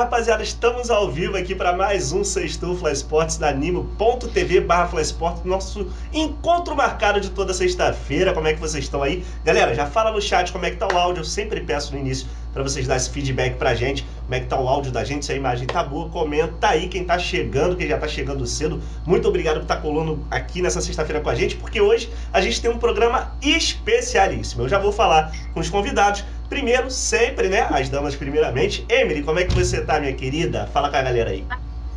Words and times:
rapaziada, 0.00 0.42
estamos 0.42 0.90
ao 0.90 1.10
vivo 1.10 1.36
aqui 1.36 1.54
para 1.54 1.74
mais 1.74 2.10
um 2.10 2.24
Sextou 2.24 2.74
Fly 2.74 2.92
Sports 2.92 3.36
da 3.36 3.52
Nimo.tv 3.52 4.62
barra 4.62 4.88
Fly 4.88 5.02
Sports, 5.02 5.44
nosso 5.44 5.92
encontro 6.10 6.74
marcado 6.74 7.20
de 7.20 7.28
toda 7.28 7.52
sexta-feira. 7.52 8.32
Como 8.32 8.48
é 8.48 8.54
que 8.54 8.60
vocês 8.60 8.84
estão 8.84 9.02
aí? 9.02 9.22
Galera, 9.44 9.74
já 9.74 9.84
fala 9.84 10.10
no 10.10 10.20
chat 10.22 10.52
como 10.52 10.64
é 10.64 10.70
que 10.70 10.78
tá 10.78 10.88
o 10.88 10.96
áudio, 10.96 11.20
eu 11.20 11.24
sempre 11.24 11.60
peço 11.60 11.92
no 11.92 11.98
início 11.98 12.26
para 12.50 12.62
vocês 12.62 12.86
darem 12.86 13.02
esse 13.02 13.10
feedback 13.10 13.56
pra 13.58 13.74
gente, 13.74 14.06
como 14.22 14.34
é 14.34 14.40
que 14.40 14.46
tá 14.46 14.58
o 14.58 14.66
áudio 14.66 14.90
da 14.90 15.04
gente, 15.04 15.26
se 15.26 15.32
a 15.32 15.36
imagem 15.36 15.66
tá 15.66 15.84
boa, 15.84 16.08
comenta 16.08 16.68
aí 16.68 16.88
quem 16.88 17.04
tá 17.04 17.18
chegando, 17.18 17.76
quem 17.76 17.86
já 17.86 17.98
tá 17.98 18.08
chegando 18.08 18.46
cedo. 18.46 18.82
Muito 19.06 19.28
obrigado 19.28 19.56
por 19.56 19.62
estar 19.64 19.76
tá 19.76 19.82
colando 19.82 20.24
aqui 20.30 20.62
nessa 20.62 20.80
sexta-feira 20.80 21.20
com 21.20 21.28
a 21.28 21.34
gente, 21.34 21.56
porque 21.56 21.78
hoje 21.78 22.10
a 22.32 22.40
gente 22.40 22.58
tem 22.60 22.70
um 22.70 22.78
programa 22.78 23.32
especialíssimo. 23.42 24.62
Eu 24.62 24.68
já 24.68 24.78
vou 24.78 24.92
falar 24.92 25.30
com 25.52 25.60
os 25.60 25.68
convidados. 25.68 26.24
Primeiro, 26.50 26.90
sempre, 26.90 27.48
né? 27.48 27.60
As 27.70 27.88
damas 27.88 28.16
primeiramente. 28.16 28.84
Emily, 28.88 29.22
como 29.22 29.38
é 29.38 29.44
que 29.44 29.54
você 29.54 29.82
tá, 29.82 30.00
minha 30.00 30.12
querida? 30.12 30.66
Fala 30.66 30.90
com 30.90 30.96
a 30.96 31.02
galera 31.02 31.30
aí. 31.30 31.46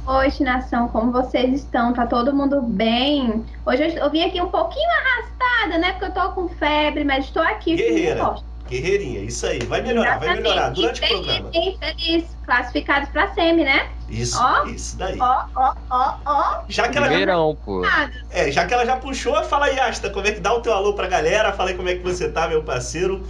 Oi, 0.06 0.30
nação, 0.42 0.88
como 0.90 1.12
vocês 1.12 1.62
estão? 1.62 1.92
Tá 1.92 2.06
todo 2.06 2.36
mundo 2.36 2.62
bem? 2.62 3.44
Hoje 3.66 3.96
eu 3.96 4.12
vim 4.12 4.22
aqui 4.24 4.40
um 4.40 4.50
pouquinho 4.50 4.88
arrastada, 4.92 5.80
né? 5.80 5.94
Porque 5.94 6.06
eu 6.06 6.12
tô 6.12 6.32
com 6.34 6.48
febre, 6.50 7.04
mas 7.04 7.26
estou 7.26 7.42
aqui. 7.42 7.76
Guerreira. 7.76 8.36
Guerreirinha, 8.70 9.22
isso 9.22 9.46
aí. 9.48 9.60
Vai 9.64 9.82
melhorar, 9.82 10.18
Exatamente. 10.18 10.36
vai 10.36 10.44
melhorar 10.44 10.70
durante 10.70 11.04
o 11.04 11.08
programa. 11.08 11.50
Bem 11.50 11.78
feliz, 11.80 12.38
classificados 12.46 13.10
pra 13.10 13.34
SEMI, 13.34 13.64
né? 13.64 13.90
Isso, 14.08 14.40
ó, 14.40 14.66
isso 14.68 14.98
daí. 14.98 15.18
Ó, 15.20 15.46
ó, 15.56 15.74
ó, 15.90 16.14
ó. 16.26 16.64
Já 16.68 16.88
que 16.90 16.98
ela 16.98 17.08
Primeirão, 17.08 17.58
pô. 17.66 17.82
É, 18.30 18.52
já 18.52 18.68
que 18.68 18.74
ela 18.74 18.86
já 18.86 18.98
puxou, 18.98 19.42
fala 19.44 19.66
aí, 19.66 19.80
Asta, 19.80 20.12
como 20.12 20.28
é 20.28 20.32
que 20.32 20.40
dá 20.40 20.54
o 20.54 20.62
teu 20.62 20.74
alô 20.74 20.94
pra 20.94 21.08
galera? 21.08 21.52
Fala 21.54 21.72
aí 21.72 21.76
como 21.76 21.90
é 21.90 21.96
que 21.96 22.04
você 22.04 22.30
tá, 22.30 22.48
meu 22.48 22.62
parceiro. 22.62 23.26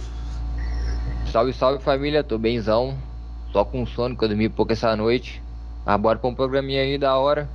Salve, 1.34 1.52
salve 1.52 1.82
família, 1.82 2.22
tô 2.22 2.38
benzão. 2.38 2.96
Só 3.52 3.64
com 3.64 3.84
sono, 3.84 4.16
que 4.16 4.22
eu 4.22 4.28
dormi 4.28 4.48
pouco 4.48 4.72
essa 4.72 4.94
noite. 4.94 5.42
Mas 5.84 6.00
bora 6.00 6.16
pra 6.16 6.30
um 6.30 6.34
programinha 6.34 6.82
aí 6.82 6.96
da 6.96 7.18
hora. 7.18 7.50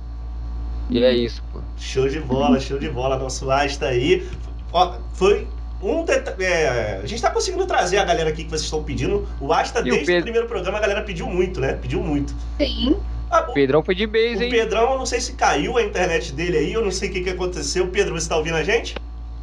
E 0.90 1.02
é 1.02 1.10
isso, 1.14 1.42
pô. 1.50 1.60
Show 1.78 2.06
de 2.06 2.20
bola, 2.20 2.60
show 2.60 2.78
de 2.78 2.90
bola. 2.90 3.16
Nosso 3.16 3.50
Asta 3.50 3.86
aí. 3.86 4.28
Ó, 4.70 4.98
foi 5.14 5.48
um 5.82 6.04
é, 6.40 7.00
a 7.02 7.06
gente 7.06 7.22
tá 7.22 7.30
conseguindo 7.30 7.64
trazer 7.64 7.96
a 7.96 8.04
galera 8.04 8.28
aqui 8.28 8.44
que 8.44 8.50
vocês 8.50 8.64
estão 8.64 8.84
pedindo. 8.84 9.26
O 9.40 9.50
Asta, 9.50 9.82
desde 9.82 10.02
o, 10.02 10.04
Pedro... 10.04 10.20
o, 10.20 10.24
primeiro 10.24 10.46
programa, 10.46 10.76
a 10.76 10.80
galera 10.82 11.00
pediu 11.00 11.26
muito, 11.26 11.58
né? 11.58 11.72
Pediu 11.72 12.02
muito. 12.02 12.34
Sim. 12.58 12.98
Ah, 13.30 13.46
o 13.48 13.54
Pedrão 13.54 13.82
foi 13.82 13.94
de 13.94 14.06
base, 14.06 14.44
hein? 14.44 14.48
O 14.48 14.50
Pedrão, 14.50 14.92
eu 14.92 14.98
não 14.98 15.06
sei 15.06 15.22
se 15.22 15.32
caiu 15.32 15.78
a 15.78 15.82
internet 15.82 16.34
dele 16.34 16.58
aí, 16.58 16.72
eu 16.74 16.84
não 16.84 16.90
sei 16.90 17.08
o 17.08 17.12
que, 17.14 17.22
que 17.22 17.30
aconteceu. 17.30 17.88
Pedro, 17.88 18.12
você 18.12 18.28
tá 18.28 18.36
ouvindo 18.36 18.56
a 18.56 18.62
gente? 18.62 18.94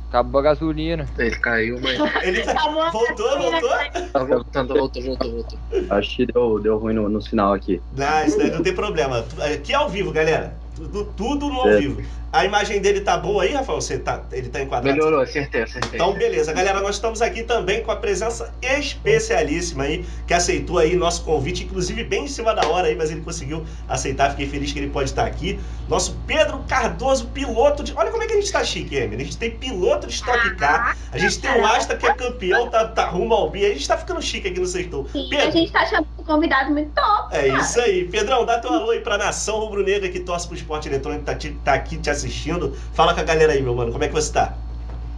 Acabou 0.09 0.39
a 0.39 0.43
gasolina. 0.43 1.05
Ele 1.17 1.35
caiu, 1.37 1.79
mas. 1.81 1.99
Ele 2.23 2.41
tá... 2.41 2.53
voltou, 2.91 3.37
voltou? 3.37 3.69
Tá 4.13 4.23
voltando, 4.23 4.73
voltou, 4.73 5.03
voltou, 5.03 5.31
voltou. 5.31 5.59
Acho 5.89 6.15
que 6.15 6.25
deu, 6.25 6.59
deu 6.59 6.77
ruim 6.77 6.93
no, 6.93 7.09
no 7.09 7.21
sinal 7.21 7.53
aqui. 7.53 7.81
Não, 7.95 8.25
isso 8.25 8.37
daí 8.37 8.51
não 8.51 8.63
tem 8.63 8.73
problema. 8.73 9.25
Aqui 9.53 9.73
é 9.73 9.75
ao 9.75 9.89
vivo, 9.89 10.11
galera. 10.11 10.55
Tudo, 10.77 11.05
tudo 11.17 11.49
no 11.49 11.61
ao 11.61 11.69
é. 11.69 11.79
vivo. 11.79 12.03
A 12.31 12.45
imagem 12.45 12.79
dele 12.79 13.01
tá 13.01 13.17
boa 13.17 13.43
aí, 13.43 13.53
Rafael? 13.53 13.81
Você 13.81 13.97
tá, 13.97 14.21
ele 14.31 14.49
tá 14.49 14.61
enquadrado? 14.61 14.95
Melhorou, 14.95 15.21
acertei, 15.21 15.63
acertei. 15.63 15.91
Então, 15.95 16.13
beleza. 16.13 16.53
Galera, 16.53 16.81
nós 16.81 16.95
estamos 16.95 17.21
aqui 17.21 17.41
também 17.41 17.81
com 17.81 17.91
a 17.91 17.95
presença 17.95 18.53
especialíssima 18.61 19.85
aí, 19.85 20.05
que 20.27 20.33
aceitou 20.33 20.77
aí 20.77 20.95
nosso 20.95 21.23
convite, 21.23 21.63
inclusive 21.63 22.03
bem 22.03 22.25
em 22.25 22.27
cima 22.27 22.53
da 22.53 22.67
hora 22.67 22.87
aí, 22.87 22.95
mas 22.95 23.09
ele 23.09 23.21
conseguiu 23.21 23.65
aceitar. 23.87 24.31
Fiquei 24.31 24.47
feliz 24.47 24.71
que 24.71 24.77
ele 24.77 24.89
pode 24.89 25.09
estar 25.09 25.25
aqui. 25.25 25.57
Nosso 25.87 26.15
Pedro 26.27 26.63
Cardoso, 26.67 27.27
piloto 27.29 27.83
de... 27.83 27.93
Olha 27.95 28.11
como 28.11 28.21
é 28.21 28.27
que 28.27 28.33
a 28.33 28.35
gente 28.39 28.51
tá 28.51 28.63
chique, 28.63 28.95
Emily. 28.95 29.23
A 29.23 29.25
gente 29.25 29.37
tem 29.37 29.51
piloto 29.51 30.05
de 30.05 30.13
Stock 30.13 30.55
Car, 30.57 30.95
a 31.11 31.17
gente 31.17 31.39
tem 31.39 31.49
o 31.49 31.65
Asta 31.65 31.95
que 31.95 32.05
é 32.05 32.13
campeão, 32.13 32.69
tá, 32.69 32.87
tá 32.87 33.05
rumo 33.05 33.33
ao 33.33 33.49
B. 33.49 33.65
A 33.65 33.69
gente 33.69 33.87
tá 33.87 33.97
ficando 33.97 34.21
chique 34.21 34.47
aqui 34.49 34.59
no 34.59 34.67
Sextou. 34.67 35.07
Sim, 35.11 35.27
Pedro, 35.29 35.47
a 35.47 35.51
gente 35.51 35.71
tá 35.71 35.85
chamando 35.85 36.16
convidado 36.27 36.71
muito 36.71 36.91
top, 36.93 37.35
É 37.35 37.47
cara. 37.47 37.61
isso 37.61 37.79
aí. 37.79 38.05
Pedrão, 38.05 38.45
dá 38.45 38.59
teu 38.59 38.71
alô 38.71 38.91
aí 38.91 38.99
pra 38.99 39.17
nação 39.17 39.59
rubro-negra 39.59 40.09
que 40.09 40.19
torce 40.19 40.47
pro 40.47 40.55
esporte 40.55 40.87
eletrônico, 40.87 41.25
tá, 41.25 41.35
tá 41.63 41.73
aqui 41.73 41.97
te 41.97 42.09
assistindo. 42.09 42.71
Fala 42.93 43.13
com 43.13 43.21
a 43.21 43.23
galera 43.23 43.53
aí, 43.53 43.61
meu 43.61 43.73
mano, 43.73 43.91
como 43.91 44.03
é 44.03 44.07
que 44.07 44.13
você 44.13 44.31
tá? 44.31 44.53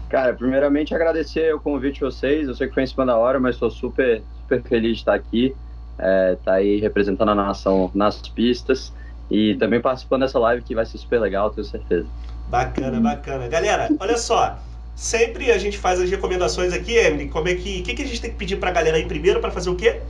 Cara, 0.09 0.33
primeiramente 0.33 0.95
agradecer 0.95 1.53
o 1.53 1.59
convite 1.59 1.95
de 1.95 2.01
vocês. 2.01 2.47
Eu 2.47 2.55
sei 2.55 2.67
que 2.67 2.73
foi 2.73 2.83
em 2.83 2.87
cima 2.87 3.05
da 3.05 3.17
hora, 3.17 3.39
mas 3.39 3.55
estou 3.55 3.69
super, 3.69 4.23
super 4.41 4.63
feliz 4.63 4.93
de 4.93 4.97
estar 4.99 5.13
aqui. 5.13 5.55
É, 5.97 6.37
tá 6.45 6.53
aí 6.53 6.79
representando 6.79 7.29
a 7.29 7.35
nação 7.35 7.91
nas 7.93 8.17
pistas 8.29 8.93
e 9.29 9.55
também 9.55 9.81
participando 9.81 10.21
dessa 10.21 10.39
live 10.39 10.63
que 10.63 10.73
vai 10.73 10.85
ser 10.85 10.97
super 10.97 11.19
legal, 11.19 11.49
tenho 11.51 11.65
certeza. 11.65 12.07
Bacana, 12.47 12.99
bacana. 12.99 13.47
Galera, 13.47 13.89
olha 13.99 14.17
só. 14.17 14.57
Sempre 14.95 15.51
a 15.51 15.57
gente 15.57 15.77
faz 15.77 16.01
as 16.01 16.09
recomendações 16.09 16.73
aqui, 16.73 16.93
Emily. 16.95 17.29
Como 17.29 17.47
é 17.47 17.53
que. 17.55 17.81
O 17.81 17.83
que, 17.83 17.93
que 17.93 18.01
a 18.01 18.05
gente 18.07 18.19
tem 18.19 18.31
que 18.31 18.37
pedir 18.37 18.57
pra 18.57 18.71
galera 18.71 18.97
aí 18.97 19.05
primeiro 19.05 19.39
para 19.39 19.51
fazer 19.51 19.69
o 19.69 19.75
quê? 19.75 20.01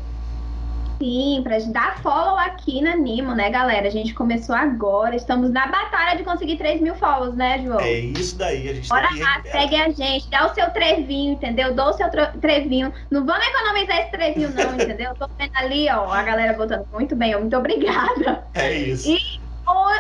Sim, 1.02 1.40
pra 1.44 1.58
dar 1.60 1.98
follow 2.02 2.38
aqui 2.38 2.82
na 2.82 2.96
Nimo, 2.96 3.34
né, 3.34 3.50
galera? 3.50 3.88
A 3.88 3.90
gente 3.92 4.14
começou 4.14 4.54
agora, 4.54 5.16
estamos 5.16 5.50
na 5.50 5.66
batalha 5.68 6.18
de 6.18 6.24
conseguir 6.24 6.58
3 6.58 6.82
mil 6.82 6.94
follows, 6.96 7.36
né, 7.36 7.64
João? 7.64 7.80
É 7.80 8.00
isso 8.00 8.38
daí, 8.38 8.68
a 8.70 8.74
gente 8.74 8.90
Bora 8.90 9.08
tá 9.08 9.16
lá, 9.16 9.42
segue 9.50 9.76
a 9.78 9.90
gente, 9.90 10.30
dá 10.30 10.46
o 10.46 10.54
seu 10.54 10.70
trevinho, 10.72 11.34
entendeu? 11.34 11.74
Dá 11.74 11.90
o 11.90 11.94
seu 11.94 12.08
trevinho. 12.42 12.92
Não 13.10 13.26
vamos 13.26 13.48
economizar 13.48 13.98
esse 14.00 14.12
trevinho, 14.12 14.54
não, 14.54 14.76
entendeu? 14.76 15.14
Tô 15.16 15.28
vendo 15.38 15.56
ali, 15.56 15.88
ó, 15.90 16.12
a 16.12 16.22
galera 16.22 16.54
botando 16.54 16.86
muito 16.92 17.16
bem, 17.16 17.34
muito 17.40 17.56
obrigada. 17.56 18.44
É 18.54 18.74
isso. 18.74 19.10
E 19.10 19.49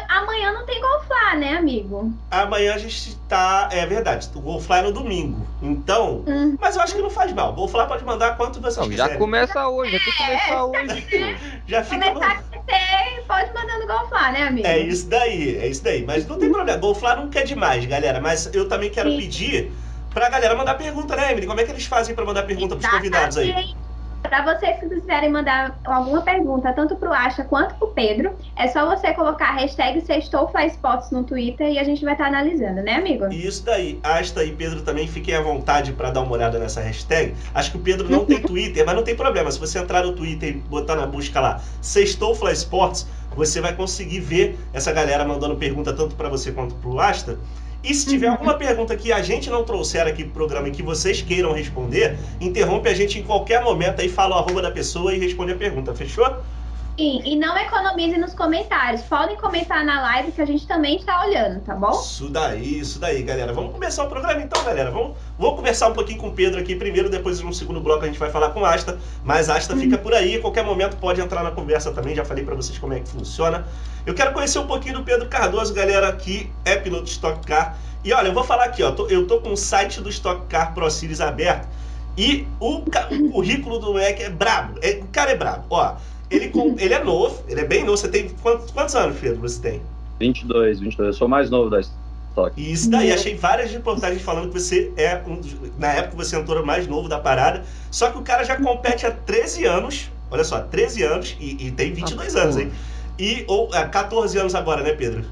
amanhã 0.07 0.53
não 0.53 0.65
tem 0.65 0.81
Golfly, 0.81 1.39
né, 1.39 1.57
amigo? 1.57 2.13
Amanhã 2.31 2.73
a 2.73 2.77
gente 2.77 3.15
tá. 3.27 3.69
É 3.71 3.85
verdade, 3.85 4.29
o 4.35 4.39
Golfly 4.39 4.77
é 4.77 4.81
no 4.81 4.91
domingo. 4.91 5.45
Então. 5.61 6.23
Hum. 6.27 6.57
Mas 6.59 6.75
eu 6.75 6.81
acho 6.81 6.95
que 6.95 7.01
não 7.01 7.09
faz 7.09 7.31
mal. 7.33 7.51
O 7.51 7.55
Golfly 7.55 7.87
pode 7.87 8.03
mandar 8.03 8.37
quanto 8.37 8.59
vocês 8.61 8.87
não, 8.87 8.95
Já 8.95 9.17
começa 9.17 9.67
hoje, 9.67 9.91
já 9.91 9.99
tem 9.99 10.11
que 10.11 10.17
começar 10.17 10.53
é, 10.53 10.63
hoje. 10.63 11.37
Já 11.67 11.83
fica. 11.83 12.11
Começar 12.11 12.43
no... 12.55 12.63
ter, 12.63 13.23
pode 13.27 13.53
mandar 13.53 13.79
no 13.79 13.87
Golfly, 13.87 14.31
né, 14.31 14.43
amigo? 14.47 14.67
É 14.67 14.79
isso 14.79 15.07
daí, 15.07 15.57
é 15.57 15.67
isso 15.67 15.83
daí. 15.83 16.03
Mas 16.05 16.27
não 16.27 16.37
tem 16.37 16.51
problema. 16.51 16.79
Golfly 16.79 17.15
não 17.15 17.29
quer 17.29 17.43
demais, 17.43 17.85
galera. 17.85 18.19
Mas 18.19 18.49
eu 18.53 18.67
também 18.67 18.89
quero 18.89 19.11
Sim. 19.11 19.17
pedir 19.17 19.71
pra 20.13 20.29
galera 20.29 20.55
mandar 20.55 20.75
pergunta, 20.75 21.15
né, 21.15 21.31
Emily? 21.31 21.47
Como 21.47 21.59
é 21.59 21.63
que 21.63 21.71
eles 21.71 21.85
fazem 21.85 22.15
pra 22.15 22.25
mandar 22.25 22.43
pergunta 22.43 22.75
pros 22.75 22.89
convidados 22.89 23.37
aí? 23.37 23.75
Para 24.21 24.43
vocês 24.43 24.79
que 24.79 24.89
quiserem 24.89 25.31
mandar 25.31 25.79
alguma 25.85 26.21
pergunta, 26.21 26.73
tanto 26.73 26.95
para 26.95 27.09
o 27.09 27.13
Asha 27.13 27.43
quanto 27.43 27.75
para 27.75 27.87
o 27.87 27.91
Pedro, 27.91 28.35
é 28.55 28.67
só 28.67 28.85
você 28.85 29.13
colocar 29.13 29.49
a 29.49 29.53
hashtag 29.53 30.01
SextouFlySpots 30.01 31.11
no 31.11 31.23
Twitter 31.23 31.67
e 31.67 31.79
a 31.79 31.83
gente 31.83 32.03
vai 32.03 32.13
estar 32.13 32.25
tá 32.25 32.29
analisando, 32.29 32.81
né, 32.81 32.95
amigo? 32.95 33.27
Isso 33.31 33.63
daí. 33.63 33.99
Asta 34.03 34.43
e 34.43 34.51
Pedro 34.51 34.81
também 34.81 35.07
fiquem 35.07 35.35
à 35.35 35.41
vontade 35.41 35.93
para 35.93 36.11
dar 36.11 36.21
uma 36.21 36.33
olhada 36.33 36.59
nessa 36.59 36.81
hashtag. 36.81 37.33
Acho 37.53 37.71
que 37.71 37.77
o 37.77 37.81
Pedro 37.81 38.09
não 38.09 38.25
tem 38.25 38.41
Twitter, 38.43 38.85
mas 38.85 38.95
não 38.95 39.03
tem 39.03 39.15
problema. 39.15 39.49
Se 39.51 39.59
você 39.59 39.79
entrar 39.79 40.03
no 40.03 40.13
Twitter 40.13 40.49
e 40.49 40.53
botar 40.53 40.95
na 40.95 41.07
busca 41.07 41.39
lá 41.39 41.61
SextouFlySports, 41.81 43.07
você 43.35 43.61
vai 43.61 43.73
conseguir 43.73 44.19
ver 44.19 44.59
essa 44.73 44.91
galera 44.91 45.23
mandando 45.23 45.55
pergunta 45.55 45.93
tanto 45.93 46.15
para 46.15 46.27
você 46.27 46.51
quanto 46.51 46.75
para 46.75 46.89
o 46.89 46.99
Asta. 46.99 47.37
E 47.81 47.93
se 47.93 48.05
tiver 48.07 48.27
alguma 48.27 48.55
pergunta 48.55 48.95
que 48.95 49.11
a 49.11 49.21
gente 49.21 49.49
não 49.49 49.63
trouxer 49.63 50.05
aqui 50.05 50.23
pro 50.23 50.33
programa 50.33 50.67
e 50.67 50.71
que 50.71 50.83
vocês 50.83 51.21
queiram 51.21 51.53
responder, 51.53 52.19
interrompe 52.41 52.89
a 52.89 52.93
gente 52.93 53.17
em 53.17 53.23
qualquer 53.23 53.63
momento 53.63 54.01
aí, 54.01 54.09
fala 54.09 54.35
o 54.35 54.39
arroba 54.39 54.61
da 54.61 54.71
pessoa 54.71 55.13
e 55.13 55.19
responde 55.19 55.53
a 55.53 55.55
pergunta, 55.55 55.95
fechou? 55.95 56.43
Sim, 56.99 57.21
e 57.23 57.37
não 57.37 57.57
economize 57.57 58.17
nos 58.17 58.33
comentários. 58.33 59.03
Podem 59.03 59.37
comentar 59.37 59.85
na 59.85 60.01
live 60.01 60.33
que 60.33 60.41
a 60.41 60.45
gente 60.45 60.67
também 60.67 60.97
está 60.97 61.25
olhando, 61.25 61.61
tá 61.61 61.73
bom? 61.73 61.91
Isso 61.91 62.27
daí, 62.27 62.79
isso 62.79 62.99
daí, 62.99 63.23
galera. 63.23 63.53
Vamos 63.53 63.71
começar 63.71 64.03
o 64.03 64.09
programa 64.09 64.41
então, 64.41 64.61
galera. 64.65 64.91
Vamos, 64.91 65.15
vou 65.37 65.55
conversar 65.55 65.87
um 65.87 65.93
pouquinho 65.93 66.19
com 66.19 66.27
o 66.27 66.33
Pedro 66.33 66.59
aqui 66.59 66.75
primeiro, 66.75 67.09
depois 67.09 67.39
no 67.39 67.53
segundo 67.53 67.79
bloco 67.79 68.03
a 68.03 68.07
gente 68.07 68.19
vai 68.19 68.29
falar 68.29 68.49
com 68.49 68.65
a 68.65 68.73
Asta. 68.73 68.99
Mas 69.23 69.49
a 69.49 69.55
Asta 69.55 69.77
fica 69.77 69.97
por 69.97 70.13
aí, 70.13 70.35
a 70.35 70.41
qualquer 70.41 70.65
momento 70.65 70.97
pode 70.97 71.21
entrar 71.21 71.41
na 71.41 71.51
conversa 71.51 71.89
também. 71.93 72.13
Já 72.13 72.25
falei 72.25 72.43
para 72.43 72.53
vocês 72.53 72.77
como 72.77 72.91
é 72.91 72.99
que 72.99 73.07
funciona. 73.07 73.65
Eu 74.05 74.13
quero 74.13 74.33
conhecer 74.33 74.59
um 74.59 74.67
pouquinho 74.67 74.95
do 74.95 75.03
Pedro 75.05 75.29
Cardoso, 75.29 75.73
galera, 75.73 76.11
que 76.11 76.51
é 76.65 76.75
piloto 76.75 77.05
de 77.05 77.11
Stock 77.11 77.47
Car. 77.47 77.77
E 78.03 78.11
olha, 78.11 78.27
eu 78.27 78.33
vou 78.33 78.43
falar 78.43 78.65
aqui, 78.65 78.83
ó, 78.83 78.91
tô, 78.91 79.07
eu 79.07 79.25
tô 79.25 79.39
com 79.39 79.53
o 79.53 79.57
site 79.57 80.01
do 80.01 80.09
Stock 80.09 80.47
Car 80.47 80.73
Pro 80.73 80.91
Series 80.91 81.21
aberto 81.21 81.65
e 82.17 82.45
o, 82.59 82.79
o 82.79 83.31
currículo 83.31 83.79
do 83.79 83.93
moleque 83.93 84.23
é 84.23 84.29
brabo. 84.29 84.77
É, 84.81 84.99
o 85.01 85.07
cara 85.07 85.31
é 85.31 85.37
brabo. 85.37 85.63
Ó, 85.69 85.95
ele, 86.29 86.51
ele 86.77 86.93
é 86.93 87.03
novo, 87.03 87.43
ele 87.47 87.61
é 87.61 87.65
bem 87.65 87.83
novo. 87.83 87.97
Você 87.97 88.07
tem 88.07 88.29
quantos, 88.41 88.71
quantos 88.71 88.95
anos, 88.95 89.17
Pedro, 89.19 89.41
você 89.41 89.61
tem? 89.61 89.81
22, 90.19 90.79
22. 90.79 91.07
Eu 91.07 91.13
sou 91.13 91.27
mais 91.27 91.49
novo 91.49 91.69
da 91.69 91.79
Stock. 91.79 92.51
E 92.55 92.71
isso 92.71 92.89
daí, 92.89 93.11
achei 93.11 93.35
várias 93.35 93.71
reportagens 93.71 94.21
falando 94.21 94.51
que 94.51 94.59
você 94.59 94.91
é 94.95 95.21
um 95.25 95.35
dos, 95.35 95.55
na 95.77 95.87
época 95.93 96.17
você 96.17 96.35
entrou 96.35 96.61
o 96.61 96.65
mais 96.65 96.87
novo 96.87 97.09
da 97.09 97.19
parada. 97.19 97.63
Só 97.89 98.11
que 98.11 98.17
o 98.17 98.21
cara 98.21 98.43
já 98.43 98.57
compete 98.57 99.05
há 99.05 99.11
13 99.11 99.65
anos. 99.65 100.11
Olha 100.31 100.43
só, 100.43 100.59
13 100.61 101.03
anos 101.03 101.37
e, 101.39 101.67
e 101.67 101.71
tem 101.71 101.91
22 101.93 102.35
ah, 102.35 102.43
anos, 102.43 102.57
hein? 102.57 102.71
E 103.17 103.43
ou 103.47 103.73
é, 103.73 103.83
14 103.85 104.37
anos 104.37 104.53
agora, 104.53 104.83
né, 104.83 104.93
Pedro? 104.93 105.25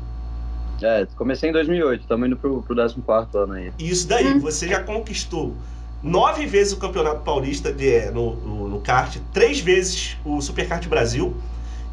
É, 0.82 1.08
comecei 1.16 1.50
em 1.50 1.54
2008, 1.54 2.02
estamos 2.02 2.28
indo 2.28 2.38
pro, 2.38 2.62
pro 2.62 2.76
14 2.76 3.02
ano 3.36 3.54
aí. 3.54 3.72
Isso 3.80 4.08
daí, 4.08 4.28
hum. 4.28 4.40
você 4.40 4.68
já 4.68 4.84
conquistou 4.84 5.56
nove 6.02 6.46
vezes 6.46 6.74
o 6.74 6.78
Campeonato 6.78 7.22
Paulista 7.22 7.72
de, 7.72 7.94
é, 7.94 8.12
no, 8.12 8.36
no, 8.36 8.68
no, 8.68 8.80
kart, 8.82 9.18
três 9.34 9.60
vezes 9.60 10.18
o 10.24 10.42
Superkart 10.42 10.86
Brasil 10.88 11.36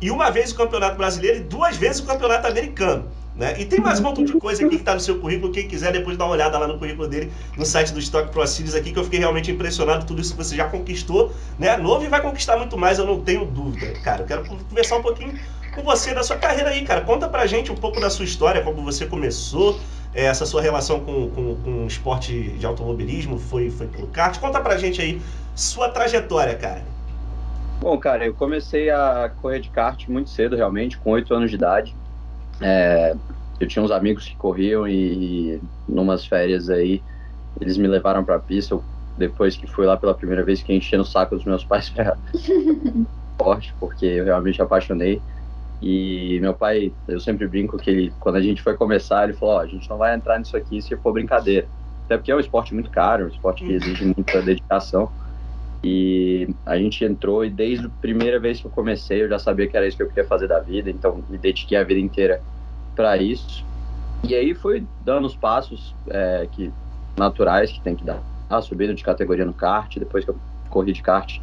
e 0.00 0.10
uma 0.10 0.30
vez 0.30 0.52
o 0.52 0.56
Campeonato 0.56 0.96
Brasileiro 0.96 1.38
e 1.38 1.40
duas 1.40 1.76
vezes 1.76 2.00
o 2.00 2.04
Campeonato 2.04 2.46
Americano. 2.46 3.08
Né? 3.36 3.60
E 3.60 3.64
tem 3.64 3.80
mais 3.80 3.98
um 3.98 4.04
montão 4.04 4.24
de 4.24 4.32
coisa 4.34 4.64
aqui 4.64 4.76
que 4.76 4.82
está 4.82 4.94
no 4.94 5.00
seu 5.00 5.18
currículo. 5.18 5.52
Quem 5.52 5.66
quiser 5.66 5.92
depois 5.92 6.16
dar 6.16 6.26
uma 6.26 6.34
olhada 6.34 6.56
lá 6.56 6.68
no 6.68 6.78
currículo 6.78 7.08
dele, 7.08 7.32
no 7.56 7.66
site 7.66 7.92
do 7.92 7.98
Stock 7.98 8.30
Pro 8.30 8.46
Series 8.46 8.76
aqui, 8.76 8.92
que 8.92 8.98
eu 8.98 9.02
fiquei 9.02 9.18
realmente 9.18 9.50
impressionado. 9.50 10.06
Tudo 10.06 10.20
isso 10.20 10.36
que 10.36 10.44
você 10.44 10.54
já 10.54 10.66
conquistou, 10.66 11.32
né? 11.58 11.76
Novo 11.76 12.04
e 12.04 12.08
vai 12.08 12.22
conquistar 12.22 12.56
muito 12.56 12.78
mais, 12.78 12.98
eu 12.98 13.06
não 13.06 13.20
tenho 13.20 13.44
dúvida, 13.44 13.92
cara. 14.04 14.22
Eu 14.22 14.26
quero 14.26 14.44
conversar 14.44 14.98
um 14.98 15.02
pouquinho 15.02 15.36
com 15.74 15.82
você 15.82 16.14
da 16.14 16.22
sua 16.22 16.36
carreira 16.36 16.70
aí, 16.70 16.84
cara. 16.84 17.00
Conta 17.00 17.28
pra 17.28 17.44
gente 17.46 17.72
um 17.72 17.74
pouco 17.74 18.00
da 18.00 18.08
sua 18.08 18.24
história, 18.24 18.62
como 18.62 18.84
você 18.84 19.04
começou, 19.04 19.80
essa 20.14 20.46
sua 20.46 20.62
relação 20.62 21.00
com, 21.00 21.28
com, 21.30 21.56
com 21.56 21.84
o 21.84 21.86
esporte 21.86 22.50
de 22.50 22.64
automobilismo, 22.64 23.38
foi, 23.38 23.70
foi 23.70 23.86
pelo 23.86 24.06
kart. 24.08 24.38
Conta 24.38 24.60
pra 24.60 24.76
gente 24.76 25.00
aí 25.00 25.20
sua 25.54 25.88
trajetória, 25.88 26.54
cara. 26.54 26.82
Bom, 27.80 27.98
cara, 27.98 28.24
eu 28.24 28.32
comecei 28.32 28.88
a 28.90 29.30
correr 29.42 29.60
de 29.60 29.68
kart 29.68 30.08
muito 30.08 30.30
cedo, 30.30 30.56
realmente, 30.56 30.96
com 30.98 31.10
8 31.10 31.34
anos 31.34 31.50
de 31.50 31.56
idade. 31.56 31.94
É, 32.60 33.14
eu 33.58 33.66
tinha 33.66 33.84
uns 33.84 33.90
amigos 33.90 34.26
que 34.26 34.36
corriam 34.36 34.86
e, 34.86 35.56
e 35.56 35.60
numas 35.88 36.24
férias 36.24 36.70
aí 36.70 37.02
eles 37.60 37.76
me 37.76 37.86
levaram 37.86 38.24
para 38.24 38.36
a 38.36 38.40
pista. 38.40 38.74
Eu, 38.74 38.84
depois 39.16 39.56
que 39.56 39.66
fui 39.66 39.86
lá 39.86 39.96
pela 39.96 40.14
primeira 40.14 40.42
vez, 40.42 40.62
que 40.62 40.72
enchendo 40.72 41.02
o 41.02 41.06
saco 41.06 41.36
dos 41.36 41.44
meus 41.44 41.64
pais 41.64 41.88
para 41.90 42.16
esporte, 43.32 43.74
porque 43.78 44.06
eu 44.06 44.24
realmente 44.24 44.60
apaixonei. 44.60 45.20
E 45.82 46.38
meu 46.40 46.54
pai, 46.54 46.92
eu 47.06 47.20
sempre 47.20 47.46
brinco 47.46 47.76
que 47.76 47.90
ele, 47.90 48.12
quando 48.20 48.36
a 48.36 48.40
gente 48.40 48.62
foi 48.62 48.76
começar, 48.76 49.24
ele 49.24 49.32
falou: 49.32 49.56
oh, 49.56 49.58
a 49.58 49.66
gente 49.66 49.88
não 49.88 49.98
vai 49.98 50.14
entrar 50.14 50.38
nisso 50.38 50.56
aqui 50.56 50.80
se 50.80 50.96
for 50.96 51.12
brincadeira. 51.12 51.66
Até 52.04 52.16
porque 52.16 52.32
é 52.32 52.36
um 52.36 52.40
esporte 52.40 52.74
muito 52.74 52.90
caro, 52.90 53.24
um 53.24 53.28
esporte 53.28 53.64
que 53.64 53.72
exige 53.72 54.04
muita 54.04 54.40
dedicação. 54.42 55.10
E 55.82 56.48
a 56.64 56.78
gente 56.78 57.04
entrou 57.04 57.44
e 57.44 57.50
desde 57.50 57.86
a 57.86 57.90
primeira 58.00 58.40
vez 58.40 58.60
que 58.60 58.66
eu 58.66 58.70
comecei, 58.70 59.22
eu 59.22 59.28
já 59.28 59.38
sabia 59.38 59.66
que 59.66 59.76
era 59.76 59.86
isso 59.86 59.96
que 59.96 60.02
eu 60.02 60.08
queria 60.08 60.24
fazer 60.24 60.48
da 60.48 60.58
vida, 60.58 60.88
então 60.88 61.22
me 61.28 61.36
dediquei 61.36 61.76
a 61.76 61.84
vida 61.84 62.00
inteira 62.00 62.40
para 62.96 63.18
isso. 63.18 63.64
E 64.26 64.34
aí 64.34 64.54
foi 64.54 64.86
dando 65.04 65.26
os 65.26 65.36
passos 65.36 65.94
é, 66.08 66.48
que 66.50 66.72
naturais 67.18 67.70
que 67.70 67.80
tem 67.82 67.94
que 67.94 68.04
dar. 68.04 68.22
Ah, 68.48 68.62
subindo 68.62 68.94
de 68.94 69.02
categoria 69.02 69.44
no 69.44 69.52
kart, 69.52 69.98
depois 69.98 70.24
que 70.24 70.30
eu 70.30 70.36
corri 70.70 70.92
de 70.92 71.02
kart, 71.02 71.38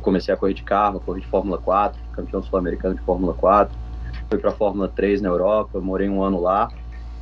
comecei 0.00 0.32
a 0.32 0.36
correr 0.36 0.54
de 0.54 0.62
carro, 0.62 1.00
corri 1.00 1.20
de 1.20 1.26
Fórmula 1.26 1.58
4, 1.58 2.00
campeão 2.12 2.42
sul-americano 2.42 2.94
de 2.94 3.00
Fórmula 3.02 3.34
4. 3.34 3.76
Fui 4.28 4.38
para 4.38 4.50
Fórmula 4.50 4.88
3 4.88 5.20
na 5.20 5.28
Europa, 5.28 5.80
morei 5.80 6.08
um 6.08 6.22
ano 6.22 6.40
lá. 6.40 6.68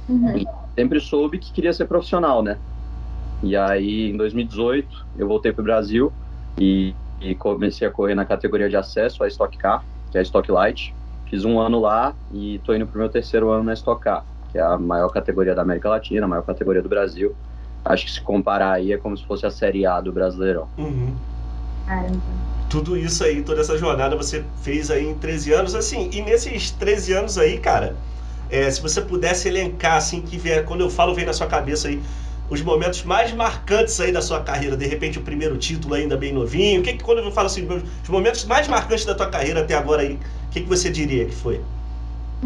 Uhum. 0.09 0.37
E 0.37 0.47
sempre 0.75 1.01
soube 1.01 1.39
que 1.39 1.53
queria 1.53 1.73
ser 1.73 1.87
profissional, 1.87 2.43
né? 2.43 2.59
E 3.43 3.57
aí, 3.57 4.11
em 4.11 4.17
2018, 4.17 5.07
eu 5.19 5.27
voltei 5.27 5.53
para 5.53 5.63
o 5.63 5.65
Brasil 5.65 6.13
e, 6.59 6.95
e, 7.21 7.35
comecei 7.35 7.87
a 7.87 7.91
correr 7.91 8.15
na 8.15 8.25
categoria 8.25 8.69
de 8.69 8.77
acesso, 8.77 9.25
a 9.25 9.29
Stock 9.29 9.57
Car, 9.57 9.83
que 10.11 10.19
é 10.19 10.21
a 10.21 10.23
Stock 10.23 10.51
Light. 10.51 10.95
Fiz 11.27 11.45
um 11.45 11.59
ano 11.59 11.81
lá 11.81 12.13
e 12.33 12.57
estou 12.57 12.75
indo 12.75 12.87
para 12.87 12.97
o 12.97 12.99
meu 12.99 13.09
terceiro 13.09 13.51
ano 13.51 13.65
na 13.65 13.73
Stock 13.73 14.03
Car, 14.03 14.25
que 14.53 14.59
é 14.59 14.63
a 14.63 14.77
maior 14.77 15.09
categoria 15.09 15.55
da 15.55 15.63
América 15.63 15.89
Latina, 15.89 16.27
a 16.27 16.29
maior 16.29 16.43
categoria 16.43 16.83
do 16.83 16.89
Brasil. 16.89 17.35
Acho 17.85 18.05
que 18.05 18.13
se 18.13 18.21
comparar 18.21 18.73
aí 18.73 18.93
é 18.93 18.99
como 18.99 19.17
se 19.17 19.25
fosse 19.25 19.47
a 19.47 19.51
Série 19.51 19.87
A 19.87 20.01
do 20.01 20.13
Brasileirão. 20.13 20.69
Uhum. 20.77 21.15
Caramba. 21.87 22.50
Tudo 22.71 22.97
isso 22.97 23.25
aí, 23.25 23.43
toda 23.43 23.61
essa 23.61 23.77
jornada 23.77 24.17
você 24.17 24.45
fez 24.63 24.91
aí 24.91 25.07
em 25.07 25.15
13 25.15 25.53
anos, 25.53 25.75
assim, 25.75 26.09
e 26.13 26.23
nesses 26.23 26.71
13 26.71 27.13
anos 27.13 27.37
aí, 27.37 27.59
cara, 27.59 27.97
é, 28.49 28.71
se 28.71 28.81
você 28.81 29.01
pudesse 29.01 29.49
elencar, 29.49 29.97
assim, 29.97 30.23
que 30.23 30.39
vier, 30.39 30.65
quando 30.65 30.81
eu 30.83 30.91
falo, 30.91 31.15
vem 31.15 31.25
na 31.27 31.33
sua 31.33 31.49
cabeça 31.49 31.89
aí, 31.89 32.01
os 32.49 32.63
momentos 32.63 33.03
mais 33.05 33.33
marcantes 33.33 34.01
aí 34.01 34.13
da 34.13 34.23
sua 34.23 34.43
carreira, 34.43 34.77
de 34.77 34.87
repente 34.87 35.19
o 35.19 35.23
primeiro 35.23 35.57
título 35.59 35.95
ainda 35.95 36.17
bem 36.17 36.33
novinho, 36.33 36.81
o 36.81 36.85
que, 36.85 36.95
que 36.95 37.03
quando 37.03 37.19
eu 37.19 37.33
falo 37.33 37.47
assim, 37.47 37.67
os 38.03 38.09
momentos 38.09 38.45
mais 38.45 38.69
marcantes 38.69 39.05
da 39.05 39.15
tua 39.15 39.29
carreira 39.29 39.61
até 39.61 39.75
agora 39.75 40.03
aí, 40.03 40.15
o 40.15 40.51
que, 40.51 40.63
que 40.63 40.69
você 40.69 40.91
diria 40.91 41.27
que 41.27 41.35
foi? 41.35 41.61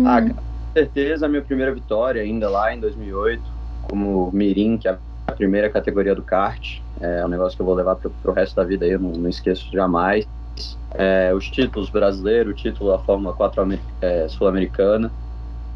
Ah, 0.05 0.21
com 0.23 0.35
certeza 0.77 1.27
a 1.27 1.29
minha 1.29 1.43
primeira 1.43 1.75
vitória 1.75 2.23
ainda 2.23 2.51
lá 2.51 2.75
em 2.75 2.81
2008, 2.81 3.43
como 3.83 4.31
Mirim, 4.33 4.77
que 4.77 4.89
é 4.89 4.99
a 5.27 5.33
primeira 5.33 5.71
categoria 5.71 6.15
do 6.15 6.23
kart, 6.23 6.81
é 7.01 7.25
um 7.25 7.29
negócio 7.29 7.57
que 7.57 7.63
eu 7.63 7.67
vou 7.67 7.75
levar 7.75 7.97
para 7.97 8.11
o 8.25 8.33
resto 8.33 8.57
da 8.57 8.65
vida 8.65 8.85
aí, 8.85 8.93
eu 8.93 9.01
não, 9.01 9.11
não 9.11 9.29
esqueço 9.29 9.71
jamais. 9.73 10.27
É, 10.95 11.33
os 11.35 11.51
títulos 11.51 11.91
brasileiros, 11.91 12.53
o 12.53 12.57
título 12.57 12.91
da 12.91 12.99
Fórmula 12.99 13.35
4 13.35 13.79
é, 14.01 14.29
sul-americana, 14.29 15.11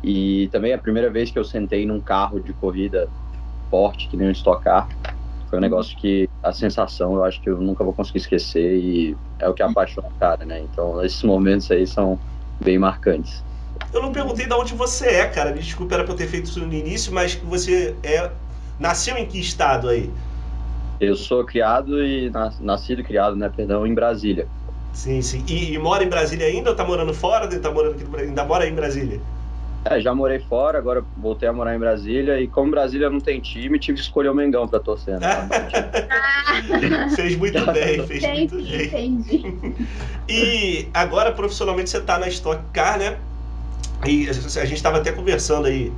e 0.02 0.48
também 0.52 0.72
a 0.72 0.78
primeira 0.78 1.10
vez 1.10 1.30
que 1.30 1.38
eu 1.38 1.44
sentei 1.44 1.84
num 1.84 2.00
carro 2.00 2.40
de 2.40 2.52
corrida 2.52 3.08
forte, 3.70 4.08
que 4.08 4.16
nem 4.16 4.28
um 4.28 4.32
Stock 4.32 4.62
Car. 4.62 4.88
Foi 5.48 5.58
um 5.58 5.62
negócio 5.62 5.96
que 5.96 6.28
a 6.42 6.52
sensação 6.52 7.14
eu 7.14 7.24
acho 7.24 7.40
que 7.40 7.48
eu 7.48 7.58
nunca 7.58 7.82
vou 7.82 7.92
conseguir 7.92 8.18
esquecer 8.18 8.76
e 8.76 9.16
é 9.38 9.48
o 9.48 9.54
que 9.54 9.62
apaixona 9.62 10.08
o 10.08 10.18
cara, 10.18 10.44
né? 10.44 10.60
Então 10.60 11.02
esses 11.02 11.22
momentos 11.22 11.70
aí 11.70 11.86
são 11.86 12.18
bem 12.60 12.78
marcantes. 12.78 13.42
Eu 13.92 14.02
não 14.02 14.12
perguntei 14.12 14.46
de 14.46 14.52
onde 14.52 14.74
você 14.74 15.06
é, 15.06 15.26
cara. 15.26 15.52
Me 15.52 15.60
desculpe, 15.60 15.94
era 15.94 16.04
pra 16.04 16.12
eu 16.12 16.16
ter 16.16 16.26
feito 16.26 16.46
isso 16.46 16.60
no 16.60 16.72
início, 16.72 17.12
mas 17.12 17.34
você 17.34 17.96
é. 18.02 18.30
Nasceu 18.78 19.16
em 19.16 19.26
que 19.26 19.40
estado 19.40 19.88
aí? 19.88 20.10
Eu 21.00 21.14
sou 21.16 21.44
criado 21.44 22.02
e 22.02 22.30
nascido 22.60 23.00
e 23.00 23.04
criado, 23.04 23.36
né, 23.36 23.50
perdão, 23.54 23.86
em 23.86 23.94
Brasília. 23.94 24.46
Sim, 24.92 25.22
sim. 25.22 25.44
E, 25.48 25.74
e 25.74 25.78
mora 25.78 26.02
em 26.02 26.08
Brasília 26.08 26.46
ainda 26.46 26.70
ou 26.70 26.76
tá 26.76 26.84
morando 26.84 27.14
fora? 27.14 27.48
Tá 27.60 27.70
morando 27.70 27.94
aqui, 27.94 28.04
ainda 28.20 28.44
mora 28.44 28.64
aí 28.64 28.70
em 28.70 28.74
Brasília? 28.74 29.20
É, 29.84 30.00
já 30.00 30.14
morei 30.14 30.40
fora, 30.40 30.76
agora 30.76 31.04
voltei 31.16 31.48
a 31.48 31.52
morar 31.52 31.74
em 31.74 31.78
Brasília. 31.78 32.40
E 32.40 32.48
como 32.48 32.70
Brasília 32.70 33.08
não 33.08 33.20
tem 33.20 33.40
time, 33.40 33.78
tive 33.78 33.98
que 33.98 34.04
escolher 34.04 34.28
o 34.28 34.34
Mengão 34.34 34.66
pra 34.66 34.80
torcer. 34.80 35.18
Né? 35.20 35.28
fez 37.14 37.36
muito 37.36 37.64
bem, 37.72 38.06
fez 38.06 38.24
entendi, 38.24 38.54
muito 38.54 38.70
bem. 38.70 38.86
Entendi. 38.86 39.74
E 40.30 40.90
agora, 40.92 41.32
profissionalmente, 41.32 41.88
você 41.88 42.00
tá 42.00 42.18
na 42.18 42.28
Stock 42.28 42.62
Car, 42.74 42.98
né? 42.98 43.16
E 44.06 44.28
a 44.28 44.32
gente 44.32 44.74
estava 44.74 44.98
até 44.98 45.10
conversando 45.10 45.66
aí 45.66 45.90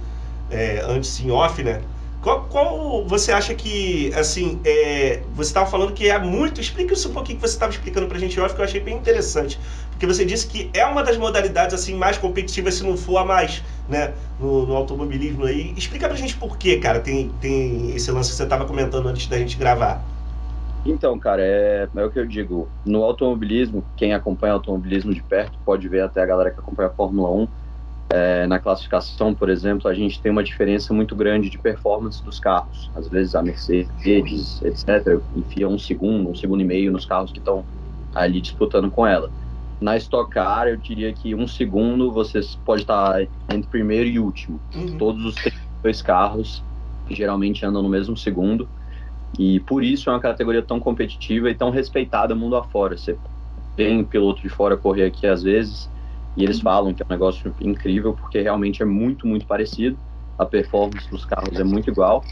é, 0.49 0.85
antes 0.87 1.19
em 1.21 1.33
off, 1.33 1.61
né? 1.65 1.81
Qual, 2.23 2.43
qual, 2.51 3.07
você 3.07 3.33
acha 3.33 3.55
que, 3.55 4.13
assim, 4.15 4.61
é, 4.63 5.23
você 5.33 5.49
estava 5.49 5.71
falando 5.71 5.93
que 5.95 6.09
é 6.09 6.19
muito. 6.19 6.61
Explica 6.61 6.93
isso 6.93 7.09
um 7.09 7.15
pouquinho 7.15 7.39
que 7.39 7.49
você 7.49 7.55
estava 7.55 7.73
explicando 7.73 8.07
para 8.07 8.19
a 8.19 8.21
gente 8.21 8.39
off, 8.39 8.55
que 8.55 8.61
eu 8.61 8.65
achei 8.65 8.81
bem 8.81 8.97
interessante. 8.97 9.59
Porque 9.91 10.07
você 10.07 10.25
disse 10.25 10.47
que 10.47 10.71
é 10.75 10.85
uma 10.85 11.03
das 11.03 11.17
modalidades 11.17 11.75
assim 11.75 11.95
mais 11.95 12.19
competitivas, 12.19 12.75
se 12.75 12.83
não 12.83 12.95
for 12.95 13.19
a 13.19 13.25
mais, 13.25 13.63
né? 13.89 14.13
No, 14.39 14.67
no 14.67 14.77
automobilismo 14.77 15.47
aí. 15.47 15.73
Explica 15.77 16.09
pra 16.09 16.17
gente 16.17 16.37
por 16.37 16.59
que, 16.59 16.77
cara, 16.77 17.01
tem, 17.01 17.31
tem 17.41 17.95
esse 17.95 18.11
lance 18.11 18.31
que 18.31 18.37
você 18.37 18.43
estava 18.43 18.67
comentando 18.67 19.09
antes 19.09 19.27
da 19.27 19.39
gente 19.39 19.57
gravar. 19.57 20.03
Então, 20.85 21.19
cara, 21.19 21.43
é, 21.43 21.89
é 21.95 22.05
o 22.05 22.11
que 22.11 22.19
eu 22.19 22.27
digo. 22.27 22.69
No 22.85 23.03
automobilismo, 23.03 23.83
quem 23.97 24.13
acompanha 24.13 24.55
automobilismo 24.55 25.15
de 25.15 25.23
perto 25.23 25.59
pode 25.65 25.89
ver 25.89 26.03
até 26.03 26.23
a 26.23 26.27
galera 26.27 26.51
que 26.51 26.61
acompanha 26.61 26.89
a 26.89 26.93
Fórmula 26.93 27.31
1 27.31 27.49
é, 28.11 28.45
na 28.47 28.59
classificação, 28.59 29.33
por 29.33 29.49
exemplo, 29.49 29.89
a 29.89 29.95
gente 29.95 30.21
tem 30.21 30.33
uma 30.33 30.43
diferença 30.43 30.93
muito 30.93 31.15
grande 31.15 31.49
de 31.49 31.57
performance 31.57 32.23
dos 32.25 32.41
carros. 32.41 32.91
Às 32.95 33.09
vezes 33.09 33.37
a 33.37 33.43
Mercedes, 33.43 34.61
etc., 34.63 35.21
enfia 35.37 35.69
um 35.69 35.79
segundo, 35.79 36.29
um 36.29 36.35
segundo 36.35 36.61
e 36.61 36.65
meio 36.65 36.91
nos 36.91 37.05
carros 37.07 37.31
que 37.31 37.39
estão 37.39 37.65
ali 38.13 38.41
disputando 38.41 38.91
com 38.91 39.07
ela. 39.07 39.31
Na 39.81 39.97
Stock 39.97 40.29
Car, 40.31 40.67
eu 40.67 40.77
diria 40.77 41.13
que 41.13 41.35
um 41.37 41.47
segundo 41.47 42.11
você 42.11 42.41
pode 42.65 42.83
estar 42.83 43.23
entre 43.49 43.71
primeiro 43.71 44.09
e 44.09 44.19
último. 44.19 44.61
Uhum. 44.75 44.99
Todos 44.99 45.25
os 45.25 45.35
dois 45.81 46.03
carros 46.03 46.63
geralmente 47.09 47.65
andam 47.65 47.81
no 47.81 47.89
mesmo 47.89 48.17
segundo. 48.17 48.69
E 49.39 49.61
por 49.61 49.85
isso 49.85 50.11
é 50.11 50.13
uma 50.13 50.21
categoria 50.21 50.63
tão 50.63 50.81
competitiva 50.81 51.49
e 51.49 51.55
tão 51.55 51.71
respeitada 51.71 52.35
mundo 52.35 52.57
afora. 52.57 52.99
Você 52.99 53.17
tem 53.77 54.03
piloto 54.03 54.43
de 54.43 54.49
fora 54.49 54.77
correr 54.77 55.05
aqui 55.05 55.29
às 55.29 55.45
vezes 55.45 55.89
e 56.37 56.45
eles 56.45 56.61
falam 56.61 56.95
que 56.95 57.03
é 57.03 57.07
um 57.09 57.13
negócio 57.13 57.55
incrível 57.61 58.15
porque 58.15 58.41
realmente 58.41 58.83
é 58.83 58.87
muito, 58.87 59.27
muito 59.27 59.47
parecido. 59.47 59.99
A 60.39 60.47
performance 60.47 61.09
dos 61.11 61.25
carros 61.25 61.59
é 61.59 61.65
muito 61.65 61.91
igual 61.91 62.25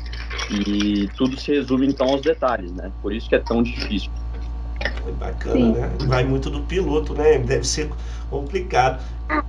e 0.51 1.09
tudo 1.17 1.39
se 1.39 1.53
resume 1.53 1.89
então 1.89 2.09
aos 2.09 2.23
detalhes, 2.23 2.73
né? 2.73 2.91
Por 3.03 3.13
isso 3.13 3.29
que 3.29 3.35
é 3.35 3.39
tão 3.39 3.63
difícil. 3.63 4.11
Bacana, 5.19 5.55
Sim. 5.55 5.73
né? 5.73 5.91
Vai 6.07 6.25
muito 6.25 6.49
do 6.49 6.61
piloto, 6.63 7.13
né? 7.15 7.39
Deve 7.39 7.65
ser 7.65 7.91
complicado. 8.31 9.03
Ah, 9.29 9.43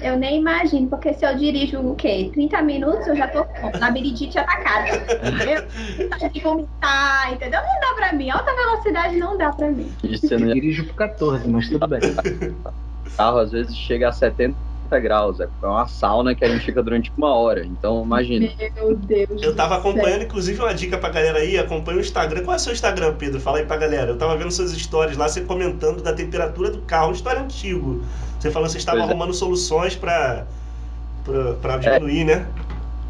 eu 0.00 0.16
nem 0.16 0.38
imagino, 0.38 0.88
porque 0.88 1.12
se 1.14 1.26
eu 1.26 1.36
dirijo 1.36 1.80
o 1.80 1.94
quê? 1.96 2.30
30 2.32 2.62
minutos 2.62 3.06
eu 3.06 3.16
já 3.16 3.26
tô 3.26 3.44
com 3.44 3.78
labirintite 3.78 4.38
atacada. 4.38 4.90
Eu 6.22 6.30
de 6.30 6.40
vomitar, 6.40 7.32
entendeu? 7.32 7.60
Não 7.60 7.80
dá 7.80 7.94
pra 7.96 8.12
mim. 8.12 8.30
Alta 8.30 8.54
velocidade 8.54 9.16
não 9.16 9.36
dá 9.36 9.50
pra 9.50 9.70
mim. 9.70 9.90
Isso 10.04 10.32
eu 10.34 10.38
dirijo 10.38 10.84
por 10.86 10.94
14, 10.94 11.48
mas 11.48 11.68
tudo 11.68 11.86
bem. 11.88 12.00
carro 13.16 13.38
às 13.38 13.52
vezes 13.52 13.76
chega 13.76 14.08
a 14.08 14.12
70 14.12 14.56
graus. 15.00 15.40
É 15.40 15.48
uma 15.62 15.86
sauna 15.86 16.34
que 16.34 16.44
a 16.44 16.48
gente 16.48 16.64
fica 16.64 16.82
durante 16.82 17.12
uma 17.16 17.34
hora. 17.34 17.64
Então, 17.64 18.02
imagina. 18.02 18.48
Meu 18.76 18.96
Deus. 18.96 19.42
Eu 19.42 19.54
tava 19.54 19.76
acompanhando, 19.76 20.24
inclusive, 20.24 20.60
uma 20.60 20.74
dica 20.74 20.98
pra 20.98 21.08
galera 21.08 21.38
aí. 21.38 21.58
Acompanha 21.58 21.98
o 21.98 22.00
Instagram. 22.00 22.44
Qual 22.44 22.54
é 22.54 22.56
o 22.56 22.60
seu 22.60 22.72
Instagram, 22.72 23.14
Pedro? 23.14 23.40
Fala 23.40 23.58
aí 23.58 23.66
pra 23.66 23.76
galera. 23.76 24.10
Eu 24.10 24.18
tava 24.18 24.36
vendo 24.36 24.50
suas 24.50 24.72
histórias 24.72 25.16
lá, 25.16 25.28
você 25.28 25.40
comentando 25.40 26.02
da 26.02 26.12
temperatura 26.12 26.70
do 26.70 26.82
carro. 26.82 27.08
Uma 27.08 27.14
história 27.14 27.40
antigo. 27.40 28.02
Você 28.38 28.50
falou 28.50 28.66
que 28.66 28.72
você 28.72 28.78
estava 28.78 28.98
é. 28.98 29.02
arrumando 29.02 29.32
soluções 29.32 29.96
pra, 29.96 30.46
pra, 31.24 31.54
pra 31.54 31.76
diminuir, 31.78 32.20
é. 32.20 32.24
né? 32.24 32.46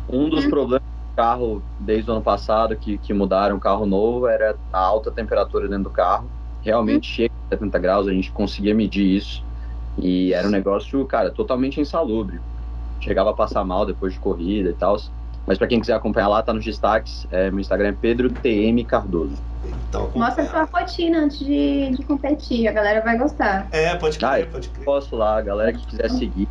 Um 0.09 0.29
dos 0.29 0.47
problemas 0.47 0.87
do 0.87 1.17
carro 1.17 1.63
desde 1.81 2.11
o 2.11 2.15
ano 2.15 2.23
passado 2.23 2.77
que, 2.77 2.99
que 2.99 3.13
mudaram 3.13 3.57
o 3.57 3.61
carro 3.61 3.85
novo 3.85 4.29
era 4.29 4.55
a 4.73 4.79
alta 4.79 5.11
temperatura 5.11 5.67
dentro 5.67 5.85
do 5.85 5.91
carro. 5.91 6.31
Realmente 6.63 7.11
hum. 7.11 7.15
chega 7.15 7.35
a 7.47 7.55
70 7.55 7.79
graus, 7.79 8.09
a 8.09 8.13
gente 8.13 8.31
conseguia 8.31 8.75
medir 8.75 9.17
isso. 9.17 9.43
E 9.99 10.33
era 10.33 10.47
um 10.47 10.51
negócio, 10.51 11.05
cara, 11.07 11.31
totalmente 11.31 11.81
insalubre. 11.81 12.41
chegava 13.01 13.31
a 13.31 13.35
passar 13.35 13.65
mal 13.65 13.87
depois 13.87 14.13
de 14.13 14.19
corrida 14.19 14.71
e 14.71 14.75
tal. 14.75 14.99
Mas 15.47 15.59
para 15.59 15.67
quem 15.67 15.79
quiser 15.79 15.95
acompanhar 15.95 16.29
lá, 16.29 16.43
tá 16.43 16.53
nos 16.53 16.65
destaques. 16.65 17.27
É, 17.31 17.51
meu 17.51 17.61
Instagram 17.61 17.89
é 17.89 17.93
Pedro 17.93 18.31
TM 18.31 18.83
Cardoso. 18.85 19.37
Então, 19.89 20.11
Mostra 20.15 20.45
a 20.45 20.47
sua 20.47 20.65
rotina 20.65 21.21
antes 21.21 21.39
de, 21.39 21.91
de 21.91 22.03
competir, 22.03 22.67
a 22.67 22.73
galera 22.73 23.01
vai 23.01 23.17
gostar. 23.17 23.69
É, 23.71 23.95
pode 23.97 24.19
crer, 24.19 24.45
ah, 24.45 24.47
pode 24.51 24.69
crer. 24.69 24.85
Posso 24.85 25.17
lá, 25.17 25.39
a 25.39 25.43
galera 25.43 25.73
que 25.73 25.87
quiser 25.87 26.11
seguir. 26.11 26.49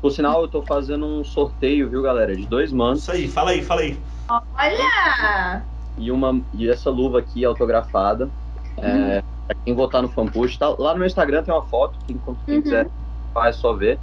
Por 0.00 0.10
sinal, 0.10 0.42
eu 0.42 0.48
tô 0.48 0.62
fazendo 0.62 1.04
um 1.04 1.22
sorteio, 1.22 1.88
viu, 1.88 2.02
galera? 2.02 2.34
De 2.34 2.46
dois 2.46 2.72
mantos. 2.72 3.02
Isso 3.02 3.12
aí, 3.12 3.28
fala 3.28 3.50
aí, 3.50 3.62
fala 3.62 3.82
aí. 3.82 3.98
Olha! 4.28 5.62
E, 5.98 6.10
uma, 6.10 6.40
e 6.54 6.68
essa 6.68 6.88
luva 6.88 7.18
aqui 7.18 7.44
autografada. 7.44 8.30
É, 8.78 8.92
uhum. 8.92 9.04
É, 9.10 9.22
pra 9.50 9.56
quem 9.64 9.74
votar 9.74 10.00
no 10.00 10.08
fanpush, 10.08 10.56
tá, 10.56 10.68
lá 10.78 10.92
no 10.92 10.98
meu 10.98 11.06
Instagram 11.06 11.42
tem 11.42 11.52
uma 11.52 11.64
foto, 11.66 11.98
quem, 12.06 12.16
quem 12.46 12.56
uhum. 12.56 12.62
quiser 12.62 12.86
faz 13.34 13.56
só 13.56 13.72
ver. 13.72 13.98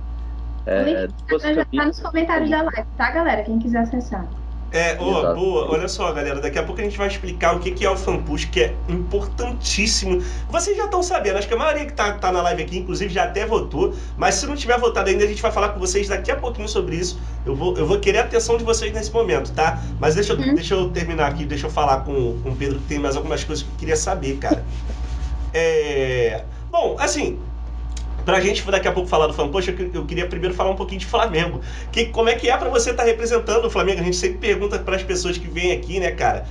É, 0.65 1.07
já 1.29 1.63
tá 1.63 1.85
nos 1.85 1.99
comentários 2.01 2.49
da 2.49 2.61
live, 2.61 2.87
tá, 2.97 3.11
galera? 3.11 3.41
Quem 3.43 3.57
quiser 3.57 3.79
acessar. 3.79 4.27
É, 4.69 4.97
oh, 4.99 5.33
boa, 5.33 5.71
olha 5.71 5.87
só, 5.87 6.11
galera, 6.11 6.41
daqui 6.41 6.59
a 6.59 6.63
pouco 6.63 6.81
a 6.81 6.83
gente 6.83 6.97
vai 6.97 7.07
explicar 7.07 7.55
o 7.55 7.59
que, 7.59 7.71
que 7.71 7.85
é 7.85 7.89
o 7.89 7.95
fanpush, 7.95 8.43
que 8.43 8.63
é 8.63 8.75
importantíssimo. 8.89 10.21
Vocês 10.49 10.75
já 10.75 10.83
estão 10.83 11.01
sabendo, 11.01 11.37
acho 11.37 11.47
que 11.47 11.53
a 11.53 11.57
maioria 11.57 11.85
que 11.85 11.93
tá, 11.93 12.11
tá 12.11 12.33
na 12.33 12.41
live 12.41 12.63
aqui, 12.63 12.79
inclusive, 12.79 13.13
já 13.13 13.23
até 13.23 13.45
votou, 13.45 13.95
mas 14.17 14.35
se 14.35 14.45
não 14.45 14.57
tiver 14.57 14.77
votado 14.77 15.09
ainda, 15.09 15.23
a 15.23 15.27
gente 15.27 15.41
vai 15.41 15.53
falar 15.53 15.69
com 15.69 15.79
vocês 15.79 16.09
daqui 16.09 16.29
a 16.29 16.35
pouquinho 16.35 16.67
sobre 16.67 16.97
isso. 16.97 17.17
Eu 17.45 17.55
vou, 17.55 17.77
eu 17.77 17.87
vou 17.87 17.97
querer 17.97 18.17
a 18.17 18.23
atenção 18.23 18.57
de 18.57 18.65
vocês 18.65 18.91
nesse 18.91 19.13
momento, 19.13 19.53
tá? 19.53 19.81
Mas 20.01 20.15
deixa 20.15 20.33
eu, 20.33 20.37
uhum. 20.37 20.53
deixa 20.53 20.73
eu 20.73 20.89
terminar 20.89 21.27
aqui, 21.27 21.45
deixa 21.45 21.67
eu 21.67 21.71
falar 21.71 22.01
com, 22.01 22.37
com 22.43 22.49
o 22.49 22.55
Pedro, 22.57 22.77
que 22.79 22.87
tem 22.87 22.99
mais 22.99 23.15
algumas 23.15 23.45
coisas 23.45 23.63
que 23.63 23.71
eu 23.71 23.77
queria 23.77 23.95
saber, 23.95 24.35
cara. 24.35 24.65
É... 25.57 26.43
Bom, 26.69 26.95
assim, 26.99 27.39
Pra 28.27 28.41
gente 28.41 28.61
daqui 28.69 28.89
a 28.89 28.91
pouco 28.91 29.07
falar 29.07 29.27
do 29.27 29.33
Flamengo, 29.33 29.53
poxa, 29.53 29.73
eu 29.93 30.03
queria 30.05 30.27
primeiro 30.27 30.53
falar 30.53 30.71
um 30.71 30.75
pouquinho 30.75 30.99
de 30.99 31.05
Flamengo. 31.05 31.61
Que, 31.93 32.07
como 32.07 32.27
é 32.27 32.35
que 32.35 32.49
é 32.49 32.57
para 32.57 32.67
você 32.67 32.89
estar 32.89 33.03
tá 33.03 33.07
representando 33.07 33.63
o 33.63 33.69
Flamengo? 33.69 34.01
A 34.01 34.03
gente 34.03 34.17
sempre 34.17 34.39
pergunta 34.39 34.77
para 34.77 34.97
as 34.97 35.03
pessoas 35.03 35.37
que 35.37 35.47
vêm 35.47 35.71
aqui, 35.71 35.97
né, 35.97 36.11
cara? 36.11 36.45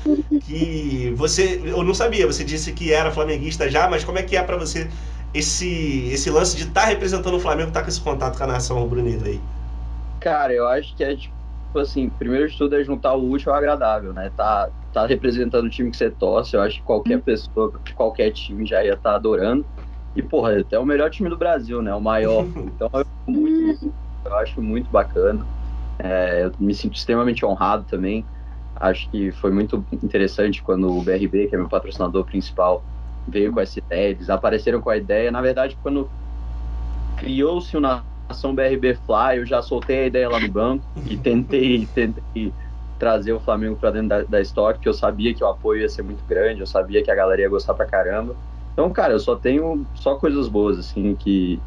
Que 0.46 1.12
você, 1.14 1.60
eu 1.62 1.82
não 1.82 1.92
sabia, 1.92 2.26
você 2.26 2.42
disse 2.44 2.72
que 2.72 2.94
era 2.94 3.10
flamenguista 3.10 3.68
já, 3.68 3.90
mas 3.90 4.02
como 4.02 4.18
é 4.18 4.22
que 4.22 4.38
é 4.38 4.42
para 4.42 4.56
você 4.56 4.88
esse, 5.34 6.08
esse 6.10 6.30
lance 6.30 6.56
de 6.56 6.62
estar 6.62 6.80
tá 6.80 6.86
representando 6.86 7.34
o 7.34 7.40
Flamengo, 7.40 7.68
estar 7.68 7.80
tá 7.80 7.84
com 7.84 7.90
esse 7.90 8.00
contato 8.00 8.38
com 8.38 8.44
a 8.44 8.46
nação 8.46 8.78
rubro-negra 8.78 9.28
aí? 9.28 9.40
Cara, 10.18 10.54
eu 10.54 10.66
acho 10.66 10.96
que 10.96 11.04
é 11.04 11.14
tipo 11.14 11.78
assim, 11.78 12.08
primeiro 12.08 12.48
de 12.48 12.56
tudo 12.56 12.74
é 12.74 12.82
juntar 12.82 13.12
o 13.12 13.30
útil 13.30 13.52
ao 13.52 13.58
agradável, 13.58 14.14
né? 14.14 14.32
Tá, 14.34 14.70
tá 14.96 15.04
representando 15.04 15.66
o 15.66 15.68
time 15.68 15.90
que 15.90 15.96
você 15.98 16.10
torce, 16.10 16.56
eu 16.56 16.62
acho 16.62 16.78
que 16.78 16.82
qualquer 16.82 17.20
pessoa 17.20 17.70
de 17.84 17.92
qualquer 17.92 18.30
time 18.30 18.64
já 18.64 18.82
ia 18.82 18.94
estar 18.94 19.10
tá 19.10 19.16
adorando. 19.16 19.66
E, 20.14 20.22
porra, 20.22 20.58
até 20.58 20.78
o 20.78 20.86
melhor 20.86 21.10
time 21.10 21.28
do 21.28 21.36
Brasil, 21.36 21.82
né? 21.82 21.94
O 21.94 22.00
maior. 22.00 22.46
Então, 22.56 22.90
eu, 22.94 23.06
muito, 23.26 23.92
eu 24.24 24.34
acho 24.36 24.62
muito 24.62 24.90
bacana. 24.90 25.44
É, 25.98 26.44
eu 26.44 26.52
me 26.58 26.74
sinto 26.74 26.94
extremamente 26.94 27.44
honrado 27.44 27.84
também. 27.84 28.24
Acho 28.76 29.08
que 29.10 29.30
foi 29.32 29.50
muito 29.50 29.84
interessante 29.92 30.62
quando 30.62 30.90
o 30.90 31.02
BRB, 31.02 31.48
que 31.48 31.54
é 31.54 31.58
meu 31.58 31.68
patrocinador 31.68 32.24
principal, 32.24 32.82
veio 33.28 33.52
com 33.52 33.60
essa 33.60 33.78
ideia. 33.78 34.10
Eles 34.10 34.30
apareceram 34.30 34.80
com 34.80 34.88
a 34.88 34.96
ideia. 34.96 35.30
Na 35.30 35.42
verdade, 35.42 35.76
quando 35.82 36.08
criou-se 37.18 37.76
o 37.76 37.80
Nação 37.80 38.54
BRB 38.54 38.94
Fly, 39.06 39.38
eu 39.38 39.46
já 39.46 39.60
soltei 39.60 40.04
a 40.04 40.06
ideia 40.06 40.28
lá 40.28 40.40
no 40.40 40.48
banco 40.48 40.84
e 41.06 41.16
tentei, 41.16 41.86
tentei 41.94 42.52
trazer 42.98 43.32
o 43.32 43.40
Flamengo 43.40 43.76
para 43.76 43.90
dentro 43.90 44.08
da, 44.08 44.22
da 44.22 44.40
Stock, 44.40 44.78
que 44.78 44.88
eu 44.88 44.94
sabia 44.94 45.34
que 45.34 45.42
o 45.42 45.46
apoio 45.46 45.82
ia 45.82 45.88
ser 45.88 46.02
muito 46.02 46.24
grande, 46.26 46.60
eu 46.60 46.66
sabia 46.66 47.02
que 47.02 47.10
a 47.10 47.14
galera 47.14 47.42
ia 47.42 47.48
gostar 47.48 47.74
pra 47.74 47.86
caramba. 47.86 48.34
Então, 48.72 48.90
cara, 48.90 49.12
eu 49.12 49.18
só 49.18 49.36
tenho 49.36 49.86
só 49.94 50.16
coisas 50.16 50.48
boas, 50.48 50.78
assim, 50.78 51.14
que, 51.14 51.60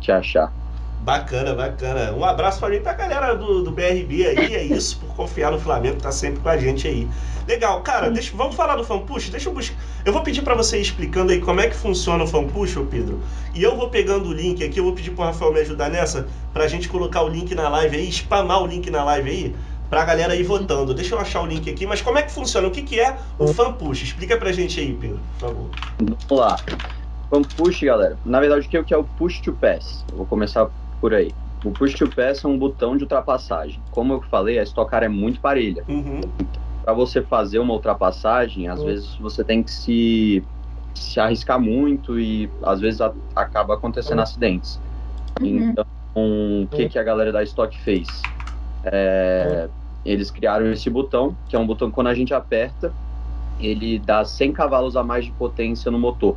que 0.00 0.12
achar. 0.12 0.52
Bacana, 1.00 1.54
bacana. 1.54 2.12
Um 2.12 2.24
abraço 2.24 2.60
pra, 2.60 2.78
pra 2.80 2.92
galera 2.92 3.34
do, 3.34 3.62
do 3.62 3.70
BRB 3.70 4.26
aí, 4.26 4.54
é 4.54 4.64
isso, 4.64 4.98
por 4.98 5.14
confiar 5.16 5.50
no 5.50 5.58
Flamengo, 5.58 5.98
tá 5.98 6.12
sempre 6.12 6.40
com 6.40 6.48
a 6.50 6.58
gente 6.58 6.86
aí. 6.86 7.08
Legal, 7.48 7.80
cara, 7.80 8.10
deixa, 8.10 8.36
vamos 8.36 8.54
falar 8.54 8.76
do 8.76 8.84
FanPush? 8.84 9.30
Deixa 9.30 9.48
eu 9.48 9.54
buscar. 9.54 9.76
Eu 10.04 10.12
vou 10.12 10.22
pedir 10.22 10.42
para 10.42 10.54
você 10.54 10.78
ir 10.78 10.82
explicando 10.82 11.32
aí 11.32 11.40
como 11.40 11.60
é 11.60 11.68
que 11.68 11.74
funciona 11.74 12.22
o 12.22 12.26
FanPush, 12.26 12.76
ô 12.76 12.84
Pedro. 12.84 13.18
E 13.54 13.62
eu 13.62 13.76
vou 13.76 13.88
pegando 13.88 14.28
o 14.28 14.32
link 14.32 14.62
aqui, 14.62 14.78
eu 14.78 14.84
vou 14.84 14.92
pedir 14.92 15.10
pro 15.12 15.24
Rafael 15.24 15.52
me 15.52 15.60
ajudar 15.60 15.88
nessa, 15.88 16.28
pra 16.52 16.68
gente 16.68 16.88
colocar 16.88 17.22
o 17.22 17.28
link 17.28 17.54
na 17.54 17.68
live 17.68 17.96
aí, 17.96 18.12
spamar 18.12 18.62
o 18.62 18.66
link 18.66 18.90
na 18.90 19.02
live 19.02 19.30
aí, 19.30 19.56
pra 19.90 20.04
galera 20.04 20.36
ir 20.36 20.44
votando. 20.44 20.94
Deixa 20.94 21.16
eu 21.16 21.18
achar 21.18 21.42
o 21.42 21.46
link 21.46 21.68
aqui, 21.68 21.84
mas 21.84 22.00
como 22.00 22.16
é 22.16 22.22
que 22.22 22.30
funciona? 22.30 22.68
O 22.68 22.70
que, 22.70 22.82
que 22.82 23.00
é 23.00 23.18
o 23.38 23.48
fan 23.48 23.72
push? 23.72 24.04
Explica 24.04 24.36
pra 24.36 24.52
gente 24.52 24.78
aí, 24.78 24.94
Pedro, 24.94 25.18
por 25.38 25.48
favor. 25.48 25.70
Vamos 25.98 26.24
lá. 26.30 26.56
Fan 27.28 27.42
push, 27.42 27.82
galera. 27.82 28.16
Na 28.24 28.38
verdade, 28.40 28.66
o 28.66 28.84
que 28.84 28.94
é 28.94 28.96
o 28.96 29.04
push 29.04 29.40
to 29.40 29.52
pass? 29.52 30.04
Eu 30.10 30.18
vou 30.18 30.26
começar 30.26 30.70
por 31.00 31.12
aí. 31.12 31.34
O 31.64 31.72
push 31.72 31.94
to 31.94 32.08
pass 32.08 32.44
é 32.44 32.48
um 32.48 32.56
botão 32.56 32.96
de 32.96 33.02
ultrapassagem. 33.02 33.80
Como 33.90 34.14
eu 34.14 34.22
falei, 34.22 34.58
a 34.58 34.62
Stock 34.62 34.90
Car 34.90 35.02
é 35.02 35.08
muito 35.08 35.40
parelha. 35.40 35.84
Uhum. 35.88 36.20
Para 36.84 36.94
você 36.94 37.20
fazer 37.20 37.58
uma 37.58 37.74
ultrapassagem, 37.74 38.68
às 38.68 38.80
uhum. 38.80 38.86
vezes 38.86 39.14
você 39.16 39.44
tem 39.44 39.62
que 39.62 39.70
se, 39.70 40.42
se 40.94 41.20
arriscar 41.20 41.60
muito 41.60 42.18
e 42.18 42.48
às 42.62 42.80
vezes 42.80 43.00
a, 43.00 43.12
acaba 43.36 43.74
acontecendo 43.74 44.18
uhum. 44.18 44.22
acidentes. 44.22 44.80
Uhum. 45.40 45.70
Então, 45.70 45.86
o 46.14 46.66
que, 46.70 46.88
que 46.88 46.98
a 46.98 47.02
galera 47.02 47.30
da 47.30 47.42
Stock 47.42 47.78
fez? 47.80 48.08
É, 48.84 49.68
eles 50.04 50.30
criaram 50.30 50.70
esse 50.72 50.88
botão, 50.88 51.36
que 51.48 51.56
é 51.56 51.58
um 51.58 51.66
botão 51.66 51.88
que 51.88 51.94
quando 51.94 52.08
a 52.08 52.14
gente 52.14 52.32
aperta, 52.32 52.92
ele 53.60 53.98
dá 53.98 54.24
100 54.24 54.52
cavalos 54.52 54.96
a 54.96 55.02
mais 55.02 55.24
de 55.24 55.32
potência 55.32 55.90
no 55.90 55.98
motor. 55.98 56.36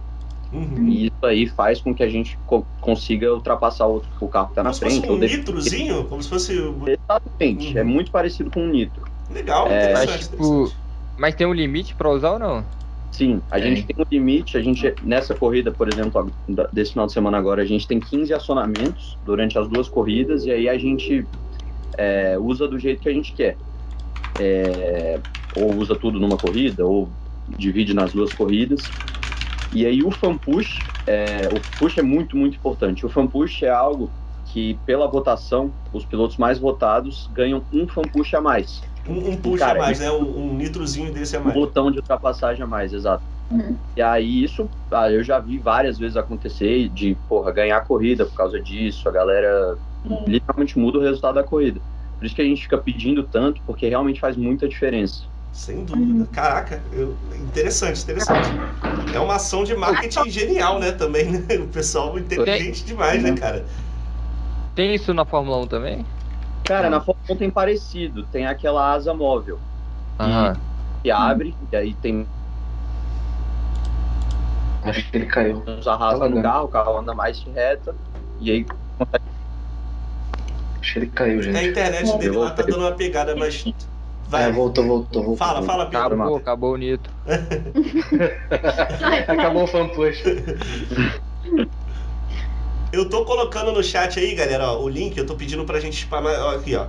Uhum. 0.52 0.88
E 0.88 1.08
isso 1.08 1.26
aí 1.26 1.48
faz 1.48 1.82
com 1.82 1.96
que 1.96 2.04
a 2.04 2.10
gente 2.10 2.38
co 2.46 2.66
consiga 2.80 3.34
ultrapassar 3.34 3.88
o, 3.88 4.04
o 4.20 4.28
carro 4.28 4.48
que 4.48 4.52
está 4.52 4.64
na 4.64 4.74
frente. 4.74 5.08
Como 5.08 5.20
se 5.22 5.28
fosse 5.28 5.36
um 5.36 5.38
nitrozinho? 5.38 6.04
Como 6.06 6.22
se 6.22 6.30
fosse... 6.30 6.54
Exatamente, 6.54 7.78
é 7.78 7.82
uhum. 7.82 7.90
é 7.90 7.92
muito 7.92 8.12
parecido 8.12 8.52
com 8.52 8.62
um 8.62 8.70
nitro. 8.70 9.04
Legal, 9.32 9.68
é, 9.68 9.94
mas, 9.94 10.28
tipo, 10.28 10.72
mas 11.18 11.34
tem 11.34 11.48
um 11.48 11.54
limite 11.54 11.96
para 11.96 12.10
usar 12.10 12.34
ou 12.34 12.40
não? 12.40 12.64
Sim, 13.12 13.42
a 13.50 13.60
é. 13.60 13.62
gente 13.62 13.84
tem 13.84 13.96
um 13.98 14.06
limite, 14.10 14.58
a 14.58 14.62
gente, 14.62 14.94
nessa 15.04 15.34
corrida, 15.36 15.72
por 15.72 15.88
exemplo, 15.88 16.32
desse 16.72 16.92
final 16.92 17.06
de 17.06 17.14
semana 17.14 17.38
agora, 17.38 17.62
a 17.62 17.66
gente 17.66 17.88
tem 17.88 18.00
15 18.00 18.34
acionamentos 18.34 19.18
durante 19.24 19.58
as 19.58 19.68
duas 19.68 19.88
corridas, 19.88 20.46
e 20.46 20.52
aí 20.52 20.68
a 20.68 20.78
gente 20.78 21.26
é, 21.98 22.38
usa 22.38 22.68
do 22.68 22.78
jeito 22.78 23.02
que 23.02 23.10
a 23.10 23.14
gente 23.14 23.34
quer. 23.34 23.58
É, 24.40 25.20
ou 25.56 25.76
usa 25.76 25.96
tudo 25.96 26.20
numa 26.20 26.38
corrida, 26.38 26.86
ou 26.86 27.10
divide 27.58 27.94
nas 27.94 28.12
duas 28.14 28.34
corridas. 28.34 28.90
E 29.72 29.86
aí 29.86 30.04
o 30.04 30.12
fan 30.12 30.38
push, 30.38 30.80
é, 31.08 31.50
o 31.52 31.80
push 31.80 31.98
é 31.98 32.02
muito, 32.02 32.38
muito 32.38 32.56
importante. 32.58 33.06
O 33.06 33.10
fan 33.10 33.28
push 33.28 33.64
é 33.64 33.70
algo 33.70 34.10
que, 34.48 34.78
pela 34.86 35.08
votação, 35.08 35.72
os 35.92 36.06
pilotos 36.06 36.38
mais 36.38 36.60
votados 36.60 37.30
ganham 37.34 37.64
um 37.74 37.88
fan 37.88 38.04
push 38.04 38.34
a 38.36 38.42
mais. 38.42 38.84
Um, 39.08 39.32
um 39.32 39.38
push 39.38 39.60
Cara, 39.60 39.80
a 39.80 39.82
mais, 39.84 40.00
né? 40.00 40.12
Um, 40.12 40.46
um, 40.46 40.54
nitrozinho 40.54 41.12
desse 41.12 41.36
a 41.36 41.40
mais. 41.40 41.56
Um 41.56 41.60
botão 41.60 41.92
de 41.92 41.98
ultrapassagem 41.98 42.64
a 42.64 42.68
mais, 42.68 42.94
exato. 42.94 43.24
Uhum. 43.52 43.76
E 43.96 44.02
aí 44.02 44.44
isso, 44.44 44.70
ah, 44.92 45.12
eu 45.12 45.24
já 45.24 45.40
vi 45.40 45.58
várias 45.58 45.98
vezes 45.98 46.18
acontecer 46.18 46.88
de, 46.90 47.18
porra, 47.28 47.52
ganhar 47.52 47.78
a 47.78 47.82
corrida 47.82 48.26
por 48.26 48.36
causa 48.36 48.60
disso, 48.60 49.08
a 49.10 49.12
galera 49.12 49.78
uhum. 50.06 50.24
literalmente 50.28 50.78
muda 50.78 50.98
o 51.00 51.02
resultado 51.02 51.36
da 51.36 51.44
corrida. 51.44 51.82
Por 52.18 52.26
isso 52.26 52.36
que 52.36 52.42
a 52.42 52.46
gente 52.46 52.64
fica 52.64 52.78
pedindo 52.78 53.24
tanto, 53.24 53.62
porque 53.66 53.88
realmente 53.88 54.20
faz 54.20 54.38
muita 54.38 54.68
diferença. 54.68 55.24
Sem 55.52 55.86
dúvida. 55.86 56.28
Caraca, 56.32 56.82
eu, 56.92 57.16
interessante, 57.36 58.02
interessante. 58.02 58.50
É 59.14 59.20
uma 59.20 59.36
ação 59.36 59.64
de 59.64 59.76
marketing 59.76 60.30
genial, 60.30 60.80
né? 60.80 60.92
Também, 60.92 61.32
né? 61.32 61.56
O 61.58 61.68
pessoal 61.68 62.18
inteligente 62.18 62.84
tem... 62.84 62.94
demais, 62.94 63.22
né, 63.22 63.34
cara? 63.36 63.66
Tem 64.74 64.96
isso 64.96 65.14
na 65.14 65.24
Fórmula 65.24 65.58
1 65.58 65.68
também? 65.68 66.06
Cara, 66.64 66.90
na 66.90 67.00
Fórmula 67.00 67.28
1 67.30 67.36
tem 67.36 67.52
parecido. 67.52 68.24
Tem 68.24 68.48
aquela 68.48 68.94
asa 68.94 69.14
móvel. 69.14 69.60
Aham. 70.20 70.58
Que 71.04 71.12
abre, 71.12 71.54
e 71.72 71.76
aí 71.76 71.94
tem. 71.96 72.26
Acho 74.84 75.12
que 75.12 75.18
ele 75.18 75.26
caiu. 75.28 75.62
Arrasta 75.86 76.20
tá 76.20 76.30
no 76.30 76.42
carro, 76.42 76.66
o 76.66 76.68
carro 76.68 76.98
anda 76.98 77.14
mais 77.14 77.44
reta. 77.44 77.94
E 78.40 78.50
aí 78.50 78.66
consegue 78.98 79.33
Acho 80.84 80.94
que 80.94 81.00
ele 81.00 81.08
caiu, 81.08 81.42
gente. 81.42 81.58
A 81.58 81.64
internet 81.64 82.18
dele 82.18 82.36
lá 82.36 82.52
tá 82.52 82.62
dando 82.62 82.80
uma 82.80 82.92
pegada, 82.92 83.34
mas. 83.38 83.64
Vai. 84.28 84.50
É, 84.50 84.52
voltou, 84.52 84.86
voltou, 84.86 85.24
voltou. 85.24 85.38
Fala, 85.38 85.64
fala, 85.64 85.86
Pedro. 85.86 86.08
Acabou, 86.08 86.36
acabou 86.36 86.74
o 86.74 86.78
Nito. 86.78 87.10
acabou 89.30 89.64
o 89.64 89.68
fanpush. 89.68 90.22
Eu 92.92 93.10
tô 93.10 93.24
colocando 93.24 93.72
no 93.72 93.82
chat 93.82 94.20
aí, 94.20 94.36
galera, 94.36 94.74
ó, 94.74 94.82
o 94.82 94.90
link, 94.90 95.18
eu 95.18 95.26
tô 95.26 95.36
pedindo 95.36 95.64
pra 95.64 95.80
gente 95.80 95.96
spamar. 95.96 96.38
Ó, 96.38 96.56
aqui, 96.56 96.76
ó. 96.76 96.88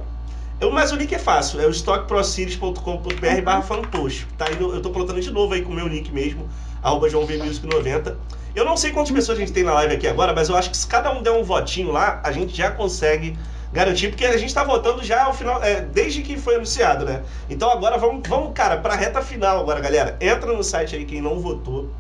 Eu, 0.61 0.73
mas 0.73 0.91
o 0.91 0.97
link 0.97 1.15
é 1.15 1.19
fácil, 1.19 1.61
é 1.61 1.67
o 1.67 1.71
stockproseries.com.br 1.71 3.43
barra 3.45 3.63
fanpush. 3.63 4.27
Tá 4.37 4.47
aí, 4.49 4.61
eu 4.61 4.83
tô 4.83 4.91
colocando 4.91 5.21
de 5.21 5.31
novo 5.31 5.55
aí 5.55 5.63
com 5.63 5.71
o 5.71 5.75
meu 5.75 5.87
link 5.87 6.11
mesmo, 6.11 6.49
arroba 6.83 7.09
joãovmusic90. 7.09 8.17
Eu 8.57 8.65
não 8.65 8.77
sei 8.77 8.91
quantas 8.91 9.13
pessoas 9.13 9.39
a 9.39 9.41
gente 9.41 9.53
tem 9.53 9.63
na 9.63 9.73
live 9.75 9.95
aqui 9.95 10.09
agora, 10.09 10.33
mas 10.33 10.49
eu 10.49 10.57
acho 10.57 10.71
que 10.71 10.77
se 10.77 10.87
cada 10.87 11.13
um 11.13 11.23
der 11.23 11.31
um 11.31 11.45
votinho 11.45 11.93
lá, 11.93 12.21
a 12.25 12.33
gente 12.33 12.57
já 12.57 12.73
consegue 12.73 13.37
garantir, 13.75 14.09
porque 14.09 14.25
a 14.25 14.37
gente 14.37 14.51
está 14.51 14.63
votando 14.63 15.03
já 15.03 15.25
ao 15.25 15.35
final, 15.35 15.61
é, 15.61 15.81
desde 15.81 16.23
que 16.23 16.39
foi 16.39 16.55
anunciado, 16.55 17.05
né? 17.05 17.25
Então 17.51 17.69
agora 17.69 17.99
vamos, 17.99 18.27
vamos 18.29 18.53
cara, 18.55 18.77
para 18.77 18.95
a 18.95 18.97
reta 18.97 19.21
final 19.21 19.59
agora, 19.59 19.81
galera. 19.81 20.17
Entra 20.21 20.53
no 20.53 20.63
site 20.63 20.95
aí, 20.95 21.05
quem 21.05 21.21
não 21.21 21.41
votou, 21.41 21.91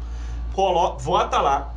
coloca, 0.54 1.02
vota 1.02 1.40
lá. 1.40 1.74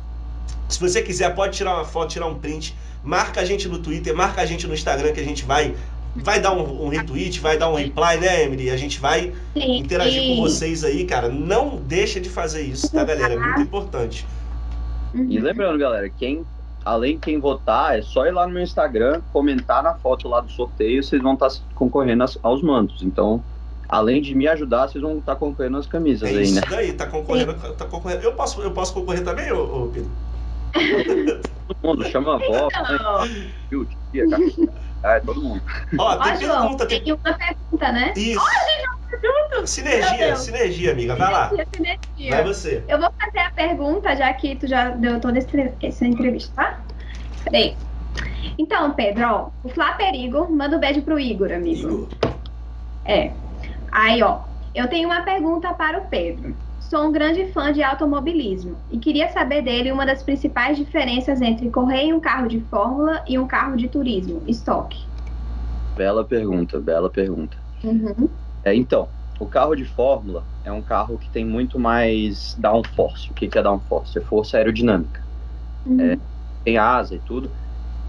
Se 0.68 0.78
você 0.78 1.02
quiser, 1.02 1.34
pode 1.34 1.56
tirar 1.56 1.74
uma 1.74 1.84
foto, 1.84 2.12
tirar 2.12 2.26
um 2.26 2.36
print, 2.36 2.76
marca 3.02 3.40
a 3.40 3.44
gente 3.44 3.66
no 3.66 3.80
Twitter, 3.80 4.14
marca 4.14 4.40
a 4.40 4.46
gente 4.46 4.68
no 4.68 4.74
Instagram, 4.74 5.12
que 5.12 5.20
a 5.20 5.24
gente 5.24 5.44
vai 5.44 5.74
vai 6.14 6.40
dar 6.40 6.52
um, 6.52 6.84
um, 6.84 6.88
retweet, 6.88 7.40
vai 7.40 7.58
dar 7.58 7.68
um 7.68 7.74
reply, 7.74 8.18
né, 8.20 8.44
Emily? 8.44 8.70
A 8.70 8.76
gente 8.76 9.00
vai 9.00 9.32
sim, 9.52 9.78
interagir 9.78 10.36
com 10.36 10.42
vocês 10.42 10.84
aí, 10.84 11.04
cara. 11.04 11.28
Não 11.28 11.76
deixa 11.76 12.20
de 12.20 12.28
fazer 12.28 12.62
isso, 12.62 12.90
tá, 12.92 13.02
galera? 13.04 13.34
É 13.34 13.38
muito 13.38 13.62
importante. 13.62 14.24
E 15.14 15.38
lembrando, 15.38 15.78
galera, 15.78 16.08
quem 16.08 16.44
além 16.88 17.14
de 17.14 17.20
quem 17.20 17.38
votar, 17.38 17.98
é 17.98 18.02
só 18.02 18.26
ir 18.26 18.32
lá 18.32 18.46
no 18.46 18.54
meu 18.54 18.62
Instagram, 18.62 19.20
comentar 19.30 19.82
na 19.82 19.94
foto 19.94 20.26
lá 20.26 20.40
do 20.40 20.50
sorteio, 20.50 21.02
vocês 21.02 21.22
vão 21.22 21.34
estar 21.34 21.50
tá 21.50 21.56
concorrendo 21.74 22.24
aos 22.42 22.62
mantos. 22.62 23.02
Então, 23.02 23.42
além 23.86 24.22
de 24.22 24.34
me 24.34 24.48
ajudar, 24.48 24.88
vocês 24.88 25.02
vão 25.02 25.18
estar 25.18 25.34
tá 25.34 25.38
concorrendo 25.38 25.76
as 25.76 25.86
camisas 25.86 26.28
é 26.28 26.32
aí, 26.32 26.50
né? 26.50 26.60
Isso 26.60 26.70
daí, 26.70 26.92
tá 26.94 27.06
concorrendo, 27.06 27.54
tá 27.74 27.84
concorrendo. 27.84 28.22
Eu 28.22 28.32
posso, 28.32 28.62
eu 28.62 28.70
posso 28.70 28.94
concorrer 28.94 29.22
também, 29.22 29.52
ô, 29.52 29.84
ô 29.84 29.88
Pedro? 29.88 30.10
todo 31.68 31.76
mundo, 31.82 32.04
chama 32.08 32.32
a 32.32 32.34
avó, 32.36 32.68
tio, 33.68 33.86
tia, 34.10 34.28
cara, 34.28 34.42
todo 35.24 35.42
mundo. 35.42 35.62
Ó, 35.98 36.16
tem 36.16 36.32
Ó, 36.32 36.36
João, 36.36 36.60
pergunta, 36.60 36.86
tem... 36.86 37.02
tem 37.02 37.12
uma 37.12 37.34
pergunta, 37.34 37.92
né? 37.92 38.12
Isso. 38.16 38.40
Olha, 38.40 39.66
sinergia, 39.66 40.36
sinergia, 40.36 40.92
amiga, 40.92 41.16
vai 41.16 41.32
lá. 41.32 41.50
Sinergia. 41.74 42.30
Vai 42.30 42.44
você. 42.44 42.84
Eu 42.88 43.00
vou 43.00 43.10
fazer 43.18 43.38
a 43.38 43.50
pergunta, 43.50 44.14
já 44.16 44.32
que 44.32 44.56
tu 44.56 44.66
já 44.66 44.90
deu 44.90 45.20
toda 45.20 45.38
essa 45.38 46.06
entrevista, 46.06 46.52
tá? 46.54 46.80
Peraí. 47.44 47.76
Então, 48.58 48.92
Pedro, 48.92 49.24
ó, 49.26 49.50
o 49.64 49.68
Flá 49.68 49.92
Perigo 49.92 50.50
manda 50.50 50.76
um 50.76 50.80
beijo 50.80 51.02
pro 51.02 51.18
Igor, 51.18 51.52
amigo. 51.52 51.88
Igor. 51.88 52.08
É. 53.04 53.32
Aí, 53.90 54.22
ó, 54.22 54.40
eu 54.74 54.88
tenho 54.88 55.08
uma 55.08 55.22
pergunta 55.22 55.72
para 55.74 55.98
o 55.98 56.06
Pedro. 56.06 56.54
Sou 56.88 57.06
um 57.06 57.12
grande 57.12 57.44
fã 57.52 57.70
de 57.70 57.82
automobilismo 57.82 58.74
e 58.90 58.96
queria 58.96 59.28
saber 59.28 59.60
dele 59.60 59.92
uma 59.92 60.06
das 60.06 60.22
principais 60.22 60.78
diferenças 60.78 61.42
entre 61.42 61.68
correr 61.68 62.04
em 62.04 62.14
um 62.14 62.20
carro 62.20 62.48
de 62.48 62.60
fórmula 62.60 63.22
e 63.28 63.38
um 63.38 63.46
carro 63.46 63.76
de 63.76 63.88
turismo, 63.88 64.42
estoque. 64.46 65.04
Bela 65.94 66.24
pergunta, 66.24 66.80
bela 66.80 67.10
pergunta. 67.10 67.58
Uhum. 67.84 68.30
É, 68.64 68.74
então, 68.74 69.06
o 69.38 69.44
carro 69.44 69.74
de 69.74 69.84
fórmula 69.84 70.42
é 70.64 70.72
um 70.72 70.80
carro 70.80 71.18
que 71.18 71.28
tem 71.28 71.44
muito 71.44 71.78
mais 71.78 72.56
downforce. 72.58 73.30
O 73.30 73.34
que 73.34 73.58
é 73.58 73.62
downforce? 73.62 74.18
É 74.18 74.22
força 74.22 74.56
aerodinâmica. 74.56 75.22
Uhum. 75.84 76.00
É, 76.00 76.18
tem 76.64 76.78
asa 76.78 77.16
e 77.16 77.18
tudo. 77.18 77.50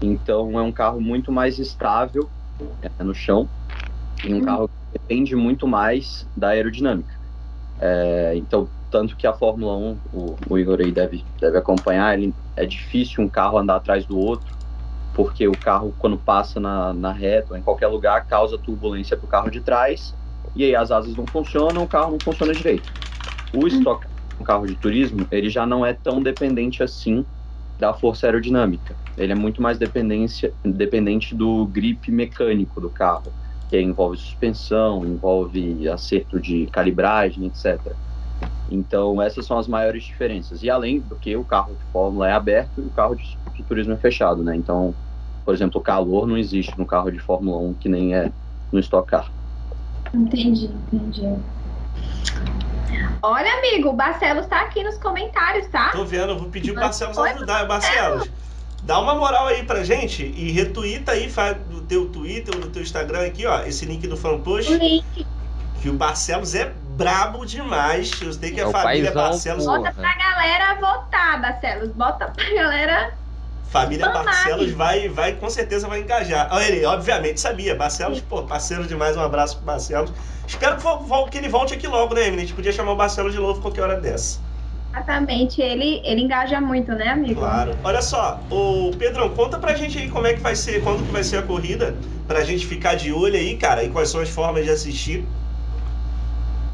Então 0.00 0.58
é 0.58 0.62
um 0.62 0.72
carro 0.72 1.02
muito 1.02 1.30
mais 1.30 1.58
estável 1.58 2.30
é, 2.80 3.04
no 3.04 3.14
chão 3.14 3.46
e 4.24 4.32
um 4.32 4.38
uhum. 4.38 4.42
carro 4.42 4.68
que 4.68 4.98
depende 4.98 5.36
muito 5.36 5.68
mais 5.68 6.26
da 6.34 6.48
aerodinâmica. 6.48 7.19
É, 7.80 8.32
então, 8.36 8.68
tanto 8.90 9.16
que 9.16 9.26
a 9.26 9.32
Fórmula 9.32 9.76
1, 9.76 9.96
o, 10.12 10.36
o, 10.48 10.58
Igor 10.58 10.80
aí 10.80 10.92
deve, 10.92 11.24
deve 11.40 11.56
acompanhar, 11.56 12.18
ele, 12.18 12.34
é 12.56 12.66
difícil 12.66 13.24
um 13.24 13.28
carro 13.28 13.58
andar 13.58 13.76
atrás 13.76 14.04
do 14.04 14.18
outro, 14.18 14.54
porque 15.14 15.48
o 15.48 15.52
carro, 15.52 15.94
quando 15.98 16.18
passa 16.18 16.60
na, 16.60 16.92
na 16.92 17.12
reta 17.12 17.52
ou 17.52 17.58
em 17.58 17.62
qualquer 17.62 17.86
lugar, 17.86 18.26
causa 18.26 18.58
turbulência 18.58 19.16
para 19.16 19.26
o 19.26 19.28
carro 19.28 19.50
de 19.50 19.60
trás, 19.60 20.14
e 20.54 20.64
aí 20.64 20.74
as 20.74 20.90
asas 20.90 21.14
não 21.16 21.26
funcionam, 21.26 21.84
o 21.84 21.88
carro 21.88 22.12
não 22.12 22.18
funciona 22.18 22.52
direito. 22.52 22.90
O 23.54 23.66
estoque 23.66 24.06
um 24.40 24.44
carro 24.44 24.66
de 24.66 24.74
turismo, 24.74 25.26
ele 25.30 25.50
já 25.50 25.66
não 25.66 25.84
é 25.84 25.92
tão 25.92 26.22
dependente 26.22 26.82
assim 26.82 27.24
da 27.78 27.92
força 27.92 28.26
aerodinâmica. 28.26 28.96
Ele 29.16 29.32
é 29.32 29.34
muito 29.34 29.60
mais 29.60 29.78
dependência, 29.78 30.52
dependente 30.64 31.34
do 31.34 31.66
grip 31.66 32.10
mecânico 32.10 32.80
do 32.80 32.88
carro 32.88 33.32
que 33.70 33.80
envolve 33.80 34.18
suspensão, 34.18 35.06
envolve 35.06 35.88
acerto 35.88 36.40
de 36.40 36.66
calibragem, 36.66 37.46
etc. 37.46 37.80
Então, 38.68 39.22
essas 39.22 39.46
são 39.46 39.56
as 39.56 39.68
maiores 39.68 40.02
diferenças. 40.02 40.64
E 40.64 40.68
além 40.68 40.98
do 40.98 41.14
que 41.14 41.36
o 41.36 41.44
carro 41.44 41.74
de 41.74 41.84
Fórmula 41.92 42.28
é 42.28 42.32
aberto 42.32 42.78
e 42.78 42.80
o 42.80 42.90
carro 42.90 43.14
de, 43.14 43.38
de 43.54 43.62
turismo 43.62 43.92
é 43.92 43.96
fechado, 43.96 44.42
né? 44.42 44.56
Então, 44.56 44.92
por 45.44 45.54
exemplo, 45.54 45.80
o 45.80 45.84
calor 45.84 46.26
não 46.26 46.36
existe 46.36 46.76
no 46.76 46.84
carro 46.84 47.12
de 47.12 47.20
Fórmula 47.20 47.58
1, 47.58 47.74
que 47.74 47.88
nem 47.88 48.12
é 48.12 48.32
no 48.72 48.80
Stock 48.80 49.08
Car. 49.08 49.30
Entendi, 50.12 50.68
entendi. 50.92 51.36
Olha, 53.22 53.52
amigo, 53.58 53.90
o 53.90 53.92
Barcelos 53.92 54.46
tá 54.46 54.62
aqui 54.62 54.82
nos 54.82 54.98
comentários, 54.98 55.68
tá? 55.68 55.90
Tô 55.90 56.04
vendo, 56.04 56.30
eu 56.30 56.38
vou 56.38 56.48
pedir 56.48 56.72
o 56.72 56.74
Barcelos 56.74 57.16
ajudar. 57.16 57.68
Barcelos, 57.68 58.28
dá 58.82 58.98
uma 58.98 59.14
moral 59.14 59.46
aí 59.46 59.64
pra 59.64 59.84
gente 59.84 60.22
e 60.24 60.50
retuita 60.50 61.12
aí 61.12 61.32
no 61.70 61.80
teu 61.82 62.08
Twitter 62.08 62.54
ou 62.54 62.60
no 62.60 62.70
teu 62.70 62.82
Instagram 62.82 63.26
aqui, 63.26 63.46
ó, 63.46 63.62
esse 63.62 63.84
link 63.84 64.06
do 64.06 64.16
fanpost. 64.16 64.72
O 64.72 64.76
link. 64.76 65.26
Que 65.80 65.88
o 65.88 65.94
Barcelos 65.94 66.54
é 66.54 66.72
brabo 66.96 67.46
demais. 67.46 68.10
Eu 68.20 68.32
sei 68.32 68.50
que 68.50 68.60
é 68.60 68.64
a 68.64 68.70
família 68.70 69.12
paizão, 69.12 69.30
Barcelos. 69.30 69.64
Bota 69.64 69.92
pra 69.92 70.16
galera 70.16 70.74
votar, 70.74 71.40
Barcelos. 71.40 71.90
Bota 71.92 72.26
pra 72.26 72.54
galera. 72.54 73.14
Família 73.70 74.08
Barcelos 74.10 74.72
vai, 74.72 75.08
vai, 75.08 75.32
com 75.36 75.48
certeza 75.48 75.88
vai 75.88 76.00
engajar. 76.00 76.48
Olha 76.50 76.64
ele, 76.64 76.84
obviamente 76.84 77.40
sabia. 77.40 77.74
Barcelos, 77.74 78.20
pô, 78.20 78.42
parceiro 78.42 78.86
demais. 78.86 79.16
Um 79.16 79.22
abraço 79.22 79.56
pro 79.56 79.64
Barcelos. 79.64 80.12
Espero 80.46 80.76
que, 80.76 81.30
que 81.30 81.38
ele 81.38 81.48
volte 81.48 81.72
aqui 81.72 81.86
logo, 81.86 82.14
né, 82.14 82.26
Emily? 82.26 82.42
A 82.42 82.46
gente 82.46 82.54
podia 82.54 82.72
chamar 82.72 82.92
o 82.92 82.96
Barcelos 82.96 83.32
de 83.32 83.38
novo 83.38 83.62
qualquer 83.62 83.82
hora 83.82 84.00
dessa. 84.00 84.40
Exatamente, 84.92 85.62
ele, 85.62 86.00
ele 86.04 86.22
engaja 86.22 86.60
muito, 86.60 86.92
né, 86.92 87.08
amigo? 87.08 87.40
Claro. 87.40 87.76
Olha 87.84 88.02
só, 88.02 88.40
o 88.50 88.90
Pedrão, 88.98 89.28
conta 89.30 89.58
pra 89.58 89.74
gente 89.74 89.96
aí 89.96 90.10
como 90.10 90.26
é 90.26 90.34
que 90.34 90.40
vai 90.40 90.56
ser, 90.56 90.82
quando 90.82 91.06
que 91.06 91.12
vai 91.12 91.22
ser 91.22 91.36
a 91.36 91.42
corrida, 91.42 91.94
pra 92.26 92.42
gente 92.42 92.66
ficar 92.66 92.96
de 92.96 93.12
olho 93.12 93.36
aí, 93.36 93.56
cara, 93.56 93.84
e 93.84 93.88
quais 93.88 94.08
são 94.08 94.20
as 94.20 94.28
formas 94.28 94.64
de 94.64 94.70
assistir. 94.70 95.24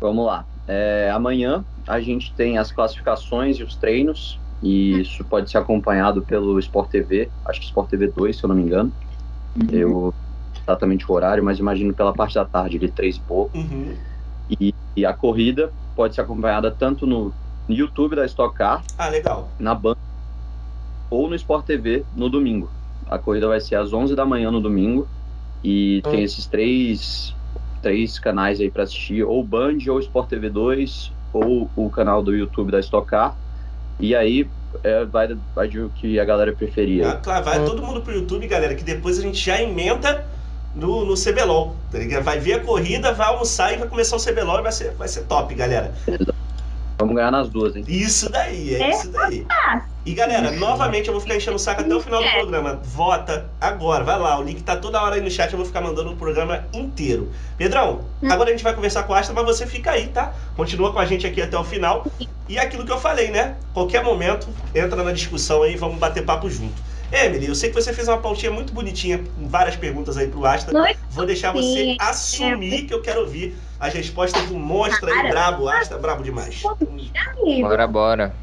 Vamos 0.00 0.24
lá. 0.24 0.46
É, 0.66 1.10
amanhã 1.12 1.64
a 1.86 2.00
gente 2.00 2.34
tem 2.34 2.56
as 2.56 2.72
classificações 2.72 3.58
e 3.58 3.62
os 3.62 3.76
treinos, 3.76 4.40
e 4.62 5.00
isso 5.00 5.22
pode 5.24 5.50
ser 5.50 5.58
acompanhado 5.58 6.22
pelo 6.22 6.58
Sport 6.58 6.90
TV, 6.90 7.30
acho 7.44 7.60
que 7.60 7.66
Sport 7.66 7.90
TV 7.90 8.08
2, 8.08 8.36
se 8.36 8.44
eu 8.44 8.48
não 8.48 8.56
me 8.56 8.62
engano. 8.62 8.92
Uhum. 9.54 9.68
Eu 9.70 10.14
exatamente 10.66 11.04
o 11.08 11.14
horário, 11.14 11.44
mas 11.44 11.58
imagino 11.58 11.94
pela 11.94 12.12
parte 12.12 12.34
da 12.34 12.44
tarde, 12.44 12.78
de 12.78 12.88
três 12.88 13.16
e 13.16 13.20
pouco. 13.20 13.56
Uhum. 13.56 13.94
E, 14.60 14.74
e, 14.96 15.06
a 15.06 15.12
corrida 15.12 15.70
pode 15.94 16.14
ser 16.14 16.22
acompanhada 16.22 16.70
tanto 16.70 17.06
no 17.06 17.32
no 17.68 17.74
YouTube 17.74 18.16
da 18.16 18.24
Stock 18.26 18.54
Car. 18.54 18.82
Ah, 18.98 19.08
legal. 19.08 19.48
Na 19.58 19.74
Band 19.74 19.96
ou 21.10 21.28
no 21.28 21.34
Sport 21.34 21.66
TV 21.66 22.04
no 22.14 22.28
domingo. 22.28 22.70
A 23.08 23.18
corrida 23.18 23.46
vai 23.46 23.60
ser 23.60 23.76
às 23.76 23.92
11 23.92 24.14
da 24.14 24.24
manhã 24.24 24.50
no 24.50 24.60
domingo 24.60 25.06
e 25.62 26.02
hum. 26.04 26.10
tem 26.10 26.22
esses 26.22 26.46
três 26.46 27.34
três 27.82 28.18
canais 28.18 28.60
aí 28.60 28.70
para 28.70 28.82
assistir, 28.82 29.22
ou 29.22 29.44
Band 29.44 29.78
ou 29.88 30.00
Sport 30.00 30.28
TV 30.28 30.50
2 30.50 31.12
ou 31.32 31.70
o 31.76 31.90
canal 31.90 32.22
do 32.22 32.34
YouTube 32.34 32.72
da 32.72 32.80
Stock 32.80 33.08
Car. 33.08 33.36
E 34.00 34.14
aí 34.14 34.48
é, 34.82 35.04
vai, 35.04 35.36
vai 35.54 35.68
de 35.68 35.80
o 35.80 35.90
que 35.90 36.18
a 36.18 36.24
galera 36.24 36.52
preferia. 36.52 37.10
Ah, 37.10 37.16
claro, 37.16 37.44
vai 37.44 37.60
hum. 37.60 37.64
todo 37.64 37.82
mundo 37.82 38.00
pro 38.00 38.12
YouTube, 38.12 38.46
galera, 38.46 38.74
que 38.74 38.82
depois 38.82 39.18
a 39.18 39.22
gente 39.22 39.38
já 39.38 39.60
emenda 39.62 40.26
no, 40.74 41.04
no 41.04 41.14
CBLOL. 41.14 41.76
Tá 41.90 42.20
vai 42.20 42.38
ver 42.40 42.54
a 42.54 42.60
corrida, 42.60 43.12
vai 43.12 43.28
almoçar 43.28 43.72
e 43.72 43.76
vai 43.76 43.88
começar 43.88 44.16
o 44.16 44.20
CBLOL 44.20 44.58
e 44.58 44.62
vai 44.62 44.72
ser, 44.72 44.92
vai 44.92 45.08
ser 45.08 45.22
top, 45.24 45.54
galera. 45.54 45.94
Exato. 46.06 46.45
Vamos 46.98 47.14
ganhar 47.14 47.30
nas 47.30 47.48
duas, 47.48 47.76
hein? 47.76 47.84
Isso 47.86 48.30
daí, 48.30 48.74
é, 48.74 48.82
é 48.82 48.90
isso 48.90 49.10
daí. 49.10 49.46
E 50.06 50.14
galera, 50.14 50.52
novamente 50.52 51.08
eu 51.08 51.12
vou 51.12 51.20
ficar 51.20 51.36
enchendo 51.36 51.56
o 51.56 51.58
saco 51.58 51.82
até 51.82 51.94
o 51.94 52.00
final 52.00 52.22
do 52.22 52.28
é. 52.28 52.38
programa. 52.38 52.80
Vota 52.84 53.50
agora, 53.60 54.04
vai 54.04 54.18
lá. 54.18 54.38
O 54.38 54.42
link 54.42 54.62
tá 54.62 54.76
toda 54.76 55.02
hora 55.02 55.16
aí 55.16 55.20
no 55.20 55.30
chat, 55.30 55.52
eu 55.52 55.58
vou 55.58 55.66
ficar 55.66 55.80
mandando 55.80 56.12
o 56.12 56.16
programa 56.16 56.64
inteiro. 56.72 57.30
Pedrão, 57.58 58.00
hum. 58.22 58.30
agora 58.30 58.48
a 58.48 58.52
gente 58.52 58.64
vai 58.64 58.72
conversar 58.72 59.02
com 59.02 59.12
a 59.12 59.18
Asta, 59.18 59.32
mas 59.32 59.44
você 59.44 59.66
fica 59.66 59.90
aí, 59.90 60.06
tá? 60.08 60.32
Continua 60.56 60.92
com 60.92 60.98
a 60.98 61.04
gente 61.04 61.26
aqui 61.26 61.42
até 61.42 61.58
o 61.58 61.64
final. 61.64 62.06
E 62.48 62.58
aquilo 62.58 62.86
que 62.86 62.92
eu 62.92 62.98
falei, 62.98 63.30
né? 63.30 63.56
Qualquer 63.74 64.02
momento, 64.02 64.48
entra 64.74 65.02
na 65.02 65.12
discussão 65.12 65.62
aí, 65.62 65.76
vamos 65.76 65.98
bater 65.98 66.24
papo 66.24 66.48
junto. 66.48 66.80
Emily, 67.12 67.46
eu 67.46 67.54
sei 67.54 67.70
que 67.70 67.74
você 67.74 67.92
fez 67.92 68.08
uma 68.08 68.20
pautinha 68.20 68.50
muito 68.50 68.72
bonitinha, 68.74 69.18
com 69.18 69.48
várias 69.48 69.76
perguntas 69.76 70.16
aí 70.16 70.28
pro 70.28 70.44
Asta. 70.44 70.72
Vou 71.08 71.24
deixar 71.26 71.52
você 71.52 71.96
assumir 72.00 72.86
que 72.86 72.94
eu 72.94 73.02
quero 73.02 73.20
ouvir 73.20 73.56
as 73.78 73.94
respostas 73.94 74.42
do 74.48 74.58
monstro 74.58 75.08
aí, 75.10 75.28
brabo, 75.28 75.68
Asta, 75.68 75.98
brabo 75.98 76.22
demais. 76.22 76.62
Bora, 77.60 77.86
bora. 77.86 78.34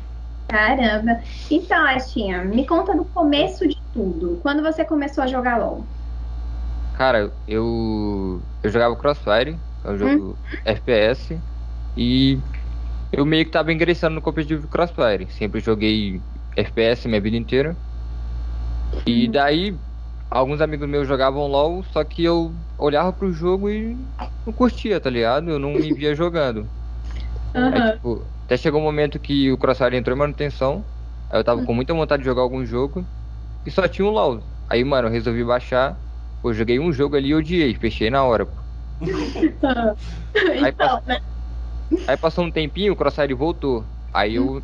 Caramba. 0.48 1.22
Então, 1.50 1.86
Astinha, 1.88 2.44
me 2.44 2.66
conta 2.66 2.96
do 2.96 3.06
começo 3.06 3.68
de 3.68 3.76
tudo. 3.92 4.40
Quando 4.42 4.62
você 4.62 4.86
começou 4.86 5.24
a 5.24 5.28
jogar 5.28 5.58
LOL? 5.58 5.84
Cara, 6.94 7.36
eu 7.48 8.42
eu 8.62 8.70
jogava 8.70 8.96
Crossfire, 8.96 9.60
é 9.84 9.90
um 9.92 9.98
jogo 9.98 10.32
hum? 10.34 10.58
FPS, 10.66 11.42
e 11.98 12.38
eu 13.12 13.26
meio 13.26 13.46
que 13.46 13.52
tava 13.52 13.74
ingressando 13.74 14.16
no 14.16 14.22
competitivo 14.22 14.68
Crossfire. 14.68 15.30
Sempre 15.32 15.60
joguei 15.60 16.22
FPS 16.56 17.08
minha 17.08 17.22
vida 17.22 17.38
inteira. 17.38 17.76
E 19.06 19.28
daí 19.28 19.76
alguns 20.30 20.62
amigos 20.62 20.88
meus 20.90 21.08
jogavam 21.08 21.48
LOL, 21.48 21.84
só 21.92 22.04
que 22.04 22.24
eu 22.24 22.52
olhava 22.78 23.14
pro 23.14 23.32
jogo 23.32 23.70
e 23.70 23.96
não 24.46 24.54
curtia, 24.54 25.00
tá 25.00 25.10
ligado? 25.10 25.50
Eu 25.50 25.60
não 25.60 25.74
me 25.74 25.94
via 25.94 26.16
jogando. 26.16 26.68
Uhum. 27.54 27.74
Aí, 27.74 27.92
tipo, 27.94 28.26
até 28.46 28.58
chegou 28.58 28.82
um 28.82 28.84
momento 28.84 29.20
que 29.20 29.52
o 29.52 29.58
Crossfire 29.58 29.96
entrou 29.96 30.16
em 30.16 30.20
manutenção. 30.20 30.84
Aí 31.30 31.40
eu 31.40 31.44
tava 31.44 31.64
com 31.64 31.74
muita 31.74 31.94
vontade 31.94 32.24
de 32.24 32.30
jogar 32.30 32.42
algum 32.42 32.66
jogo. 32.66 33.06
E 33.66 33.72
só 33.72 33.88
tinha 33.88 34.08
um 34.08 34.12
LOL. 34.12 34.42
Aí, 34.70 34.84
mano, 34.84 35.08
eu 35.08 35.12
resolvi 35.12 35.44
baixar. 35.44 35.98
Pô, 36.42 36.52
joguei 36.52 36.80
um 36.80 36.92
jogo 36.92 37.16
ali 37.16 37.30
e 37.30 37.36
odiei, 37.36 37.74
fechei 37.76 38.10
na 38.10 38.24
hora, 38.24 38.46
pô. 38.46 38.54
aí, 39.04 40.70
então, 40.70 40.98
pass... 40.98 41.06
né? 41.06 41.22
aí 42.08 42.18
passou 42.18 42.44
um 42.44 42.52
tempinho, 42.52 42.94
o 42.94 42.96
Crossfire 42.96 43.34
voltou. 43.34 43.86
Aí 44.14 44.36
eu 44.36 44.62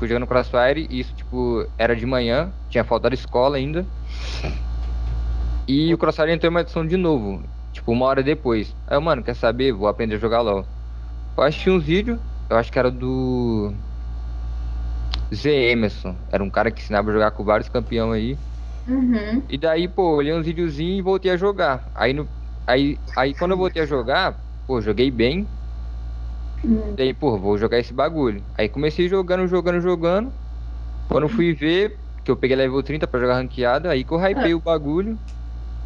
fui 0.00 0.08
jogando 0.08 0.26
Crossfire 0.26 0.86
e 0.88 0.98
isso, 0.98 1.14
tipo, 1.14 1.66
era 1.76 1.94
de 1.94 2.06
manhã, 2.06 2.50
tinha 2.70 2.82
faltado 2.82 3.14
escola 3.14 3.58
ainda. 3.58 3.84
E 5.68 5.92
o 5.92 5.98
Crossfire 5.98 6.32
entrou 6.32 6.50
em 6.50 6.54
uma 6.54 6.62
edição 6.62 6.86
de 6.86 6.96
novo, 6.96 7.42
tipo, 7.70 7.92
uma 7.92 8.06
hora 8.06 8.22
depois. 8.22 8.74
Aí 8.86 8.96
eu, 8.96 9.00
mano, 9.02 9.22
quer 9.22 9.36
saber? 9.36 9.72
Vou 9.72 9.86
aprender 9.86 10.14
a 10.14 10.18
jogar 10.18 10.40
LOL. 10.40 10.64
Eu 11.36 11.42
assisti 11.42 11.68
uns 11.68 11.84
vídeos, 11.84 12.18
eu 12.48 12.56
acho 12.56 12.72
que 12.72 12.78
era 12.78 12.90
do. 12.90 13.74
Z 15.32 15.50
Emerson. 15.50 16.16
Era 16.32 16.42
um 16.42 16.50
cara 16.50 16.70
que 16.70 16.80
ensinava 16.80 17.10
a 17.10 17.12
jogar 17.12 17.30
com 17.32 17.44
vários 17.44 17.68
campeões 17.68 18.14
aí. 18.14 18.38
Uhum. 18.88 19.42
E 19.50 19.58
daí, 19.58 19.86
pô, 19.86 20.16
olhei 20.16 20.32
uns 20.32 20.46
videozinhos 20.46 20.98
e 20.98 21.02
voltei 21.02 21.30
a 21.30 21.36
jogar. 21.36 21.86
Aí, 21.94 22.14
no, 22.14 22.26
aí, 22.66 22.98
aí 23.14 23.34
quando 23.34 23.50
eu 23.50 23.58
voltei 23.58 23.82
a 23.82 23.86
jogar, 23.86 24.34
pô, 24.66 24.80
joguei 24.80 25.10
bem. 25.10 25.46
Hum. 26.64 26.94
Daí, 26.96 27.14
pô, 27.14 27.38
vou 27.38 27.56
jogar 27.58 27.78
esse 27.78 27.92
bagulho. 27.92 28.44
Aí 28.54 28.68
comecei 28.68 29.08
jogando, 29.08 29.46
jogando, 29.46 29.80
jogando. 29.80 30.32
Quando 31.08 31.28
fui 31.28 31.54
ver, 31.54 31.98
que 32.24 32.30
eu 32.30 32.36
peguei 32.36 32.56
level 32.56 32.82
30 32.82 33.06
pra 33.06 33.20
jogar 33.20 33.34
ranqueada, 33.36 33.90
aí 33.90 34.04
que 34.04 34.12
eu 34.12 34.18
hypei 34.18 34.54
o 34.54 34.60
bagulho 34.60 35.18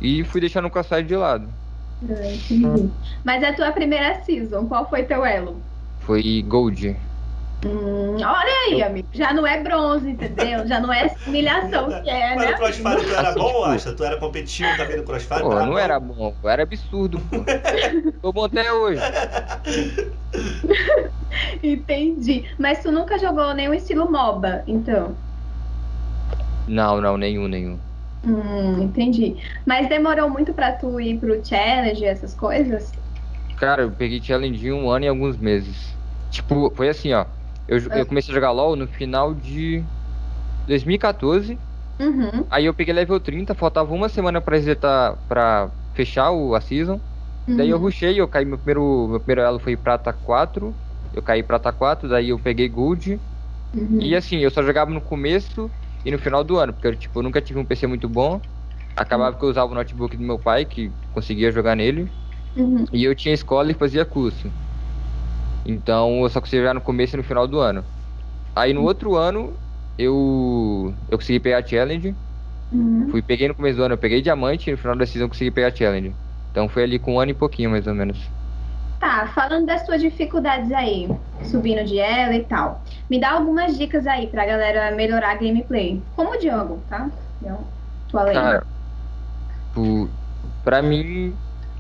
e 0.01 0.25
fui 0.25 0.41
deixando 0.41 0.67
o 0.67 0.71
crossfire 0.71 1.05
de 1.05 1.17
lado. 1.17 1.55
Ah, 2.03 2.27
entendi. 2.27 2.93
Mas 3.25 3.43
a 3.43 3.53
tua 3.55 3.73
primeira 3.73 4.23
season, 4.23 4.67
qual 4.69 4.89
foi 4.89 5.05
teu 5.05 5.25
elo? 5.25 5.63
Foi 5.99 6.43
Gold. 6.43 6.97
Hum, 7.65 8.17
olha 8.17 8.53
aí, 8.69 8.83
amigo. 8.83 9.09
Já 9.13 9.33
não 9.33 9.47
é 9.47 9.63
bronze, 9.63 10.11
entendeu? 10.11 10.67
Já 10.67 10.81
não 10.81 10.93
é 10.93 11.07
humilhação 11.27 11.93
que 11.93 12.11
é, 12.11 12.35
Mas 12.35 12.45
no 12.47 12.51
né? 12.51 12.57
Crossfire 12.57 13.07
tu 13.07 13.15
era 13.15 13.33
bom, 13.33 13.47
tipo- 13.49 13.65
Asta? 13.65 13.97
Tu 13.97 14.05
era 14.05 14.17
competitivo 14.19 14.77
também 14.77 14.97
no 14.99 15.05
Crossfire? 15.05 15.41
Pô, 15.41 15.49
Tu 15.49 15.57
não 15.57 15.67
bom? 15.73 15.79
era 15.79 15.99
bom, 16.01 16.33
pô, 16.41 16.49
era 16.49 16.63
absurdo, 16.63 17.19
pô. 17.21 17.45
Tô 18.21 18.33
bom 18.33 18.45
até 18.45 18.71
hoje. 18.73 19.01
Entendi. 21.63 22.49
Mas 22.59 22.83
tu 22.83 22.93
nunca 22.93 23.19
jogou 23.19 23.55
nenhum 23.55 23.75
estilo 23.75 24.11
MOBA, 24.11 24.63
então. 24.67 25.17
Não, 26.67 27.01
não, 27.01 27.17
nenhum, 27.17 27.49
nenhum. 27.49 27.81
Hum, 28.25 28.83
entendi. 28.83 29.43
Mas 29.67 29.89
demorou 29.89 30.31
muito 30.31 30.55
pra 30.55 30.73
tu 30.73 30.99
ir 31.01 31.21
pro 31.21 31.45
challenge, 31.45 32.05
essas 32.05 32.35
coisas? 32.35 32.93
Cara, 33.57 33.83
eu 33.83 33.95
peguei 33.95 34.23
challenge 34.23 34.67
em 34.67 34.73
um 34.73 34.91
ano 34.91 35.05
e 35.05 35.09
alguns 35.09 35.37
meses. 35.37 35.95
Tipo, 36.31 36.73
foi 36.75 36.89
assim, 36.89 37.13
ó. 37.13 37.27
Eu, 37.67 37.79
jo- 37.79 37.91
eu 37.93 38.07
comecei 38.07 38.33
a 38.33 38.35
jogar 38.37 38.53
LOL 38.53 38.77
no 38.77 38.89
final 38.89 39.35
de 39.35 39.89
2014. 40.67 41.63
Uhum. 42.01 42.51
Aí 42.51 42.67
eu 42.67 42.75
peguei 42.75 42.95
level 42.95 43.21
30, 43.21 43.55
faltava 43.55 43.93
uma 43.95 44.09
semana 44.09 44.41
pra 44.43 44.57
resetar, 44.57 45.19
pra 45.29 45.73
fechar 45.95 46.31
o, 46.33 46.55
a 46.55 46.61
season. 46.61 47.01
Daí 47.55 47.71
eu 47.71 47.79
uhum. 47.79 47.81
rushei, 47.81 48.21
eu 48.21 48.29
caí, 48.29 48.45
meu 48.47 48.59
primeiro, 48.59 49.09
meu 49.09 49.21
primeiro 49.21 49.43
elo 49.43 49.59
foi 49.61 49.77
prata 49.77 50.13
4. 50.13 50.81
Eu 51.13 51.23
caí 51.23 51.43
prata 51.43 51.73
4, 51.73 52.09
daí 52.09 52.31
eu 52.31 52.41
peguei 52.41 52.69
gold. 52.69 53.21
Uhum. 53.75 54.01
E 54.01 54.15
assim, 54.15 54.39
eu 54.39 54.51
só 54.51 54.63
jogava 54.63 54.91
no 54.91 55.01
começo 55.03 55.73
e 56.05 56.11
no 56.11 56.19
final 56.19 56.45
do 56.45 56.57
ano, 56.59 56.73
porque 56.75 56.89
eu, 56.89 56.97
tipo, 56.97 57.19
eu 57.19 57.23
nunca 57.23 57.41
tive 57.43 57.59
um 57.59 57.67
PC 57.67 57.87
muito 57.87 58.09
bom. 58.09 58.47
Acabava 58.97 59.37
que 59.39 59.45
eu 59.45 59.49
usava 59.49 59.73
o 59.73 59.75
notebook 59.75 60.17
do 60.17 60.23
meu 60.25 60.39
pai, 60.39 60.65
que 60.67 60.97
conseguia 61.11 61.51
jogar 61.53 61.77
nele. 61.77 62.13
Uhum. 62.57 62.87
E 62.93 63.05
eu 63.05 63.15
tinha 63.15 63.35
escola 63.35 63.71
e 63.73 63.75
fazia 63.75 64.05
curso. 64.07 64.53
Então 65.65 66.23
eu 66.23 66.29
só 66.29 66.41
conseguia 66.41 66.61
jogar 66.61 66.75
no 66.75 66.81
começo 66.81 67.17
e 67.17 67.19
no 67.19 67.23
final 67.23 67.47
do 67.47 67.59
ano. 67.59 67.85
Aí 68.55 68.73
no 68.73 68.83
outro 68.83 69.17
ano 69.17 69.53
eu 69.99 70.93
eu 71.11 71.19
consegui 71.19 71.41
pegar 71.41 71.67
challenge. 71.67 72.15
Uhum. 72.73 73.09
Fui 73.11 73.23
peguei 73.23 73.49
no 73.49 73.55
começo 73.55 73.77
do 73.77 73.85
ano, 73.85 73.95
eu 73.95 73.99
peguei 73.99 74.21
diamante 74.21 74.69
e 74.69 74.73
no 74.73 74.79
final 74.79 74.97
da 74.97 75.07
season 75.07 75.25
eu 75.25 75.29
consegui 75.29 75.51
pegar 75.51 75.75
challenge. 75.75 76.15
Então 76.51 76.69
foi 76.69 76.85
ali 76.85 76.99
com 76.99 77.15
um 77.15 77.21
ano 77.21 77.31
e 77.31 77.35
pouquinho 77.35 77.71
mais 77.71 77.87
ou 77.87 77.95
menos. 77.95 78.19
Tá, 79.01 79.27
falando 79.35 79.67
das 79.67 79.85
tuas 79.85 80.01
dificuldades 80.01 80.73
aí, 80.73 81.09
subindo 81.43 81.85
de 81.85 81.99
elo 81.99 82.33
e 82.33 82.45
tal. 82.45 82.83
Me 83.11 83.21
dá 83.21 83.33
algumas 83.33 83.77
dicas 83.77 84.07
aí 84.07 84.29
pra 84.29 84.47
galera 84.47 84.95
melhorar 84.95 85.33
a 85.33 85.35
gameplay. 85.35 86.01
Como 86.17 86.33
o 86.33 86.39
Django, 86.39 86.81
tá? 86.89 87.11
Eu 87.45 87.59
tô 88.11 88.19
além. 88.19 88.35
Cara, 88.35 88.67
pra 90.65 90.81
mim, 90.81 91.35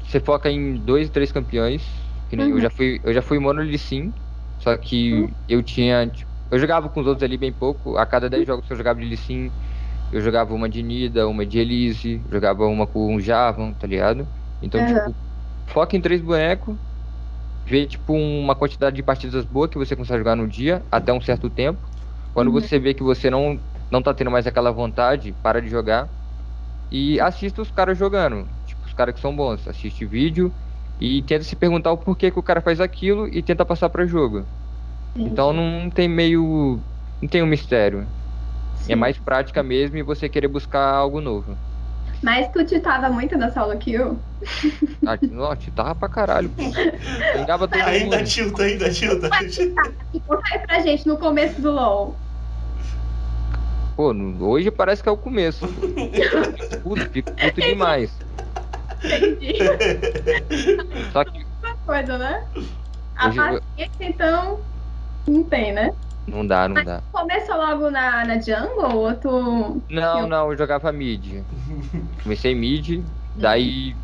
você 0.06 0.20
foca 0.20 0.50
em 0.50 0.74
dois, 0.74 1.08
três 1.08 1.32
campeões. 1.32 1.82
Uhum. 2.38 2.50
eu 2.50 2.60
já 2.60 2.70
fui, 2.70 3.00
eu 3.04 3.12
já 3.12 3.22
fui 3.22 3.38
mono 3.38 3.60
Lee 3.62 3.78
Sin, 3.78 4.14
só 4.58 4.76
que 4.76 5.36
eu 5.48 5.62
tinha, 5.62 6.08
tipo, 6.10 6.30
eu 6.50 6.58
jogava 6.58 6.88
com 6.88 7.00
os 7.00 7.06
outros 7.06 7.22
ali 7.24 7.36
bem 7.38 7.52
pouco. 7.52 7.96
A 7.96 8.06
cada 8.06 8.28
10 8.30 8.46
jogos 8.46 8.66
que 8.66 8.72
eu 8.72 8.76
jogava 8.76 9.00
de 9.00 9.06
Lee 9.06 9.16
Sin, 9.16 9.54
eu 10.10 10.20
jogava 10.20 10.54
uma 10.54 10.68
de 10.68 10.82
Nida, 10.82 11.28
uma 11.28 11.46
de 11.46 11.58
Elise, 11.58 12.24
jogava 12.30 12.66
uma 12.66 12.86
com 12.86 13.14
um 13.16 13.20
Javan, 13.20 13.74
tá 13.74 13.86
ligado? 13.86 14.30
Então, 14.60 14.82
Uhum. 14.82 14.84
tipo, 14.84 15.16
foca 15.68 15.96
em 15.96 16.00
três 16.02 16.22
bonecos, 16.22 16.78
vê 17.66 17.86
tipo 17.86 18.12
uma 18.14 18.54
quantidade 18.54 18.96
de 18.96 19.02
partidas 19.02 19.44
boa 19.46 19.68
que 19.68 19.78
você 19.78 19.96
consegue 19.96 20.18
jogar 20.18 20.36
no 20.36 20.48
dia 20.48 20.86
até 20.90 21.12
um 21.12 21.20
certo 21.20 21.48
tempo. 21.50 21.88
Quando 22.32 22.50
Uhum. 22.50 22.52
você 22.52 22.78
vê 22.78 22.94
que 22.94 23.02
você 23.02 23.30
não 23.30 23.64
não 23.90 24.02
tá 24.02 24.12
tendo 24.14 24.30
mais 24.30 24.46
aquela 24.46 24.72
vontade, 24.72 25.32
para 25.34 25.60
de 25.62 25.68
jogar 25.68 26.10
e 26.90 27.20
assista 27.20 27.62
os 27.62 27.70
caras 27.70 27.98
jogando, 27.98 28.50
tipo 28.64 28.86
os 28.86 28.92
caras 28.94 29.14
que 29.14 29.20
são 29.20 29.34
bons, 29.36 29.66
assiste 29.68 30.06
vídeo 30.06 30.54
e 31.04 31.22
tenta 31.22 31.44
se 31.44 31.54
perguntar 31.54 31.92
o 31.92 31.98
porquê 31.98 32.30
que 32.30 32.38
o 32.38 32.42
cara 32.42 32.62
faz 32.62 32.80
aquilo 32.80 33.28
e 33.28 33.42
tenta 33.42 33.64
passar 33.64 33.90
para 33.90 34.06
jogo. 34.06 34.44
Então 35.14 35.52
não 35.52 35.90
tem 35.90 36.08
meio 36.08 36.80
não 37.20 37.28
tem 37.28 37.42
um 37.42 37.46
mistério. 37.46 38.06
É 38.88 38.94
mais 38.94 39.16
prática 39.18 39.62
mesmo 39.62 39.96
e 39.96 40.02
você 40.02 40.28
querer 40.28 40.48
buscar 40.48 40.94
algo 40.94 41.20
novo. 41.20 41.56
Mas 42.22 42.48
tu 42.52 42.64
titava 42.64 43.10
muito 43.10 43.36
na 43.36 43.50
solo 43.50 43.76
kill? 43.76 44.18
Ah, 45.06 45.18
nossa, 45.30 45.70
tava 45.74 45.94
pra 45.94 46.08
caralho. 46.08 46.50
Pegava 47.34 47.68
todo 47.68 47.82
Ainda 47.82 48.18
mundo. 48.18 48.26
tilta, 48.26 48.62
ainda 48.62 48.90
tilta. 48.90 49.28
Conta 50.26 50.42
aí 50.52 50.58
pra 50.66 50.80
gente 50.80 51.06
no 51.06 51.18
começo 51.18 51.60
do 51.60 51.70
LoL. 51.70 52.14
Pô, 53.96 54.12
hoje 54.40 54.70
parece 54.70 55.02
que 55.02 55.08
é 55.08 55.12
o 55.12 55.16
começo. 55.16 55.66
Fico 55.68 56.80
puto, 56.82 57.10
fico 57.10 57.32
puto 57.32 57.60
demais. 57.60 58.10
Entendi. 59.04 59.54
Só 61.12 61.24
que 61.24 61.46
Uma 61.62 61.76
coisa, 61.84 62.18
né? 62.18 62.44
A 63.16 63.28
Hoje 63.28 63.38
eu- 63.38 63.44
paciência, 63.44 63.94
então, 64.00 64.60
não 65.28 65.44
tem, 65.44 65.72
né? 65.72 65.90
não 66.26 66.46
dá, 66.46 66.68
não 66.68 66.82
dá. 66.82 67.02
Começou 67.12 67.56
logo 67.56 67.90
na, 67.90 68.24
na 68.24 68.40
jungle 68.40 68.96
ou 68.96 69.14
tu... 69.14 69.82
Não, 69.90 70.20
Eu- 70.20 70.26
não, 70.26 70.50
eu 70.50 70.56
jogava 70.58 70.90
mid. 70.92 71.44
Comecei 72.22 72.54
mid, 72.54 73.04
daí. 73.34 73.96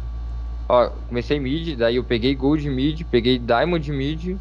Ó, 0.69 0.89
comecei 1.09 1.41
mid, 1.41 1.77
daí 1.77 1.97
eu 1.97 2.05
peguei 2.05 2.35
gold 2.35 2.69
mid, 2.71 3.03
peguei 3.05 3.39
diamond 3.39 3.91
mid. 3.91 4.39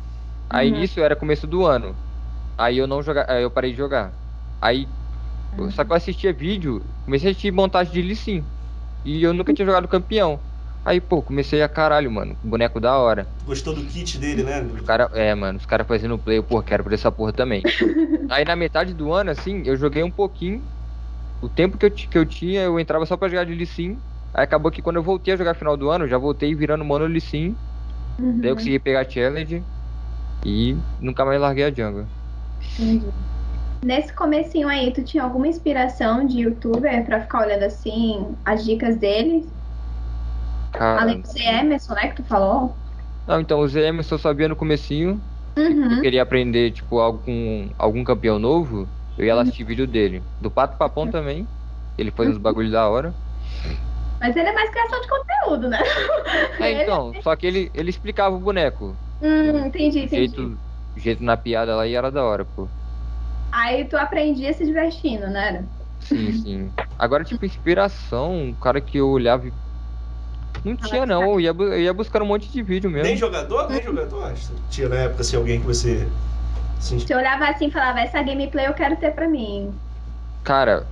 Aí 0.49 0.71
Uhum. 0.71 0.79
nisso 0.79 0.99
era 0.99 1.15
começo 1.15 1.47
do 1.47 1.65
ano. 1.65 1.97
Aí 2.57 2.77
eu 2.77 2.85
não 2.87 3.01
joga, 3.01 3.25
aí 3.31 3.43
eu 3.43 3.51
parei 3.51 3.71
de 3.71 3.77
jogar. 3.77 4.13
Aí. 4.61 4.87
Só 5.71 5.83
que 5.83 5.91
eu 5.91 5.95
assistia 5.95 6.31
vídeo, 6.31 6.85
comecei 7.03 7.29
a 7.29 7.31
assistir 7.31 7.51
montagem 7.51 7.91
de 7.91 8.01
Lee 8.01 8.15
Sin. 8.15 8.45
E 9.03 9.21
eu 9.23 9.33
nunca 9.33 9.53
tinha 9.53 9.65
jogado 9.65 9.87
campeão. 9.87 10.39
Aí, 10.85 10.99
pô, 10.99 11.21
comecei 11.21 11.61
a 11.61 11.69
caralho, 11.69 12.11
mano. 12.11 12.35
Boneco 12.43 12.79
da 12.79 12.97
hora. 12.97 13.27
Gostou 13.45 13.73
do 13.73 13.83
kit 13.83 14.17
dele, 14.17 14.43
né? 14.43 14.61
Os 14.61 14.81
cara, 14.81 15.09
é, 15.13 15.35
mano, 15.35 15.57
os 15.57 15.65
caras 15.65 15.87
fazendo 15.87 16.17
play, 16.17 16.37
eu, 16.37 16.43
pô, 16.43 16.61
quero 16.61 16.83
por 16.83 16.93
essa 16.93 17.11
porra 17.11 17.33
também. 17.33 17.61
Aí 18.29 18.45
na 18.45 18.55
metade 18.55 18.93
do 18.93 19.11
ano, 19.11 19.31
assim, 19.31 19.63
eu 19.65 19.75
joguei 19.75 20.03
um 20.03 20.11
pouquinho. 20.11 20.61
O 21.41 21.49
tempo 21.49 21.77
que 21.77 21.85
eu, 21.85 21.91
que 21.91 22.17
eu 22.17 22.25
tinha, 22.25 22.61
eu 22.61 22.79
entrava 22.79 23.05
só 23.05 23.17
pra 23.17 23.29
jogar 23.29 23.45
de 23.45 23.53
Lee 23.53 23.65
Sin. 23.65 23.97
Aí 24.33 24.43
acabou 24.43 24.71
que 24.71 24.81
quando 24.81 24.97
eu 24.97 25.03
voltei 25.03 25.33
a 25.33 25.37
jogar 25.37 25.55
final 25.55 25.75
do 25.75 25.89
ano, 25.89 26.07
já 26.07 26.17
voltei 26.17 26.53
virando 26.53 26.85
mono 26.85 27.05
Lee 27.05 27.21
Sin. 27.21 27.55
Uhum. 28.19 28.39
Daí 28.39 28.51
eu 28.51 28.55
consegui 28.55 28.79
pegar 28.79 29.09
challenge. 29.09 29.63
E 30.45 30.75
nunca 30.99 31.25
mais 31.25 31.39
larguei 31.41 31.65
a 31.65 31.69
jungle. 31.71 32.05
Entendi. 32.77 33.05
Nesse 33.83 34.13
comecinho 34.13 34.67
aí, 34.67 34.91
tu 34.91 35.03
tinha 35.03 35.23
alguma 35.23 35.47
inspiração 35.47 36.25
de 36.25 36.41
youtuber 36.41 37.05
pra 37.05 37.21
ficar 37.21 37.45
olhando 37.45 37.63
assim 37.63 38.35
as 38.45 38.65
dicas 38.65 38.97
deles? 38.97 39.58
Cara, 40.71 41.01
Além 41.01 41.21
do 41.21 41.37
Emerson, 41.37 41.93
né, 41.93 42.07
que 42.09 42.21
tu 42.21 42.23
falou? 42.23 42.75
não, 43.27 43.39
então 43.39 43.59
o 43.59 43.67
ZM 43.67 43.97
eu 43.97 44.03
só 44.03 44.17
sabia 44.17 44.47
no 44.47 44.55
comecinho. 44.55 45.21
Uhum. 45.57 45.95
Eu 45.95 46.01
queria 46.01 46.21
aprender, 46.21 46.71
tipo, 46.71 46.99
algum, 46.99 47.69
algum 47.77 48.03
campeão 48.03 48.39
novo. 48.39 48.87
Eu 49.17 49.25
ia 49.25 49.35
lá 49.35 49.41
assistir 49.41 49.63
vídeo 49.63 49.85
dele. 49.85 50.23
Do 50.39 50.49
Pato 50.49 50.77
Papão 50.77 51.07
também. 51.07 51.47
Ele 51.97 52.11
faz 52.11 52.29
uns 52.29 52.37
bagulho 52.37 52.71
da 52.71 52.87
hora. 52.89 53.13
Mas 54.19 54.35
ele 54.35 54.49
é 54.49 54.53
mais 54.53 54.69
criação 54.69 55.01
de 55.01 55.07
conteúdo, 55.07 55.69
né? 55.69 55.77
É, 56.59 56.83
então, 56.83 57.13
só 57.21 57.35
que 57.35 57.45
ele, 57.45 57.71
ele 57.73 57.89
explicava 57.89 58.35
o 58.35 58.39
boneco. 58.39 58.97
Hum, 59.21 59.65
entendi, 59.67 59.99
entendi. 59.99 60.35
jeito, 60.35 60.59
jeito 60.95 61.23
na 61.23 61.37
piada 61.37 61.75
lá 61.75 61.87
e 61.87 61.93
era 61.93 62.11
da 62.11 62.23
hora, 62.23 62.45
pô. 62.45 62.67
Aí 63.51 63.85
tu 63.85 63.97
aprendia 63.97 64.53
se 64.53 64.65
divertindo, 64.65 65.27
né? 65.27 65.67
Sim, 65.99 66.31
sim. 66.31 66.73
Agora, 66.97 67.23
tipo, 67.23 67.45
inspiração, 67.45 68.33
um 68.35 68.53
cara 68.55 68.81
que 68.81 68.97
eu 68.97 69.09
olhava 69.09 69.47
e. 69.47 69.53
Não 70.63 70.75
tinha, 70.75 71.05
não. 71.05 71.23
Eu 71.23 71.39
ia, 71.39 71.49
eu 71.57 71.79
ia 71.81 71.93
buscar 71.93 72.21
um 72.21 72.25
monte 72.25 72.51
de 72.51 72.61
vídeo 72.61 72.89
Nem 72.89 73.01
mesmo. 73.03 73.17
jogador? 73.17 73.69
Nem 73.69 73.81
jogador, 73.81 74.23
Asta. 74.31 74.53
Tinha 74.69 74.89
na 74.89 74.95
época 74.97 75.21
assim, 75.21 75.37
alguém 75.37 75.59
que 75.59 75.65
você. 75.65 76.07
se 76.79 76.95
ins- 76.95 77.03
Você 77.03 77.15
olhava 77.15 77.47
assim 77.47 77.67
e 77.67 77.71
falava, 77.71 77.99
essa 77.99 78.21
gameplay 78.21 78.67
eu 78.67 78.73
quero 78.73 78.95
ter 78.97 79.11
pra 79.11 79.27
mim. 79.27 79.73
Cara, 80.43 80.85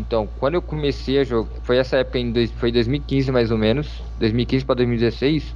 então, 0.00 0.28
quando 0.38 0.54
eu 0.54 0.62
comecei 0.62 1.18
a 1.20 1.24
jogar. 1.24 1.50
Foi 1.62 1.76
essa 1.78 1.96
época, 1.98 2.18
em 2.18 2.32
dois, 2.32 2.50
foi 2.52 2.70
2015 2.72 3.30
mais 3.32 3.50
ou 3.50 3.58
menos. 3.58 4.02
2015 4.18 4.64
pra 4.64 4.74
2016. 4.74 5.54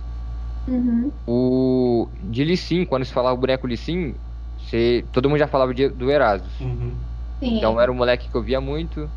Uhum. 0.69 1.11
O. 1.27 2.09
De 2.23 2.45
Lee 2.45 2.57
Sin, 2.57 2.85
quando 2.85 3.05
se 3.05 3.13
falava 3.13 3.35
o 3.35 3.41
boneco 3.41 3.67
Lee 3.67 3.77
Sin, 3.77 4.15
você, 4.59 5.05
todo 5.13 5.29
mundo 5.29 5.39
já 5.39 5.47
falava 5.47 5.73
de- 5.75 5.89
do 5.89 6.11
Erasus. 6.11 6.59
Uhum. 6.61 6.93
Então 7.41 7.81
era 7.81 7.91
um 7.93 7.95
moleque 7.95 8.29
que 8.31 8.35
eu 8.37 8.43
via 8.43 8.61
muito. 8.61 9.11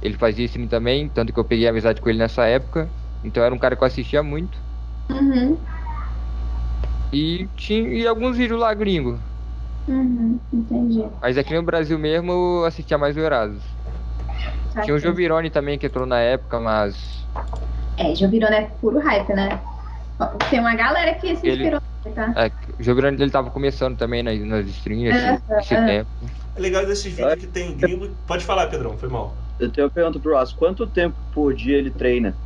ele 0.00 0.14
fazia 0.14 0.44
stream 0.44 0.68
também, 0.68 1.08
tanto 1.08 1.32
que 1.32 1.40
eu 1.40 1.44
peguei 1.44 1.66
amizade 1.66 2.00
com 2.00 2.08
ele 2.08 2.18
nessa 2.20 2.46
época. 2.46 2.88
Então 3.24 3.42
era 3.42 3.54
um 3.54 3.58
cara 3.58 3.76
que 3.76 3.82
eu 3.82 3.86
assistia 3.86 4.22
muito. 4.22 4.58
Uhum. 5.10 5.56
E 7.12 7.48
tinha 7.56 7.88
e 7.88 8.06
alguns 8.06 8.36
vídeos 8.36 8.60
lá 8.60 8.72
gringo. 8.74 9.18
Uhum. 9.86 10.38
Entendi. 10.52 11.04
Mas 11.20 11.38
aqui 11.38 11.54
no 11.54 11.62
Brasil 11.62 11.98
mesmo 11.98 12.32
eu 12.32 12.64
assistia 12.64 12.98
mais 12.98 13.16
o 13.16 13.20
Erasmus. 13.20 13.64
Tá 14.74 14.82
Tinha 14.82 14.94
o 14.94 15.00
certo. 15.00 15.12
Jobirone 15.12 15.50
também 15.50 15.78
que 15.78 15.86
entrou 15.86 16.06
na 16.06 16.20
época, 16.20 16.60
mas 16.60 17.26
É, 17.96 18.14
Jobirone 18.14 18.54
é 18.54 18.62
puro 18.80 18.98
hype, 19.00 19.32
né? 19.32 19.60
Tem 20.50 20.60
uma 20.60 20.74
galera 20.74 21.14
que 21.14 21.34
se 21.36 21.46
Ele- 21.48 21.64
inspirou, 21.64 21.80
tá? 22.14 22.32
é, 22.36 22.50
o 22.78 22.82
Jobirone 22.82 23.20
ele 23.20 23.30
tava 23.30 23.50
começando 23.50 23.96
também 23.96 24.22
nas, 24.22 24.38
nas 24.40 24.66
streams 24.66 25.16
esse, 25.16 25.26
Aham, 25.26 25.58
esse 25.60 25.86
tempo. 25.86 26.10
É 26.54 26.60
legal 26.60 26.84
desses 26.84 27.12
vídeos 27.12 27.34
que 27.36 27.46
tem 27.46 27.74
gringo. 27.76 28.08
Pode 28.26 28.44
falar, 28.44 28.66
Pedrão, 28.66 28.98
foi 28.98 29.08
mal. 29.08 29.36
Eu 29.58 29.70
tenho 29.72 29.86
uma 29.86 29.90
pergunta 29.92 30.20
pro 30.20 30.36
Ross. 30.36 30.52
Quanto 30.52 30.86
tempo 30.86 31.16
por 31.32 31.54
dia 31.54 31.78
ele 31.78 31.90
treina? 31.90 32.36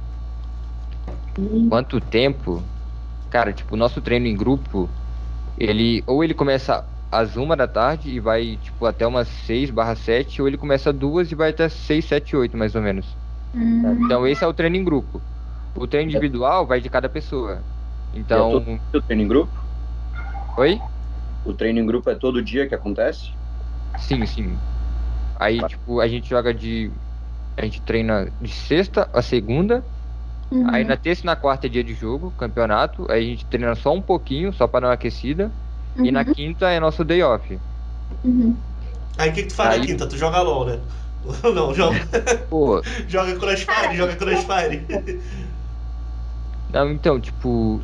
Quanto 1.68 2.00
tempo? 2.00 2.62
Cara, 3.30 3.52
tipo, 3.52 3.74
o 3.74 3.78
nosso 3.78 4.00
treino 4.02 4.26
em 4.26 4.36
grupo, 4.36 4.88
ele 5.56 6.02
ou 6.06 6.22
ele 6.22 6.34
começa 6.34 6.84
às 7.10 7.36
uma 7.36 7.56
da 7.56 7.66
tarde 7.66 8.10
e 8.10 8.20
vai, 8.20 8.56
tipo, 8.58 8.84
até 8.86 9.06
umas 9.06 9.28
6 9.28 9.70
barra 9.70 9.94
7, 9.94 10.40
ou 10.42 10.48
ele 10.48 10.58
começa 10.58 10.90
às 10.90 10.96
duas 10.96 11.30
e 11.30 11.34
vai 11.34 11.50
até 11.50 11.68
6, 11.68 12.04
7, 12.04 12.36
8, 12.36 12.56
mais 12.56 12.74
ou 12.74 12.82
menos. 12.82 13.06
Hum, 13.54 13.82
Então 14.04 14.26
esse 14.26 14.44
é 14.44 14.46
o 14.46 14.54
treino 14.54 14.76
em 14.76 14.84
grupo. 14.84 15.20
O 15.74 15.86
treino 15.86 16.10
individual 16.10 16.66
vai 16.66 16.80
de 16.80 16.88
cada 16.88 17.08
pessoa. 17.08 17.62
Então. 18.14 18.78
O 18.92 19.02
treino 19.02 19.22
em 19.22 19.28
grupo? 19.28 19.52
Oi? 20.58 20.78
O 21.44 21.52
treino 21.54 21.80
em 21.80 21.86
grupo 21.86 22.10
é 22.10 22.14
todo 22.14 22.42
dia 22.42 22.68
que 22.68 22.74
acontece? 22.74 23.30
Sim, 23.98 24.24
sim. 24.26 24.58
Aí, 25.38 25.58
tipo, 25.66 26.00
a 26.00 26.08
gente 26.08 26.28
joga 26.28 26.52
de. 26.54 26.90
A 27.56 27.64
gente 27.64 27.82
treina 27.82 28.30
de 28.40 28.50
sexta 28.52 29.08
a 29.12 29.22
segunda. 29.22 29.84
Uhum. 30.50 30.66
Aí 30.70 30.84
na 30.84 30.96
terça 30.96 31.22
e 31.22 31.26
na 31.26 31.36
quarta 31.36 31.66
é 31.66 31.70
dia 31.70 31.84
de 31.84 31.94
jogo, 31.94 32.32
campeonato. 32.38 33.06
Aí 33.10 33.20
a 33.22 33.26
gente 33.26 33.44
treina 33.46 33.74
só 33.74 33.92
um 33.94 34.02
pouquinho, 34.02 34.52
só 34.52 34.66
pra 34.66 34.80
dar 34.80 34.86
uma 34.88 34.92
aquecida. 34.94 35.50
E 35.96 36.10
na 36.10 36.20
Uhum. 36.20 36.32
quinta 36.34 36.70
é 36.70 36.80
nosso 36.80 37.04
day 37.04 37.22
off. 37.22 37.58
Uhum. 38.24 38.56
Aí 39.18 39.28
o 39.30 39.32
que, 39.32 39.42
que 39.42 39.48
tu 39.48 39.54
faz 39.54 39.70
na 39.70 39.74
Aí- 39.82 39.86
quinta? 39.86 40.06
Tu 40.06 40.16
joga 40.16 40.40
LOL, 40.40 40.64
né? 40.66 40.80
Não, 41.54 41.72
joga, 41.74 41.98
Pô, 42.50 42.82
joga 43.06 43.36
Crossfire, 43.36 43.94
joga 43.96 44.16
Crossfire. 44.16 44.84
não, 46.72 46.90
então, 46.90 47.20
tipo. 47.20 47.80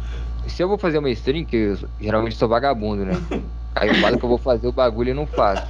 Se 0.47 0.63
eu 0.63 0.69
vou 0.69 0.79
fazer 0.79 0.99
uma 0.99 1.11
stream, 1.11 1.45
que 1.45 1.57
eu 1.57 1.79
geralmente 2.01 2.35
sou 2.37 2.49
vagabundo, 2.49 3.05
né? 3.05 3.13
Aí 3.75 3.91
eu 3.91 3.95
falo 3.97 4.19
que 4.19 4.25
eu 4.25 4.29
vou 4.29 4.39
fazer 4.39 4.67
o 4.67 4.73
bagulho 4.73 5.11
e 5.11 5.15
não 5.15 5.27
faço. 5.27 5.63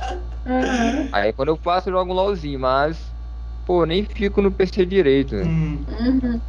Uhum. 0.46 1.09
Aí 1.12 1.33
quando 1.33 1.48
eu 1.48 1.57
faço, 1.57 1.88
eu 1.88 1.92
jogo 1.94 2.12
um 2.12 2.14
LOLzinho, 2.14 2.61
mas. 2.61 3.12
Pô, 3.66 3.85
nem 3.85 4.05
fico 4.05 4.40
no 4.40 4.51
PC 4.53 4.87
direito. 4.87 5.35
Hum, 5.35 5.79
Uhum. 6.01 6.40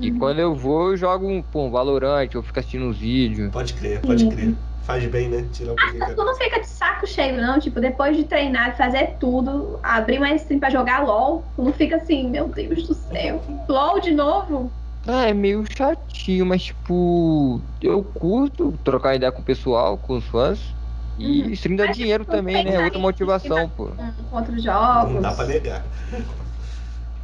E 0.00 0.10
quando 0.12 0.38
eu 0.40 0.54
vou, 0.54 0.90
eu 0.90 0.96
jogo 0.96 1.26
um, 1.28 1.42
pô, 1.42 1.64
um 1.66 1.70
Valorant, 1.70 2.28
eu 2.34 2.42
fico 2.42 2.58
assistindo 2.58 2.84
uns 2.84 2.98
vídeos. 2.98 3.50
pode 3.50 3.74
crer, 3.74 4.00
pode 4.02 4.26
crer. 4.28 4.56
Faz 4.82 5.04
bem, 5.06 5.28
né? 5.28 5.48
Tirar 5.52 5.72
um 5.72 5.76
pouquinho. 5.76 6.14
Tu 6.16 6.24
não 6.24 6.34
fica 6.36 6.60
de 6.60 6.66
saco 6.66 7.06
cheio, 7.06 7.36
não? 7.40 7.58
Tipo, 7.58 7.80
depois 7.80 8.16
de 8.16 8.24
treinar, 8.24 8.70
de 8.72 8.76
fazer 8.76 9.16
tudo, 9.18 9.80
abrir 9.82 10.20
mais 10.20 10.42
stream 10.42 10.60
pra 10.60 10.70
jogar 10.70 11.04
LOL, 11.04 11.42
tu 11.56 11.62
não 11.62 11.72
fica 11.72 11.96
assim, 11.96 12.30
meu 12.30 12.48
Deus 12.48 12.86
do 12.86 12.94
céu. 12.94 13.42
LOL 13.68 14.00
de 14.00 14.12
novo? 14.12 14.72
Ah, 15.08 15.28
é 15.28 15.32
meio 15.34 15.64
chatinho, 15.76 16.44
mas 16.46 16.64
tipo, 16.64 17.62
eu 17.80 18.02
curto 18.04 18.72
trocar 18.78 19.14
ideia 19.14 19.30
com 19.30 19.40
o 19.40 19.44
pessoal, 19.44 19.96
com 19.98 20.16
os 20.16 20.24
fãs. 20.24 20.74
E 21.18 21.24
Uhum. 21.24 21.50
stream 21.52 21.76
dá 21.76 21.86
Mas, 21.86 21.96
dinheiro 21.96 22.24
tipo, 22.24 22.36
também, 22.36 22.56
né? 22.64 22.72
pensa 22.72 22.84
Outra 22.84 22.98
motivação, 22.98 23.68
pô. 23.70 23.90
Com 24.30 24.36
outros 24.36 24.62
jogos. 24.62 25.14
Não 25.14 25.22
dá 25.22 25.32
pra 25.32 25.46
negar. 25.46 25.84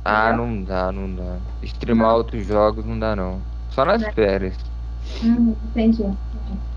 Ah, 0.04 0.32
não 0.32 0.62
dá, 0.64 0.90
não 0.90 1.14
dá. 1.14 1.38
Streamar 1.62 2.08
Não. 2.08 2.16
outros 2.16 2.44
jogos 2.46 2.84
não 2.84 2.98
dá, 2.98 3.14
não. 3.14 3.40
Só 3.70 3.84
nas 3.84 4.02
Né? 4.02 4.12
férias. 4.12 4.56
Hum, 5.22 5.54
entendi. 5.68 6.02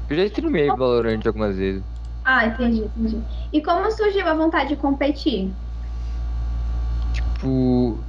Eu 0.09 0.17
já 0.17 0.25
streamei 0.25 0.69
Valorant 0.69 1.21
algumas 1.25 1.57
vezes. 1.57 1.83
Ah, 2.23 2.45
entendi, 2.45 2.81
entendi. 2.83 3.21
E 3.51 3.61
como 3.61 3.89
surgiu 3.91 4.27
a 4.27 4.33
vontade 4.35 4.69
de 4.69 4.75
competir? 4.75 5.51
Tipo, 7.13 7.99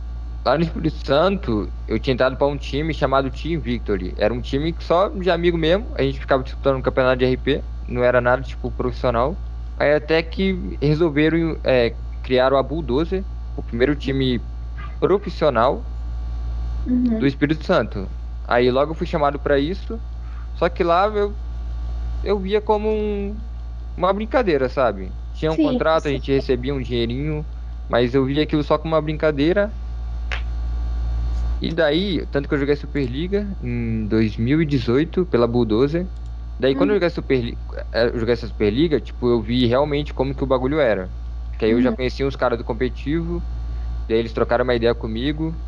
lá 0.44 0.56
no 0.56 0.64
Espírito 0.64 1.06
Santo, 1.06 1.72
eu 1.86 1.98
tinha 1.98 2.14
entrado 2.14 2.36
pra 2.36 2.46
um 2.46 2.56
time 2.56 2.92
chamado 2.94 3.30
Team 3.30 3.60
Victory. 3.60 4.14
Era 4.16 4.32
um 4.32 4.40
time 4.40 4.74
só 4.80 5.08
de 5.08 5.30
amigo 5.30 5.56
mesmo. 5.56 5.86
A 5.96 6.02
gente 6.02 6.18
ficava 6.20 6.42
disputando 6.42 6.76
um 6.76 6.82
campeonato 6.82 7.18
de 7.18 7.24
RP. 7.26 7.62
Não 7.88 8.02
era 8.02 8.20
nada, 8.20 8.42
tipo, 8.42 8.70
profissional. 8.70 9.36
Aí 9.78 9.94
até 9.94 10.22
que 10.22 10.78
resolveram 10.80 11.56
é, 11.62 11.94
criar 12.22 12.52
o 12.52 12.62
Bulldozer, 12.62 13.24
o 13.54 13.62
primeiro 13.62 13.94
time 13.94 14.40
profissional 15.00 15.90
Uhum. 16.86 17.18
do 17.18 17.26
Espírito 17.26 17.64
Santo. 17.64 18.10
Aí 18.44 18.70
logo 18.70 18.92
eu 18.92 18.94
fui 18.94 19.06
chamado 19.06 19.38
pra 19.40 19.58
isso. 19.58 20.00
Só 20.54 20.68
que 20.68 20.82
lá 20.84 21.06
eu, 21.08 21.40
eu 22.22 22.40
via 22.40 22.62
como 22.62 22.88
um- 22.90 23.42
uma 23.96 24.12
brincadeira, 24.14 24.68
sabe? 24.68 25.16
Tinha 25.32 25.52
um 25.52 25.56
Sim, 25.56 25.58
contrato, 25.58 26.08
a 26.08 26.10
sim. 26.10 26.12
gente 26.12 26.32
recebia 26.32 26.74
um 26.74 26.80
dinheirinho, 26.82 27.48
mas 27.88 28.14
eu 28.14 28.24
via 28.26 28.44
aquilo 28.44 28.64
só 28.64 28.78
como 28.78 28.94
uma 28.94 29.02
brincadeira. 29.02 29.76
E 31.60 31.72
daí, 31.72 32.26
tanto 32.26 32.48
que 32.48 32.54
eu 32.54 32.58
joguei 32.58 32.76
Superliga 32.76 33.56
em 33.60 34.06
2018 34.08 35.24
pela 35.26 35.46
Bulldozer. 35.48 36.10
Daí 36.58 36.74
quando 36.74 36.90
eu 36.90 36.94
Hum. 36.94 36.96
joguei, 36.96 37.10
Superli 37.10 37.62
eh, 37.92 38.06
eu 38.12 38.18
joguei 38.18 38.34
essa 38.34 38.46
Superliga, 38.46 39.00
tipo, 39.00 39.28
eu 39.28 39.40
vi 39.42 39.66
realmente 39.66 40.12
como 40.14 40.34
que 40.34 40.44
o 40.44 40.46
bagulho 40.46 40.78
era. 40.80 41.14
Que 41.58 41.64
aí 41.64 41.70
eu 41.72 41.80
já 41.80 41.90
Uhum. 41.90 41.94
conhecia 41.94 42.26
uns 42.26 42.36
caras 42.36 42.58
do 42.58 42.64
competitivo, 42.64 43.46
daí 44.08 44.18
eles 44.18 44.32
trocaram 44.32 44.64
uma 44.64 44.74
ideia 44.74 44.94
comigo. 44.94 45.60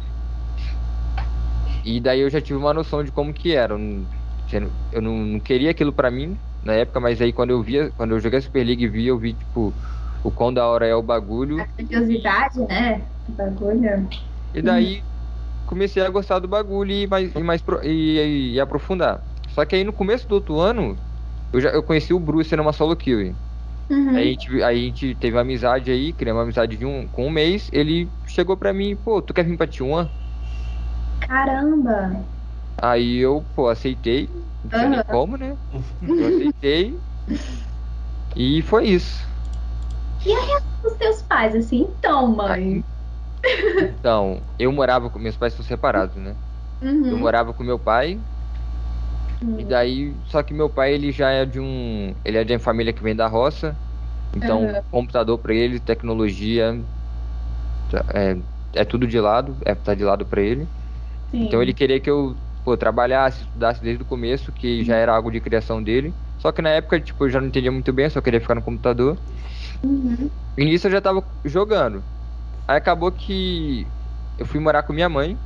E 1.82 2.00
daí 2.00 2.20
eu 2.20 2.30
já 2.30 2.40
tive 2.40 2.58
uma 2.58 2.74
noção 2.74 3.02
de 3.04 3.12
como 3.12 3.32
que 3.32 3.52
era. 3.54 3.74
Eu 3.74 3.78
não, 3.78 4.08
eu 4.90 5.02
não, 5.02 5.16
não 5.18 5.40
queria 5.40 5.70
aquilo 5.70 5.92
pra 5.92 6.10
mim 6.10 6.38
na 6.62 6.74
época, 6.74 7.00
mas 7.00 7.20
aí 7.20 7.32
quando 7.32 7.50
eu 7.50 7.62
via, 7.62 7.92
quando 7.92 8.12
eu 8.14 8.20
joguei 8.20 8.38
a 8.38 8.42
Superliga 8.42 8.82
e 8.82 8.88
vi, 8.88 9.06
eu 9.06 9.18
vi, 9.18 9.34
tipo, 9.34 9.76
o 10.22 10.32
quão 10.32 10.52
da 10.52 10.66
hora 10.66 10.86
é 10.86 10.94
o 10.94 11.02
bagulho. 11.02 11.58
A 11.60 11.66
grandiosidade, 11.76 12.58
né? 12.66 13.06
O 13.28 13.32
bagulho. 13.32 14.08
E 14.52 14.62
daí 14.62 15.04
comecei 15.66 16.02
a 16.02 16.10
gostar 16.10 16.38
do 16.40 16.48
bagulho 16.48 16.92
e 16.92 17.06
mais, 17.06 17.34
e 17.34 17.42
mais 17.42 17.62
e, 17.84 17.88
e- 17.88 18.54
e 18.54 18.60
aprofundar. 18.60 19.24
Só 19.48 19.64
que 19.66 19.76
aí 19.76 19.84
no 19.84 19.92
começo 19.92 20.28
do 20.28 20.34
outro 20.36 20.58
ano, 20.60 21.02
eu 21.52 21.60
já 21.60 21.70
eu 21.70 21.82
conheci 21.82 22.14
o 22.14 22.20
Bruce 22.20 22.54
numa 22.56 22.72
solo 22.72 22.96
kill. 22.96 23.38
Uhum. 23.90 24.14
Aí 24.14 24.28
a 24.28 24.32
gente, 24.32 24.62
aí 24.62 24.78
a 24.78 24.86
gente 24.88 25.14
teve 25.16 25.36
uma 25.36 25.42
amizade 25.42 25.90
aí, 25.90 26.12
criamos 26.14 26.38
uma 26.38 26.44
amizade 26.44 26.76
de 26.76 26.84
um, 26.86 27.08
com 27.08 27.26
um 27.26 27.30
mês. 27.30 27.68
Ele 27.72 28.14
chegou 28.26 28.56
pra 28.56 28.72
mim, 28.72 28.96
pô, 28.96 29.22
tu 29.22 29.34
quer 29.34 29.44
vir 29.44 29.56
pra 29.56 29.66
T1? 29.66 30.10
Caramba! 31.20 31.98
Aí 32.80 33.16
eu, 33.18 33.44
pô, 33.54 33.68
aceitei. 33.68 34.28
Não 34.62 34.70
sei 34.70 34.88
nem 34.88 35.00
Aham. 35.00 35.02
como, 35.02 35.36
né? 35.36 35.58
Eu 36.16 36.26
aceitei. 36.26 37.02
E 38.34 38.62
foi 38.62 38.86
isso. 38.88 39.26
Os 40.84 40.94
teus 40.96 41.22
pais, 41.22 41.54
assim, 41.54 41.80
então, 41.82 42.34
mãe. 42.34 42.84
Então, 43.76 44.46
eu 44.58 44.72
morava 44.72 45.10
com. 45.10 45.18
Meus 45.18 45.36
pais 45.36 45.54
são 45.54 45.64
separados, 45.64 46.16
né? 46.16 46.36
Eu 47.08 47.18
Uhum. 47.18 47.18
morava 47.18 47.54
com 47.54 47.62
meu 47.64 47.78
pai. 47.78 48.24
E 49.56 49.64
Uhum. 49.64 49.66
daí, 49.66 50.20
só 50.24 50.42
que 50.42 50.54
meu 50.54 50.70
pai, 50.70 50.94
ele 50.94 51.12
já 51.12 51.30
é 51.30 51.46
de 51.46 51.60
um. 51.60 52.14
Ele 52.24 52.38
é 52.38 52.44
de 52.44 52.52
uma 52.54 52.58
família 52.60 52.92
que 52.92 53.02
vem 53.02 53.16
da 53.16 53.26
roça. 53.28 53.80
Então, 54.34 54.68
Aham. 54.68 54.82
computador 54.90 55.38
pra 55.40 55.54
ele, 55.54 55.80
tecnologia. 55.80 56.74
É, 58.14 58.80
é 58.80 58.84
tudo 58.84 59.06
de 59.06 59.18
lado, 59.20 59.58
é, 59.64 59.74
tá 59.74 59.94
de 59.94 60.04
lado 60.04 60.26
pra 60.26 60.40
ele. 60.42 60.70
Sim. 61.30 61.46
Então 61.46 61.62
ele 61.62 61.74
queria 61.74 62.00
que 62.00 62.10
eu 62.10 62.40
pô, 62.64 62.76
trabalhasse, 62.76 63.44
estudasse 63.44 63.82
desde 63.82 64.02
o 64.02 64.06
começo, 64.06 64.52
que 64.52 64.84
já 64.84 64.96
era 64.96 65.14
algo 65.14 65.30
de 65.30 65.40
criação 65.40 65.82
dele. 65.82 66.16
Só 66.38 66.52
que 66.52 66.62
na 66.62 66.70
época, 66.70 67.00
tipo, 67.00 67.24
eu 67.26 67.30
já 67.30 67.40
não 67.40 67.48
entendia 67.48 67.72
muito 67.72 67.92
bem, 67.92 68.10
só 68.10 68.20
queria 68.22 68.40
ficar 68.40 68.54
no 68.56 68.62
computador. 68.62 69.20
Uhum. 69.82 70.30
E 70.56 70.64
nisso 70.64 70.86
eu 70.88 70.90
já 70.92 71.00
tava 71.00 71.22
jogando. 71.44 72.04
Aí 72.68 72.76
acabou 72.78 73.12
que 73.12 73.92
eu 74.38 74.46
fui 74.46 74.60
morar 74.60 74.84
com 74.84 74.92
minha 74.94 75.08
mãe, 75.08 75.40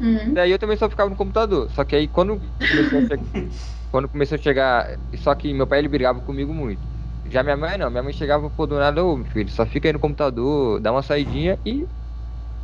Uhum. 0.00 0.34
daí 0.34 0.50
eu 0.50 0.58
também 0.58 0.76
só 0.76 0.88
ficava 0.90 1.10
no 1.10 1.16
computador. 1.16 1.70
Só 1.70 1.84
que 1.84 1.96
aí 1.96 2.08
quando 2.08 2.40
começou 2.68 2.98
a 3.00 3.02
chegar, 3.02 3.24
quando 3.90 4.08
começou 4.10 4.36
a 4.36 4.38
chegar, 4.42 5.00
só 5.18 5.34
que 5.34 5.52
meu 5.54 5.66
pai 5.66 5.80
ele 5.80 5.88
brigava 5.88 6.22
comigo 6.22 6.54
muito. 6.54 6.88
Já 7.26 7.42
minha 7.42 7.56
mãe 7.56 7.78
não, 7.78 7.90
minha 7.90 8.02
mãe 8.02 8.12
chegava 8.12 8.50
pô, 8.50 8.66
do 8.66 8.76
nada, 8.78 9.04
ô 9.04 9.16
meu 9.16 9.26
filho, 9.26 9.50
só 9.50 9.66
fica 9.66 9.88
aí 9.88 9.92
no 9.92 10.00
computador, 10.00 10.80
dá 10.80 10.92
uma 10.92 11.02
saidinha 11.02 11.60
e 11.64 11.88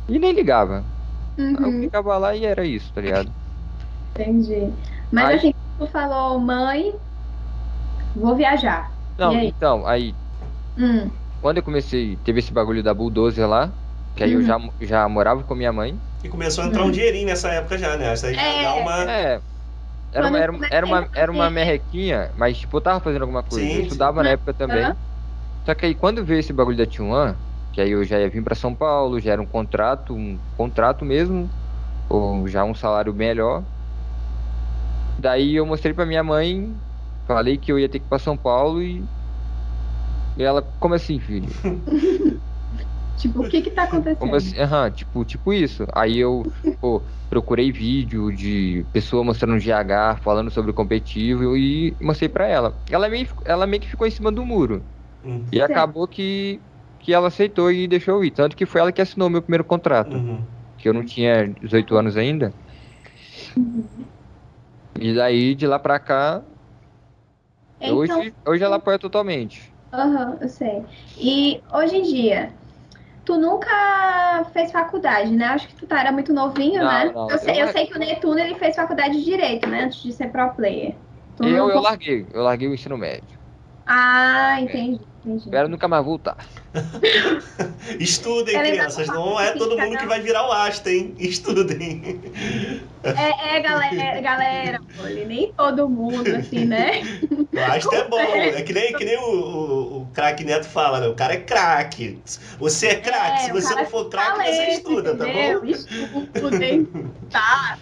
e 0.09 0.19
nem 0.19 0.33
ligava. 0.33 0.89
Aí 1.53 1.65
eu 1.65 1.73
Uhum. 1.73 1.81
ficava 1.81 2.17
lá 2.19 2.35
e 2.35 2.45
era 2.45 2.65
isso, 2.65 2.93
tá 2.93 3.01
ligado? 3.01 3.35
Entendi. 4.13 4.75
Mas 5.11 5.29
Aí- 5.29 5.39
assim, 5.39 5.51
tu 5.77 5.87
falou, 5.87 6.39
mãe, 6.39 6.93
vou 8.13 8.35
viajar. 8.35 8.91
Não, 9.17 9.39
aí? 9.39 9.53
então, 9.59 9.85
aí 9.85 10.17
Hum. 10.77 11.11
quando 11.39 11.57
eu 11.57 11.63
comecei, 11.63 12.17
teve 12.17 12.39
esse 12.39 12.53
bagulho 12.53 12.83
da 12.83 12.93
Bulldozer 12.93 13.47
lá, 13.47 13.77
que 14.15 14.23
aí 14.23 14.31
eu 14.33 14.41
Uhum. 14.41 14.41
já, 14.41 14.57
já 14.81 15.07
morava 15.09 15.43
com 15.43 15.55
minha 15.55 15.71
mãe. 15.73 16.01
E 16.25 16.29
começou 16.29 16.63
a 16.63 16.67
entrar 16.67 16.83
um 16.83 16.89
dinheirinho 16.89 17.27
nessa 17.27 17.49
época 17.49 17.77
já, 17.77 17.95
né? 17.95 18.11
Isso 18.11 18.25
aí 18.25 18.35
É. 18.35 18.63
dá 18.63 18.73
uma. 18.75 19.11
É. 19.11 19.41
Era 20.11 20.27
uma, 20.27 20.39
era, 20.39 20.53
eu 20.53 20.65
era 20.71 20.85
uma, 20.85 21.09
era 21.13 21.31
uma 21.31 21.49
merrequinha, 21.49 22.31
mas 22.35 22.57
tipo, 22.57 22.77
eu 22.77 22.81
tava 22.81 22.99
fazendo 22.99 23.21
alguma 23.23 23.43
coisa. 23.43 23.63
Sim, 23.65 23.73
eu 23.73 23.77
sim. 23.77 23.83
estudava 23.83 24.23
na 24.23 24.29
época 24.29 24.53
também. 24.53 24.83
Aham. 24.83 24.95
Só 25.65 25.75
que 25.75 25.85
aí 25.85 25.93
quando 25.93 26.23
veio 26.23 26.39
esse 26.39 26.53
bagulho 26.53 26.77
da 26.77 26.85
T1, 26.85 27.35
que 27.73 27.81
aí 27.81 27.91
eu 27.91 28.03
já 28.03 28.19
ia 28.19 28.29
vir 28.29 28.41
para 28.43 28.55
São 28.55 28.73
Paulo, 28.73 29.19
já 29.19 29.33
era 29.33 29.41
um 29.41 29.45
contrato, 29.45 30.15
um 30.15 30.39
contrato 30.57 31.03
mesmo, 31.05 31.49
ou 32.09 32.47
já 32.47 32.63
um 32.63 32.73
salário 32.73 33.13
melhor. 33.13 33.63
Daí 35.19 35.55
eu 35.55 35.65
mostrei 35.65 35.93
para 35.93 36.05
minha 36.05 36.23
mãe, 36.23 36.75
falei 37.27 37.57
que 37.57 37.71
eu 37.71 37.77
ia 37.77 37.89
ter 37.89 37.99
que 37.99 38.05
ir 38.05 38.09
para 38.09 38.19
São 38.19 38.37
Paulo 38.37 38.81
e 38.81 39.03
e 40.37 40.43
ela, 40.43 40.61
como 40.79 40.93
assim, 40.93 41.19
filho? 41.19 41.47
tipo, 43.15 43.41
o 43.41 43.49
que 43.49 43.61
que 43.61 43.71
tá 43.71 43.83
acontecendo? 43.83 44.19
Como 44.19 44.35
assim? 44.35 44.57
Aham, 44.57 44.91
tipo, 44.91 45.25
tipo 45.25 45.53
isso. 45.53 45.85
Aí 45.93 46.17
eu, 46.17 46.43
pô, 46.79 47.01
procurei 47.29 47.71
vídeo 47.71 48.31
de 48.31 48.85
pessoa 48.91 49.23
mostrando 49.23 49.59
GH, 49.59 50.17
falando 50.17 50.49
sobre 50.51 50.71
o 50.71 50.73
competitivo 50.73 51.55
e 51.57 51.95
mostrei 52.01 52.29
pra 52.29 52.47
ela. 52.47 52.77
Ela 52.89 53.09
meio, 53.09 53.27
ela 53.45 53.67
meio 53.67 53.81
que 53.81 53.89
ficou 53.89 54.07
em 54.07 54.11
cima 54.11 54.31
do 54.31 54.45
muro. 54.45 54.85
Uhum. 55.23 55.45
E 55.51 55.61
acabou 55.61 56.07
que, 56.07 56.61
que 56.99 57.13
ela 57.13 57.27
aceitou 57.27 57.71
e 57.71 57.87
deixou 57.87 58.15
eu 58.15 58.23
ir. 58.25 58.31
Tanto 58.31 58.55
que 58.55 58.65
foi 58.65 58.81
ela 58.81 58.91
que 58.91 59.01
assinou 59.01 59.29
meu 59.29 59.41
primeiro 59.41 59.63
contrato. 59.63 60.15
Uhum. 60.15 60.39
Que 60.77 60.89
eu 60.89 60.93
não 60.93 61.05
tinha 61.05 61.47
18 61.47 61.95
anos 61.97 62.17
ainda. 62.17 62.53
E 64.99 65.13
daí, 65.13 65.55
de 65.55 65.67
lá 65.67 65.77
pra 65.77 65.99
cá, 65.99 66.43
Então, 67.79 67.97
hoje, 67.97 68.35
hoje 68.47 68.63
ela 68.63 68.77
apoia 68.77 68.97
totalmente. 68.99 69.73
aham, 69.91 70.37
eu 70.41 70.49
sei. 70.49 70.85
E 71.17 71.61
hoje 71.73 71.95
em 71.97 72.03
dia, 72.03 72.53
tu 73.25 73.37
nunca 73.37 74.45
fez 74.53 74.71
faculdade, 74.71 75.31
né? 75.31 75.45
Acho 75.47 75.67
que 75.67 75.75
tu 75.75 75.87
tá, 75.87 75.99
era 75.99 76.11
muito 76.11 76.33
novinho, 76.33 76.79
Não, 76.79 76.85
né? 76.85 77.13
não, 77.13 77.29
eu, 77.29 77.37
sei, 77.39 77.61
eu- 77.61 77.61
eu 77.61 77.67
sei 77.67 77.87
que 77.87 77.95
o 77.95 77.99
Netuno 77.99 78.39
ele 78.39 78.55
fez 78.55 78.75
faculdade 78.75 79.17
de 79.17 79.23
Direito, 79.25 79.67
né? 79.69 79.83
Antes 79.85 80.01
de 80.01 80.13
ser 80.13 80.31
pro 80.31 80.53
player. 80.55 80.97
Tu 81.35 81.43
Eu, 81.43 81.49
não 81.49 81.69
eu 81.69 81.79
larguei, 81.79 82.27
eu 82.33 82.41
larguei 82.43 82.67
o 82.67 82.73
ensino 82.73 82.97
médio. 82.97 83.39
Ah, 83.87 84.59
entendi, 84.61 84.95
entendi. 84.95 85.07
Espero 85.37 85.67
nunca 85.67 85.87
mais 85.87 86.05
voltar. 86.05 86.37
Estudem, 87.99 88.55
Ela 88.55 88.65
crianças. 88.67 89.07
não 89.07 89.31
Não 89.31 89.39
é 89.39 89.51
todo 89.51 89.77
mundo 89.77 89.93
não. 89.93 89.97
que 89.99 90.05
vai 90.05 90.19
virar 90.19 90.47
o 90.47 90.51
Asta, 90.51 90.91
hein? 90.91 91.15
Estudem. 91.19 92.21
É, 93.03 93.57
é, 93.57 93.59
galera, 93.61 94.21
galera, 94.21 94.81
olha, 94.99 95.25
nem 95.25 95.51
todo 95.53 95.87
mundo, 95.89 96.35
assim, 96.35 96.65
né? 96.65 97.01
O 97.55 97.59
Asta 97.71 97.95
é 97.95 98.07
bom. 98.07 98.19
É 98.19 98.61
que 98.61 98.73
nem, 98.73 98.93
que 98.93 99.05
nem 99.05 99.17
o, 99.17 99.21
o, 99.31 100.01
o 100.01 100.07
craque 100.13 100.43
Neto 100.43 100.65
fala, 100.67 100.99
né? 100.99 101.07
O 101.07 101.15
cara 101.15 101.33
é 101.35 101.37
craque. 101.39 102.19
Você 102.59 102.87
é 102.87 102.95
craque. 102.95 103.43
Se 103.43 103.49
É, 103.49 103.53
o 103.53 103.61
você 103.61 103.73
não 103.75 103.85
for 103.85 104.09
craque, 104.09 104.43
você 104.43 104.67
estuda, 104.71 105.15
tá 105.15 105.25
bom? 105.25 105.65
Estudem, 105.65 106.85
tá? 107.29 107.77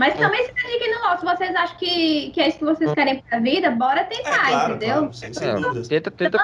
Mas 0.00 0.14
também 0.14 0.42
se 0.46 0.54
dediquem 0.54 0.94
no 0.94 1.06
LOL. 1.06 1.18
Se 1.18 1.24
vocês 1.26 1.54
acham 1.54 1.76
que, 1.76 2.30
que 2.30 2.40
é 2.40 2.48
isso 2.48 2.58
que 2.58 2.64
vocês 2.64 2.94
querem 2.94 3.22
pra 3.28 3.38
vida, 3.38 3.70
bora 3.70 4.00
É 4.00 4.04
tentar, 4.04 4.46
claro, 4.48 4.74
entendeu? 4.76 4.94
claro. 4.96 5.12
Sem, 5.12 5.34
sem 5.34 5.48
É, 5.48 5.54
dúvidas. 5.54 5.88
tenta, 5.88 6.10
tenta, 6.10 6.38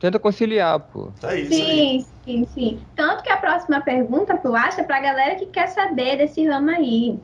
tenta 0.00 0.18
conciliar, 0.18 0.80
pô. 0.80 1.12
Tá 1.20 1.36
isso 1.36 1.52
aí. 1.52 1.60
Sim, 1.60 2.06
sim, 2.24 2.44
sim. 2.46 2.80
Tanto 2.96 3.22
que 3.22 3.30
a 3.30 3.36
próxima 3.36 3.82
pergunta 3.82 4.34
pro 4.38 4.56
Asta 4.56 4.80
é 4.80 4.84
pra 4.84 4.98
galera 4.98 5.34
que 5.34 5.44
quer 5.46 5.66
saber 5.68 6.16
desse 6.16 6.46
ramo 6.48 6.70
aí. 6.70 7.18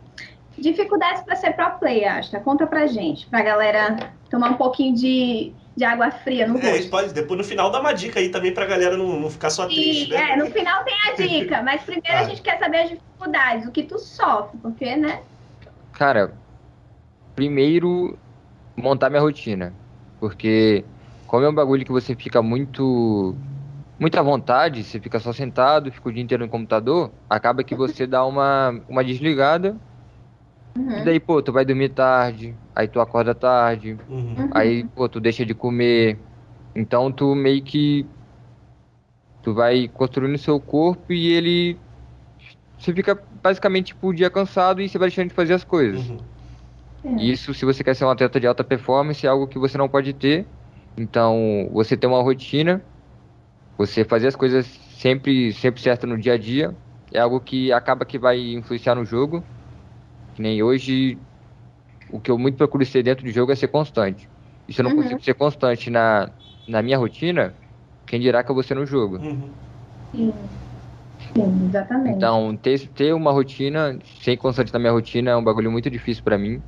Dificuldades 0.59 1.23
pra 1.23 1.37
ser 1.37 1.53
pro 1.55 1.79
player, 1.79 2.19
Asta. 2.19 2.39
Conta 2.39 2.67
pra 2.67 2.87
gente. 2.87 3.27
Pra 3.31 3.41
galera 3.41 3.97
tomar 4.31 4.51
um 4.51 4.57
pouquinho 4.59 4.95
de, 4.95 5.55
de 5.75 5.85
água 5.85 6.11
fria 6.11 6.47
no 6.47 6.59
É, 6.59 6.73
rosto. 6.73 6.91
pode, 6.91 7.15
depois 7.15 7.39
no 7.39 7.45
final 7.45 7.71
dá 7.71 7.81
uma 7.81 7.95
dica 7.95 8.21
aí 8.21 8.29
também 8.29 8.53
pra 8.53 8.67
galera 8.67 8.95
não, 8.97 9.19
não 9.19 9.31
ficar 9.31 9.49
só 9.49 9.65
triste, 9.65 10.09
E, 10.09 10.11
né? 10.11 10.33
é, 10.33 10.37
no 10.37 10.47
final 10.51 10.85
tem 10.85 10.95
a 11.09 11.17
dica, 11.17 11.63
mas 11.63 11.83
primeiro 11.83 12.09
a 12.19 12.23
Tá. 12.23 12.25
gente 12.29 12.43
quer 12.43 12.59
saber 12.59 12.79
as 12.83 12.91
dificuldades, 12.91 13.67
o 13.67 13.73
que 13.73 13.85
tu 13.85 13.99
sofre, 13.99 14.59
porque, 14.61 14.95
né? 14.97 15.23
Cara, 16.03 16.37
primeiro 17.37 18.19
montar 18.77 19.11
minha 19.11 19.23
rotina. 19.23 19.73
Porque 20.21 20.85
como 21.29 21.45
é 21.45 21.49
um 21.49 21.55
bagulho 21.55 21.85
que 21.85 21.93
você 21.93 22.17
fica 22.17 22.43
muito 22.43 23.39
à 24.19 24.23
vontade, 24.23 24.83
você 24.83 25.01
fica 25.01 25.21
só 25.21 25.33
sentado, 25.33 25.93
fica 25.93 26.09
o 26.09 26.13
dia 26.13 26.23
inteiro 26.23 26.45
no 26.45 26.51
computador, 26.51 27.13
acaba 27.31 27.63
que 27.63 27.77
você 27.77 28.07
dá 28.07 28.27
uma, 28.27 28.71
uma 28.89 29.05
desligada, 29.05 29.81
e 30.77 30.81
Uhum. 30.81 31.05
daí, 31.05 31.21
pô, 31.21 31.43
tu 31.43 31.53
vai 31.53 31.65
dormir 31.65 31.91
tarde, 31.91 32.57
aí 32.75 32.89
tu 32.89 33.01
acorda 33.01 33.35
tarde. 33.35 33.93
Uhum. 34.09 34.51
aí, 34.55 34.85
pô, 34.85 35.09
tu 35.09 35.21
deixa 35.21 35.47
de 35.47 35.55
comer. 35.55 36.19
Então 36.75 37.13
tu 37.13 37.35
meio 37.35 37.63
que 37.63 38.09
tu 39.43 39.55
vai 39.55 39.89
construindo 39.89 40.39
seu 40.39 40.61
corpo 40.61 41.13
e 41.13 41.29
ele 41.33 41.79
você 42.83 42.95
fica 42.95 43.15
basicamente 43.31 43.89
tipo 43.89 44.09
o 44.09 44.15
dia 44.15 44.31
cansado 44.31 44.81
e 44.83 44.89
você 44.89 44.99
vai 44.99 45.09
deixando 45.09 45.29
de 45.29 45.35
fazer 45.35 45.55
as 45.55 45.65
coisas. 45.65 46.11
Uhum. 46.11 46.19
É. 47.05 47.33
Isso, 47.33 47.53
se 47.55 47.65
você 47.65 47.85
quer 47.85 47.95
ser 47.95 48.05
um 48.05 48.11
atleta 48.11 48.41
de 48.41 48.47
alta 48.47 48.65
performance, 48.65 49.27
é 49.27 49.29
algo 49.29 49.47
que 49.47 49.59
você 49.59 49.77
não 49.77 49.89
pode 49.89 50.13
ter. 50.15 50.51
Então, 50.97 51.69
você 51.73 51.97
ter 51.97 52.07
uma 52.07 52.23
rotina, 52.23 52.85
você 53.79 54.05
fazer 54.05 54.29
as 54.29 54.37
coisas 54.37 54.67
sempre, 54.67 55.53
sempre 55.53 55.81
certo 55.83 56.07
no 56.07 56.19
dia 56.19 56.35
a 56.35 56.39
dia, 56.39 56.79
é 57.13 57.21
algo 57.21 57.41
que 57.41 57.73
acaba 57.73 58.07
que 58.07 58.19
vai 58.19 58.39
influenciar 58.55 58.95
no 58.97 59.05
jogo. 59.05 59.49
Que 60.35 60.43
nem 60.43 60.63
hoje, 60.63 61.23
o 62.11 62.21
que 62.21 62.31
eu 62.31 62.39
muito 62.39 62.57
procuro 62.59 62.85
ser 62.87 63.03
dentro 63.03 63.25
do 63.25 63.31
jogo 63.33 63.53
é 63.53 63.57
ser 63.57 63.69
constante. 63.69 64.31
E 64.69 64.73
se 64.75 64.81
eu 64.81 64.85
não 64.85 64.93
Uhum. 64.93 64.97
consigo 65.03 65.23
ser 65.23 65.35
constante 65.35 65.91
na, 65.91 66.35
na 66.67 66.83
minha 66.83 66.99
rotina, 66.99 67.59
quem 68.07 68.21
dirá 68.21 68.45
que 68.45 68.51
eu 68.51 68.55
vou 68.55 68.65
ser 68.65 68.75
no 68.77 68.87
jogo? 68.87 69.19
Uhum. 69.19 69.55
Sim. 70.15 70.62
Sim, 71.37 71.67
exatamente. 71.69 72.17
Então, 72.17 72.57
ter, 72.57 72.89
ter 72.93 73.13
uma 73.15 73.31
rotina, 73.33 73.99
ser 74.23 74.37
constante 74.37 74.73
na 74.73 74.79
minha 74.79 74.93
rotina 74.93 75.31
é 75.31 75.37
um 75.37 75.45
bagulho 75.45 75.71
muito 75.71 75.89
difícil 75.91 76.23
pra 76.25 76.37
mim. 76.39 76.63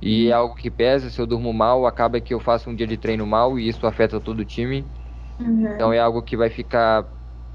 E 0.00 0.28
é 0.28 0.32
algo 0.32 0.54
que 0.56 0.70
pesa, 0.70 1.10
se 1.10 1.20
eu 1.20 1.26
durmo 1.26 1.52
mal, 1.52 1.86
acaba 1.86 2.20
que 2.20 2.34
eu 2.34 2.40
faço 2.40 2.70
um 2.70 2.76
dia 2.76 2.86
de 2.86 2.98
treino 2.98 3.26
mal 3.26 3.58
e 3.58 3.68
isso 3.68 3.86
afeta 3.86 4.20
todo 4.20 4.40
o 4.40 4.44
time. 4.44 4.90
Uhum. 5.40 5.66
Então 5.74 5.92
é 5.92 5.98
algo 6.00 6.22
que 6.22 6.36
vai 6.36 6.50
ficar 6.50 7.08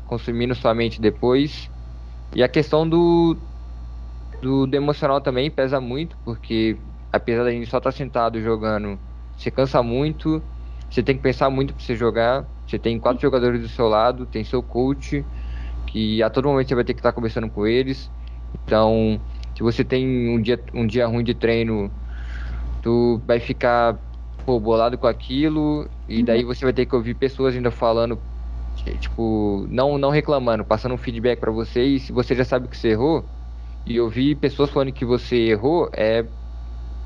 consumindo 0.06 0.56
sua 0.56 0.74
mente 0.76 1.02
depois. 1.02 1.72
E 2.36 2.44
a 2.44 2.50
questão 2.50 2.88
do, 2.89 3.41
do, 4.41 4.65
do 4.67 4.76
emocional 4.76 5.22
também 5.22 5.50
pesa 5.52 5.80
muito, 5.80 6.17
porque 6.24 6.82
apesar 7.12 7.44
da 7.44 7.52
gente 7.52 7.70
só 7.70 7.78
estar 7.78 7.91
sentado 7.91 8.41
jogando, 8.41 9.00
você 9.36 9.52
cansa 9.52 9.82
muito, 9.84 10.48
você 10.89 11.04
tem 11.04 11.15
que 11.15 11.22
pensar 11.24 11.50
muito 11.50 11.74
pra 11.76 11.84
você 11.84 11.96
jogar. 11.96 12.50
Você 12.65 12.80
tem 12.80 13.00
quatro 13.00 13.22
jogadores 13.22 13.62
do 13.62 13.67
seu 13.70 13.88
lado, 13.89 14.26
tem 14.26 14.44
seu 14.46 14.63
coach, 14.63 15.28
que 15.91 16.23
a 16.23 16.30
todo 16.30 16.47
momento 16.49 16.69
você 16.69 16.75
vai 16.75 16.84
ter 16.86 16.93
que 16.93 16.99
estar 17.01 17.13
conversando 17.13 17.49
com 17.51 17.67
eles. 17.67 18.12
Então, 18.54 19.25
se 19.56 19.63
você 19.63 19.84
tem 19.86 20.30
um 20.30 20.41
dia, 20.41 20.63
um 20.73 20.88
dia 20.88 21.08
ruim 21.08 21.23
de 21.23 21.36
treino, 21.36 21.95
tu 22.82 23.19
vai 23.25 23.39
ficar 23.39 23.99
pô, 24.45 24.60
bolado 24.60 24.97
com 24.97 25.08
aquilo, 25.08 25.89
e 26.08 26.23
daí 26.23 26.43
você 26.43 26.65
vai 26.65 26.73
ter 26.73 26.86
que 26.86 26.95
ouvir 26.95 27.15
pessoas 27.15 27.56
ainda 27.56 27.71
falando, 27.71 28.23
tipo, 28.99 29.67
não, 29.69 29.97
não 29.97 30.10
reclamando, 30.12 30.65
passando 30.65 30.95
um 30.95 30.97
feedback 30.97 31.39
pra 31.39 31.51
você, 31.51 31.84
e 31.86 31.99
se 31.99 32.12
você 32.13 32.36
já 32.36 32.45
sabe 32.45 32.67
que 32.69 32.77
você 32.77 32.89
errou, 32.89 33.32
e 33.86 33.99
ouvir 34.01 34.38
pessoas 34.38 34.71
falando 34.71 34.93
que 34.93 35.06
você 35.06 35.38
errou, 35.49 35.89
é, 35.95 36.30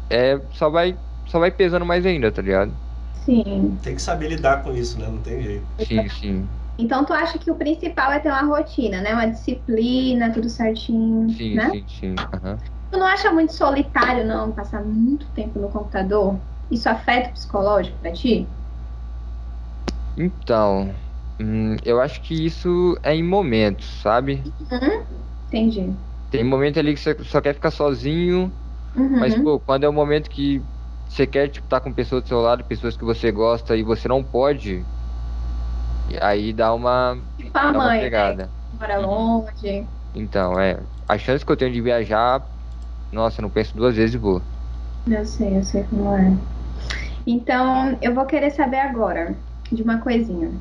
é 0.09 0.39
só 0.51 0.69
vai 0.69 0.99
só 1.27 1.39
vai 1.39 1.51
pesando 1.51 1.85
mais 1.85 2.05
ainda, 2.05 2.31
tá 2.31 2.41
ligado? 2.41 2.79
Sim. 3.13 3.77
Tem 3.81 3.95
que 3.95 4.01
saber 4.01 4.29
lidar 4.29 4.63
com 4.63 4.71
isso, 4.73 4.99
né? 4.99 5.07
Não 5.07 5.21
tem 5.21 5.41
jeito. 5.41 5.67
Sim, 5.79 6.09
sim, 6.09 6.64
Então 6.77 7.05
tu 7.05 7.13
acha 7.13 7.39
que 7.39 7.49
o 7.49 7.55
principal 7.55 8.11
é 8.11 8.19
ter 8.19 8.29
uma 8.29 8.41
rotina, 8.43 9.01
né? 9.01 9.13
Uma 9.13 9.27
disciplina, 9.27 10.31
tudo 10.33 10.49
certinho, 10.49 11.27
sim, 11.29 11.55
né? 11.55 11.69
sim, 11.71 11.85
sim. 11.87 12.15
aham. 12.33 12.57
Tu 12.91 12.97
não 12.99 13.07
acha 13.07 13.31
muito 13.31 13.53
solitário, 13.53 14.25
não, 14.25 14.51
passar 14.51 14.83
muito 14.83 15.29
tempo 15.31 15.59
no 15.59 15.69
computador? 15.69 16.39
Isso 16.69 16.87
afeta 16.89 17.29
o 17.29 17.33
psicológico 17.33 17.97
pra 17.99 18.11
ti? 18.11 18.47
Então, 20.17 20.95
hum, 21.39 21.75
eu 21.83 21.99
acho 22.01 22.21
que 22.21 22.33
isso 22.45 22.97
é 23.03 23.13
em 23.13 23.23
momentos, 23.23 23.85
sabe? 24.01 24.43
Uhum. 24.71 25.05
Entendi. 25.47 25.95
Tem 26.29 26.43
momento 26.43 26.79
ali 26.79 26.93
que 26.93 26.99
você 26.99 27.15
só 27.23 27.41
quer 27.41 27.53
ficar 27.53 27.71
sozinho, 27.71 28.51
Uhum. 28.95 29.19
Mas, 29.19 29.35
pô, 29.35 29.59
quando 29.59 29.83
é 29.83 29.89
o 29.89 29.93
momento 29.93 30.29
que 30.29 30.63
você 31.07 31.27
quer, 31.27 31.49
tipo, 31.49 31.65
estar 31.65 31.81
com 31.81 31.93
pessoas 31.93 32.23
do 32.23 32.29
seu 32.29 32.41
lado, 32.41 32.63
pessoas 32.65 32.95
que 32.97 33.03
você 33.03 33.31
gosta 33.31 33.75
e 33.75 33.83
você 33.83 34.07
não 34.07 34.23
pode, 34.23 34.87
e 36.09 36.17
aí 36.21 36.53
dá 36.53 36.73
uma, 36.73 37.17
tipo 37.37 37.57
a 37.57 37.61
dá 37.61 37.69
uma 37.71 37.85
mãe, 37.85 37.97
né? 37.97 38.03
pegada. 38.03 38.49
Mora 38.79 38.97
longe. 38.99 39.85
Então, 40.13 40.59
é. 40.59 40.77
A 41.07 41.17
chance 41.17 41.45
que 41.45 41.51
eu 41.51 41.57
tenho 41.57 41.71
de 41.71 41.81
viajar, 41.81 42.41
nossa, 43.11 43.39
eu 43.39 43.43
não 43.43 43.49
penso 43.49 43.75
duas 43.75 43.95
vezes 43.95 44.15
e 44.15 44.17
vou. 44.17 44.41
Eu 45.07 45.25
sei, 45.25 45.57
eu 45.57 45.63
sei 45.63 45.83
como 45.83 46.15
é. 46.15 46.33
Então, 47.27 47.97
eu 48.01 48.13
vou 48.13 48.25
querer 48.25 48.51
saber 48.51 48.79
agora 48.79 49.35
de 49.71 49.81
uma 49.81 49.99
coisinha. 49.99 50.51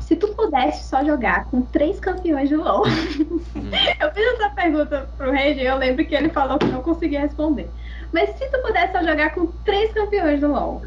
Se 0.00 0.14
tu 0.14 0.28
pudesse 0.28 0.88
só 0.88 1.04
jogar 1.04 1.46
com 1.46 1.62
três 1.62 1.98
campeões 1.98 2.48
de 2.48 2.56
LoL. 2.56 2.84
eu 2.86 4.12
fiz 4.12 4.34
essa 4.34 4.50
pergunta 4.50 5.08
pro 5.16 5.32
Regi 5.32 5.60
e 5.60 5.66
eu 5.66 5.76
lembro 5.76 6.04
que 6.04 6.14
ele 6.14 6.28
falou 6.28 6.58
que 6.58 6.66
não 6.66 6.82
conseguia 6.82 7.20
responder. 7.20 7.68
Mas 8.12 8.30
se 8.36 8.48
tu 8.50 8.62
pudesse 8.62 8.92
só 8.92 9.02
jogar 9.02 9.34
com 9.34 9.46
três 9.64 9.92
campeões 9.92 10.40
do 10.40 10.48
LoL, 10.48 10.82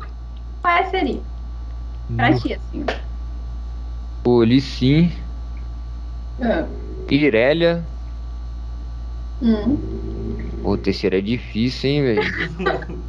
quais 0.62 0.90
seria? 0.90 1.22
Pra 2.16 2.34
ti, 2.34 2.54
assim. 2.54 2.86
O 4.26 4.40
Lee 4.44 4.62
Sin, 4.62 5.12
Ah. 6.42 6.66
Irelia. 7.10 7.84
Hum. 9.42 9.78
O 10.64 10.78
terceiro 10.78 11.16
é 11.16 11.22
difícil, 11.22 11.90
hein, 11.90 12.04
velho? 12.04 12.22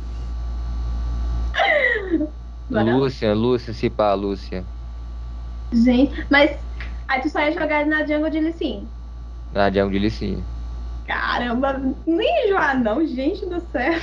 Lúcia, 2.71 3.35
Lúcia, 3.35 3.73
se 3.75 3.91
pá, 3.91 4.15
Lúcia. 4.15 4.65
Gente, 5.73 6.25
mas 6.31 6.57
Aí 7.11 7.21
tu 7.21 7.29
só 7.29 7.41
ia 7.41 7.51
jogar 7.53 7.85
na 7.87 8.07
jungle 8.07 8.31
de 8.31 8.39
Lissin. 8.39 8.87
Na 9.53 9.69
jungle 9.69 9.91
de 9.91 9.99
Lissin. 9.99 10.45
Caramba, 11.09 11.81
ia 12.07 12.47
enjoar 12.47 12.81
não, 12.81 13.05
gente 13.05 13.45
do 13.47 13.59
céu. 13.73 13.99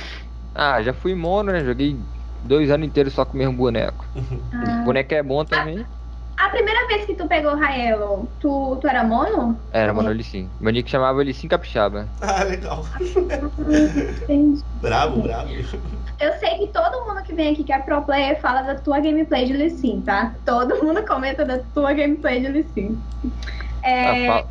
Ah, 0.54 0.82
já 0.82 0.92
fui 0.92 1.14
mono, 1.14 1.50
né? 1.50 1.64
Joguei 1.64 1.96
dois 2.44 2.70
anos 2.70 2.86
inteiros 2.86 3.14
só 3.14 3.24
com 3.24 3.32
o 3.32 3.38
mesmo 3.38 3.54
boneco. 3.54 4.04
Ah. 4.52 4.82
O 4.82 4.84
boneco 4.84 5.14
é 5.14 5.22
bom 5.22 5.42
também. 5.42 5.86
A 6.44 6.48
primeira 6.50 6.86
vez 6.88 7.04
que 7.06 7.14
tu 7.16 7.26
pegou 7.28 7.52
o 7.52 7.56
Raelo, 7.58 8.28
tu, 8.40 8.76
tu 8.80 8.86
era 8.88 9.02
mono? 9.04 9.60
Era 9.70 9.92
mono 9.94 10.12
Lissin. 10.12 10.54
Meu 10.60 10.72
nick 10.72 10.88
chamava 10.90 11.22
Lissin 11.22 11.48
Capixaba. 11.48 12.10
Ah, 12.20 12.44
legal. 12.44 12.84
Entendi. 14.28 14.62
Bravo, 14.74 15.22
bravo. 15.22 15.50
Eu 16.20 16.32
sei 16.34 16.58
que 16.58 16.72
todo 16.72 17.06
mundo 17.06 17.22
que 17.22 17.34
vem 17.34 17.52
aqui 17.52 17.64
que 17.64 17.72
é 17.72 17.78
pro 17.78 18.04
player 18.04 18.40
fala 18.40 18.62
da 18.62 18.74
tua 18.80 19.00
gameplay 19.00 19.46
de 19.46 19.52
Lissin, 19.52 20.02
tá? 20.02 20.36
Todo 20.44 20.82
mundo 20.84 21.04
comenta 21.06 21.44
da 21.44 21.58
tua 21.60 21.92
gameplay 21.92 22.40
de 22.40 22.48
Lissin. 22.48 23.04
É... 23.84 24.28
Ah, 24.30 24.42
fa- 24.42 24.48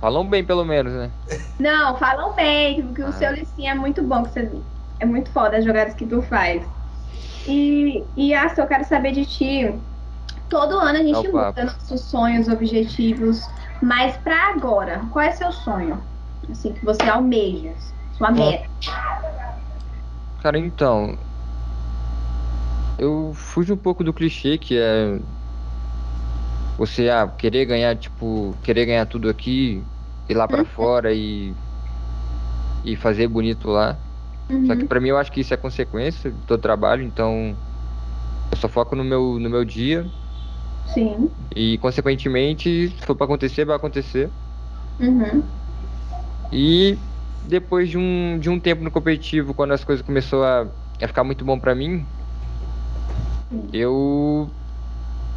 Falam 0.00 0.28
bem, 0.28 0.44
pelo 0.46 0.64
menos, 0.64 0.92
né? 0.94 1.14
Não, 1.58 1.96
falam 1.96 2.34
bem, 2.34 2.94
que 2.94 3.02
o 3.02 3.08
Ah. 3.08 3.12
seu 3.12 3.32
Lissin 3.32 3.66
é 3.66 3.74
muito 3.74 4.02
bom, 4.06 4.22
que 4.22 4.30
você... 4.30 4.64
é 5.00 5.04
muito 5.06 5.30
foda 5.32 5.56
as 5.58 5.64
jogadas 5.64 5.94
que 5.94 6.06
tu 6.06 6.22
faz. 6.22 6.70
E, 7.46 8.08
e 8.16 8.34
Astro, 8.34 8.64
eu 8.64 8.68
quero 8.68 8.84
saber 8.84 9.12
de 9.12 9.26
ti. 9.26 9.82
Todo 10.48 10.78
ano 10.78 10.98
a 10.98 11.02
gente 11.02 11.26
É 11.26 11.32
muda 11.32 11.64
nossos 11.64 12.00
sonhos, 12.02 12.48
objetivos, 12.48 13.46
mas 13.82 14.16
pra 14.16 14.54
agora, 14.54 15.02
qual 15.12 15.24
é 15.24 15.30
seu 15.30 15.52
sonho? 15.52 16.02
Assim, 16.50 16.72
que 16.72 16.84
você 16.84 17.02
almeja, 17.02 17.74
sua 18.12 18.30
meta. 18.30 18.66
Cara, 20.42 20.58
então. 20.58 21.18
Eu 22.98 23.32
fujo 23.34 23.74
um 23.74 23.76
pouco 23.76 24.02
do 24.02 24.12
clichê 24.12 24.56
que 24.56 24.76
é. 24.78 25.18
Você 26.78 27.10
ah, 27.10 27.26
querer 27.26 27.64
ganhar, 27.66 27.94
tipo, 27.96 28.54
querer 28.62 28.86
ganhar 28.86 29.04
tudo 29.06 29.28
aqui, 29.28 29.82
ir 30.28 30.34
lá 30.34 30.48
pra 30.48 30.60
Uhum. 30.60 30.64
fora 30.64 31.12
e. 31.12 31.52
E 32.84 32.96
fazer 32.96 33.28
bonito 33.28 33.68
lá. 33.68 33.96
Só 34.66 34.74
que 34.74 34.82
Uhum. 34.82 34.86
pra 34.86 35.00
mim 35.00 35.08
eu 35.08 35.18
acho 35.18 35.30
que 35.30 35.40
isso 35.42 35.52
é 35.52 35.56
consequência 35.56 36.30
do 36.30 36.40
teu 36.46 36.56
trabalho, 36.56 37.02
então. 37.02 37.54
Eu 38.50 38.56
só 38.56 38.68
foco 38.68 38.96
no 38.96 39.04
meu, 39.04 39.38
no 39.38 39.50
meu 39.50 39.64
dia 39.64 40.06
Sim. 40.94 41.30
e, 41.54 41.78
consequentemente, 41.78 42.88
se 42.88 43.06
for 43.06 43.14
pra 43.14 43.24
acontecer, 43.24 43.64
vai 43.64 43.76
acontecer. 43.76 44.30
Uhum. 45.00 45.42
E 46.52 46.96
depois 47.44 47.88
de 47.88 47.98
um, 47.98 48.38
de 48.38 48.50
um 48.50 48.58
tempo 48.58 48.82
no 48.82 48.90
competitivo, 48.90 49.54
quando 49.54 49.72
as 49.72 49.84
coisas 49.84 50.04
começou 50.04 50.44
a, 50.44 50.66
a 51.00 51.06
ficar 51.06 51.24
muito 51.24 51.44
bom 51.44 51.58
pra 51.58 51.74
mim, 51.74 52.06
eu 53.72 54.50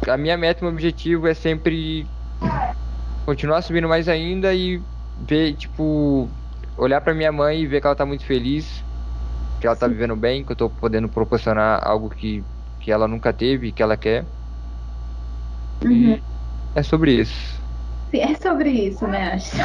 a 0.08 0.16
minha 0.16 0.36
meta 0.36 0.64
meu 0.64 0.72
objetivo 0.72 1.28
é 1.28 1.34
sempre 1.34 2.06
continuar 3.24 3.62
subindo 3.62 3.88
mais 3.88 4.08
ainda 4.08 4.52
e 4.52 4.82
ver, 5.28 5.54
tipo, 5.54 6.28
olhar 6.76 7.00
pra 7.00 7.14
minha 7.14 7.30
mãe 7.30 7.60
e 7.60 7.66
ver 7.66 7.80
que 7.80 7.86
ela 7.86 7.96
tá 7.96 8.04
muito 8.04 8.24
feliz, 8.24 8.82
que 9.60 9.66
ela 9.66 9.76
tá 9.76 9.86
vivendo 9.86 10.16
bem, 10.16 10.44
que 10.44 10.52
eu 10.52 10.56
tô 10.56 10.68
podendo 10.68 11.08
proporcionar 11.08 11.80
algo 11.86 12.10
que, 12.10 12.42
que 12.80 12.90
ela 12.90 13.06
nunca 13.06 13.32
teve, 13.32 13.70
que 13.70 13.82
ela 13.82 13.96
quer. 13.96 14.26
Uhum. 15.84 16.20
É 16.74 16.82
sobre 16.82 17.20
isso. 17.20 17.62
É 18.12 18.34
sobre 18.34 18.70
isso, 18.70 19.06
né, 19.06 19.32
acho. 19.32 19.56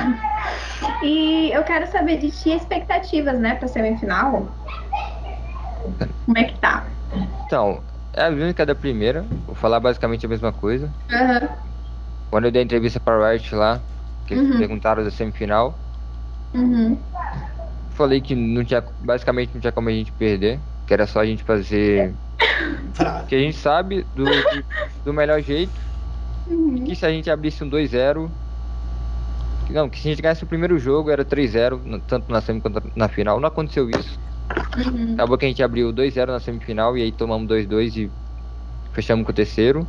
E 1.03 1.51
eu 1.53 1.63
quero 1.63 1.85
saber 1.87 2.17
de 2.17 2.31
ti 2.31 2.49
expectativas, 2.51 3.39
né, 3.39 3.55
pra 3.55 3.67
semifinal. 3.67 4.47
Como 6.25 6.37
é 6.37 6.43
que 6.45 6.59
tá? 6.59 6.85
Então, 7.45 7.83
é 8.13 8.23
a 8.23 8.31
mesma 8.31 8.53
que 8.53 8.61
a 8.61 8.65
da 8.65 8.75
primeira, 8.75 9.27
vou 9.45 9.55
falar 9.55 9.79
basicamente 9.79 10.25
a 10.25 10.29
mesma 10.29 10.51
coisa. 10.53 10.93
Aham. 11.11 11.49
Quando 12.29 12.45
eu 12.45 12.51
dei 12.51 12.61
a 12.61 12.65
entrevista 12.65 12.99
pra 12.99 13.31
Riot 13.31 13.55
lá, 13.55 13.83
que 14.25 14.33
eles 14.33 14.49
Uhum. 14.49 14.57
perguntaram 14.57 15.03
da 15.03 15.11
semifinal, 15.11 15.79
Uhum. 16.53 17.01
falei 17.89 18.21
que 18.21 18.35
não 18.35 18.63
tinha, 18.63 18.83
basicamente 18.99 19.53
não 19.53 19.61
tinha 19.61 19.71
como 19.71 19.89
a 19.89 19.91
gente 19.91 20.11
perder, 20.11 20.61
que 20.85 20.93
era 20.93 21.07
só 21.07 21.19
a 21.19 21.25
gente 21.25 21.43
fazer 21.43 22.17
o 23.23 23.25
que 23.27 23.35
a 23.35 23.39
gente 23.39 23.57
sabe 23.57 24.03
do, 24.13 24.25
do 25.03 25.13
melhor 25.13 25.41
jeito, 25.41 25.79
Uhum. 26.49 26.83
que 26.85 26.95
se 26.95 27.05
a 27.05 27.09
gente 27.09 27.29
abrisse 27.29 27.63
um 27.63 27.69
2-0, 27.69 28.31
que 29.65 29.73
não, 29.73 29.89
que 29.89 29.99
se 29.99 30.07
a 30.07 30.11
gente 30.11 30.21
ganhasse 30.21 30.43
o 30.43 30.47
primeiro 30.47 30.79
jogo 30.79 31.09
era 31.09 31.25
3-0, 31.25 31.81
no- 31.83 31.99
tanto 31.99 32.31
na 32.31 32.39
semi 32.41 32.61
quanto 32.61 32.81
na 32.95 33.07
final, 33.09 33.39
não 33.39 33.47
aconteceu 33.47 33.89
isso. 33.89 34.17
Uhum. 34.77 35.13
Acabou 35.13 35.37
que 35.37 35.45
a 35.45 35.49
gente 35.49 35.61
abriu 35.63 35.91
2-0 35.91 36.31
na 36.31 36.39
semifinal 36.39 36.97
e 36.97 37.01
aí 37.01 37.11
tomamos 37.11 37.47
2-2 37.47 37.95
e 37.97 38.09
fechamos 38.93 39.25
com 39.25 39.31
o 39.31 39.35
terceiro. 39.35 39.87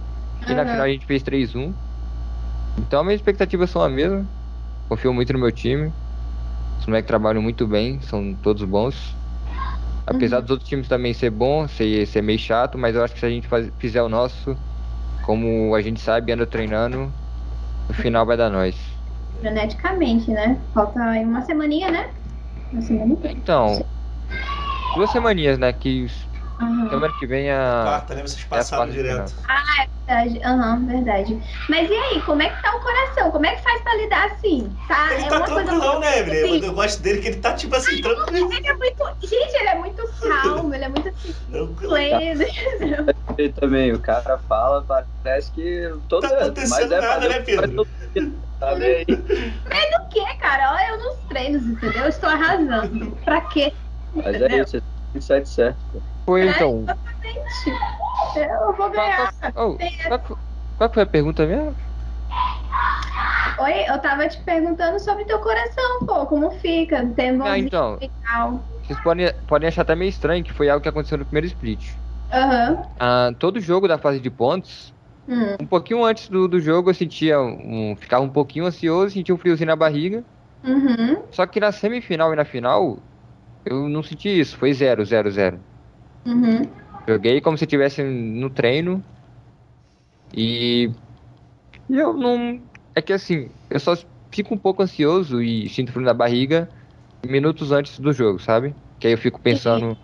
E 0.49 0.55
na 0.55 0.63
Aham. 0.63 0.71
final 0.71 0.87
a 0.87 0.89
gente 0.89 1.07
fez 1.07 1.23
3-1. 1.23 1.73
Então 2.79 3.05
minhas 3.05 3.21
expectativas 3.21 3.71
são 3.71 3.83
a 3.83 3.89
mesma. 3.89 4.27
Confio 4.89 5.13
muito 5.13 5.33
no 5.33 5.39
meu 5.39 5.53
time. 5.53 5.93
Os 6.81 6.87
moleques 6.87 7.09
trabalham 7.09 7.43
muito 7.43 7.67
bem, 7.67 8.01
são 8.03 8.35
todos 8.43 8.63
bons. 8.65 9.15
Apesar 10.07 10.37
Uhum. 10.39 10.43
dos 10.43 10.51
outros 10.53 10.69
times 10.69 10.89
também 10.89 11.13
ser 11.13 11.31
bom, 11.31 11.69
ser, 11.69 12.07
ser 12.07 12.23
meio 12.23 12.39
chato, 12.39 12.79
mas 12.79 12.97
eu 12.97 13.05
acho 13.05 13.13
que 13.13 13.21
se 13.21 13.27
a 13.27 13.31
gente 13.31 13.47
faz- 13.47 13.71
fizer 13.79 14.03
o 14.03 14.09
nosso, 14.09 14.57
como 15.29 15.75
a 15.75 15.83
gente 15.83 16.01
sabe, 16.01 16.33
anda 16.33 16.47
treinando, 16.47 17.13
no 17.87 17.95
final 17.97 18.25
vai 18.25 18.35
dar 18.35 18.49
nós. 18.49 18.75
Freneticamente, 19.41 20.31
né? 20.31 20.59
Falta 20.73 20.99
aí 21.05 21.23
uma 21.23 21.43
semaninha, 21.43 21.91
né? 21.91 22.09
Uma 22.73 22.81
semaninha. 22.81 23.19
Então, 23.33 23.85
duas 24.95 25.11
semaninhas, 25.11 25.59
né? 25.59 25.71
Que 25.71 26.07
Aham. 26.61 26.89
semana 26.91 27.15
que 27.19 27.27
vem 27.27 27.51
a. 27.51 27.83
Quarta, 27.85 28.15
né? 28.15 28.23
Vocês 28.23 28.45
é 28.45 28.49
passaram 28.49 28.85
quarta 28.85 28.93
direto. 29.03 29.35
Verdade. 30.07 30.41
Aham, 30.43 30.87
verdade. 30.87 31.43
Mas 31.69 31.91
e 31.91 31.95
aí, 31.95 32.23
como 32.23 32.43
é 32.43 32.49
que 32.49 32.63
tá 32.63 32.75
o 32.75 32.81
coração? 32.81 33.31
Como 33.31 33.45
é 33.45 33.55
que 33.55 33.63
faz 33.63 33.83
pra 33.83 33.95
lidar 33.97 34.27
assim? 34.27 34.75
Tá? 34.89 35.13
Ele 35.13 35.23
é 35.25 35.29
tá 35.29 35.41
tranquilão, 35.43 36.01
né, 36.01 36.19
Evelyn? 36.19 36.57
assim, 36.57 36.65
Eu 36.67 36.75
gosto 36.75 37.03
dele 37.03 37.21
que 37.21 37.29
ele 37.29 37.41
tá 37.41 37.53
tipo 37.55 37.77
assim, 37.77 38.01
tranquilo. 38.01 38.51
Ele 38.53 38.67
é 38.67 38.75
muito. 38.75 39.05
Gente, 39.23 39.55
ele 39.55 39.69
é 39.69 39.75
muito 39.75 40.03
calmo, 40.21 40.75
ele 40.75 40.85
é 40.85 40.89
muito 40.89 41.09
assim, 41.09 41.33
tranquilo. 41.51 41.97
Ele 43.37 43.53
também, 43.53 43.93
o 43.93 44.01
cara 44.01 44.39
fala, 44.39 44.85
parece 45.23 45.53
que 45.53 45.83
todo 46.09 46.23
Tá 46.23 46.37
acontecendo 46.37 46.71
mas 46.71 46.91
é 46.93 47.01
nada, 47.01 47.29
né, 47.29 47.41
Pedro? 47.41 47.87
Tá 48.59 48.75
bem. 48.75 49.05
Mas 49.71 49.91
do 49.91 50.09
que, 50.09 50.35
cara? 50.39 50.73
Olha 50.73 50.89
eu 50.91 50.99
nos 50.99 51.17
treinos, 51.29 51.63
entendeu? 51.65 52.03
Eu 52.03 52.09
estou 52.09 52.29
arrasando. 52.29 53.15
Pra 53.25 53.41
quê? 53.43 53.73
Mas 54.13 54.35
é 54.43 54.61
isso, 54.61 54.83
você 55.13 55.21
sai 55.21 55.41
de 55.43 55.49
certo. 55.49 56.03
Foi 56.29 56.43
É, 56.43 56.51
então. 56.51 56.85
Eu 58.37 58.77
vou 58.77 58.91
ganhar. 58.91 59.33
Oh, 59.57 59.79
qual, 60.07 60.19
que- 60.21 60.35
qual 60.77 60.91
que 60.91 60.95
foi 60.95 61.03
a 61.05 61.07
pergunta 61.07 61.47
mesmo? 61.47 61.75
Oi, 63.61 63.73
eu 63.89 63.99
tava 63.99 64.29
te 64.29 64.37
perguntando 64.45 65.01
sobre 65.01 65.25
teu 65.25 65.39
coração, 65.39 66.01
pô, 66.07 66.27
como 66.27 66.51
fica? 66.51 67.07
Tem 67.15 67.33
um 67.33 67.43
Ah, 67.43 67.59
então. 67.59 67.99
Vocês 68.83 69.01
podem, 69.03 69.33
podem 69.47 69.69
achar 69.69 69.81
até 69.81 69.95
meio 69.97 70.11
estranho 70.11 70.45
que 70.45 70.53
foi 70.53 70.69
algo 70.69 70.83
que 70.83 70.89
aconteceu 70.91 71.17
no 71.17 71.25
primeiro 71.25 71.47
split. 71.47 71.97
Aham. 72.31 72.83
Ah, 73.01 73.31
todo 73.39 73.59
jogo 73.59 73.89
da 73.89 73.97
fase 73.97 74.21
de 74.21 74.31
pontos, 74.31 74.95
Hum. 75.27 75.57
um 75.63 75.67
pouquinho 75.67 76.05
antes 76.05 76.29
do, 76.29 76.47
do 76.47 76.61
jogo 76.61 76.91
eu 76.91 76.95
sentia 76.95 77.41
um. 77.41 77.97
ficava 77.97 78.23
um 78.23 78.31
pouquinho 78.31 78.67
ansioso, 78.67 79.15
sentia 79.15 79.35
um 79.35 79.39
friozinho 79.39 79.69
na 79.69 79.77
barriga. 79.77 80.23
Uhum. 80.63 81.23
Só 81.33 81.47
que 81.47 81.59
na 81.59 81.73
semifinal 81.73 82.35
e 82.35 82.37
na 82.37 82.45
final, 82.45 83.03
eu 83.65 83.89
não 83.89 84.03
senti 84.03 84.29
isso, 84.29 84.57
foi 84.59 84.73
0, 84.75 85.05
0, 85.05 85.31
0. 85.31 85.65
Uhum. 86.27 86.63
Joguei 87.07 87.41
como 87.41 87.57
se 87.57 87.65
estivesse 87.65 88.03
no 88.03 88.51
treino. 88.51 89.03
E. 90.35 90.91
Eu 91.89 92.13
não. 92.13 92.61
É 92.95 93.01
que 93.01 93.13
assim, 93.13 93.51
eu 93.71 93.81
só 93.81 93.95
fico 94.31 94.55
um 94.55 94.59
pouco 94.59 94.83
ansioso 94.83 95.41
e 95.41 95.69
sinto 95.69 95.93
frio 95.93 96.05
na 96.05 96.13
barriga 96.13 96.69
minutos 97.27 97.73
antes 97.73 97.99
do 97.99 98.13
jogo, 98.13 98.39
sabe? 98.39 98.75
Que 99.01 99.07
aí 99.07 99.13
eu 99.13 99.19
fico 99.19 99.41
pensando, 99.41 99.97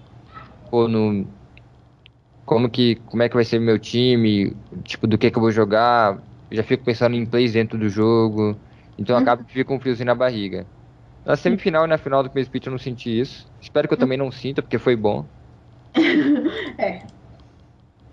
pô, 0.71 0.89
no. 0.89 1.27
Como 2.47 2.69
que. 2.69 2.97
Como 3.07 3.23
é 3.23 3.29
que 3.29 3.35
vai 3.35 3.45
ser 3.45 3.59
meu 3.59 3.79
time, 3.79 4.57
tipo, 4.85 5.07
do 5.07 5.19
que 5.19 5.31
que 5.31 5.37
eu 5.39 5.43
vou 5.43 5.51
jogar. 5.51 6.19
Eu 6.51 6.57
já 6.59 6.63
fico 6.63 6.85
pensando 6.85 7.17
em 7.17 7.27
plays 7.27 7.53
dentro 7.53 7.79
do 7.79 7.89
jogo. 7.89 8.57
Então 8.99 9.17
Uhum. 9.17 9.23
acaba 9.23 9.45
que 9.45 9.53
fica 9.53 9.73
um 9.73 9.81
friozinho 9.81 10.07
na 10.07 10.15
barriga. 10.15 10.67
Na 11.25 11.37
semifinal 11.37 11.85
e 11.85 11.89
na 11.89 11.99
final 11.99 12.23
do 12.23 12.29
primeiro 12.29 12.47
split 12.47 12.67
eu 12.67 12.71
não 12.71 12.79
senti 12.79 13.19
isso. 13.19 13.47
Espero 13.61 13.89
que 13.89 13.95
eu 13.95 13.99
também 13.99 14.19
não 14.19 14.31
sinta, 14.31 14.63
porque 14.63 14.79
foi 14.79 14.95
bom. 14.95 15.27
É, 16.79 17.03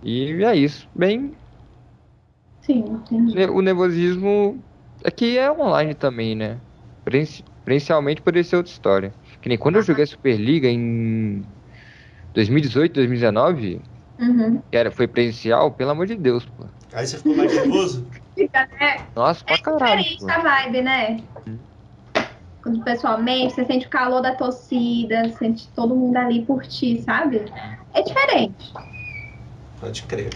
E 0.04 0.44
é 0.44 0.56
isso. 0.56 0.88
Bem, 0.96 1.36
sim, 2.62 2.80
entendi. 2.80 3.38
o 3.46 3.62
nervosismo 3.62 4.62
é 5.04 5.12
que 5.12 5.38
é 5.38 5.52
online 5.52 5.94
também, 5.94 6.36
né? 6.36 6.60
Presencialmente 7.64 8.22
poderia 8.22 8.44
ser 8.44 8.58
outra 8.58 8.72
história. 8.72 9.14
Que 9.42 9.50
nem 9.50 9.58
quando 9.58 9.76
eu 9.78 9.82
joguei 9.82 10.04
a 10.04 10.08
Superliga 10.08 10.68
em 10.68 11.44
2018, 12.34 12.94
2019, 12.94 13.82
Uhum. 14.20 14.62
que 14.70 14.78
era, 14.78 14.92
foi 14.92 15.08
presencial, 15.08 15.72
pelo 15.72 15.92
amor 15.92 16.06
de 16.06 16.16
Deus, 16.16 16.46
pô. 16.46 16.66
Aí 16.94 17.08
você 17.08 17.18
ficou 17.18 17.36
mais 17.36 17.52
nervoso? 17.54 18.08
Fica, 18.36 18.68
né? 18.80 19.08
Nossa, 19.16 19.44
pra 19.44 19.58
caralho, 19.58 20.04
Diferente 20.04 20.20
pô. 20.20 20.30
a 20.30 20.40
vibe, 20.40 20.82
né? 20.84 21.24
Quando 22.62 22.84
pessoalmente 22.84 23.54
você 23.54 23.66
sente 23.66 23.88
o 23.88 23.90
calor 23.90 24.22
da 24.22 24.36
torcida, 24.36 25.30
sente 25.30 25.68
todo 25.74 25.96
mundo 25.96 26.18
ali 26.18 26.46
por 26.46 26.66
ti, 26.66 27.02
sabe? 27.02 27.46
É 27.94 28.02
diferente. 28.02 28.72
Pode 29.80 30.04
crer. 30.04 30.30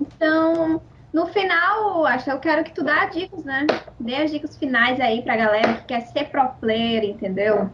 Então, 0.00 0.80
No 1.14 1.26
final, 1.26 2.04
acho 2.06 2.24
que 2.24 2.30
eu 2.32 2.40
quero 2.40 2.64
que 2.64 2.74
tu 2.74 2.82
dá 2.82 3.06
dicas, 3.06 3.44
né? 3.44 3.66
Dê 4.00 4.16
as 4.16 4.32
dicas 4.32 4.56
finais 4.58 4.98
aí 5.00 5.22
pra 5.22 5.36
galera 5.36 5.74
que 5.74 5.84
quer 5.84 6.00
ser 6.00 6.24
pro 6.24 6.48
player, 6.60 7.04
entendeu? 7.04 7.70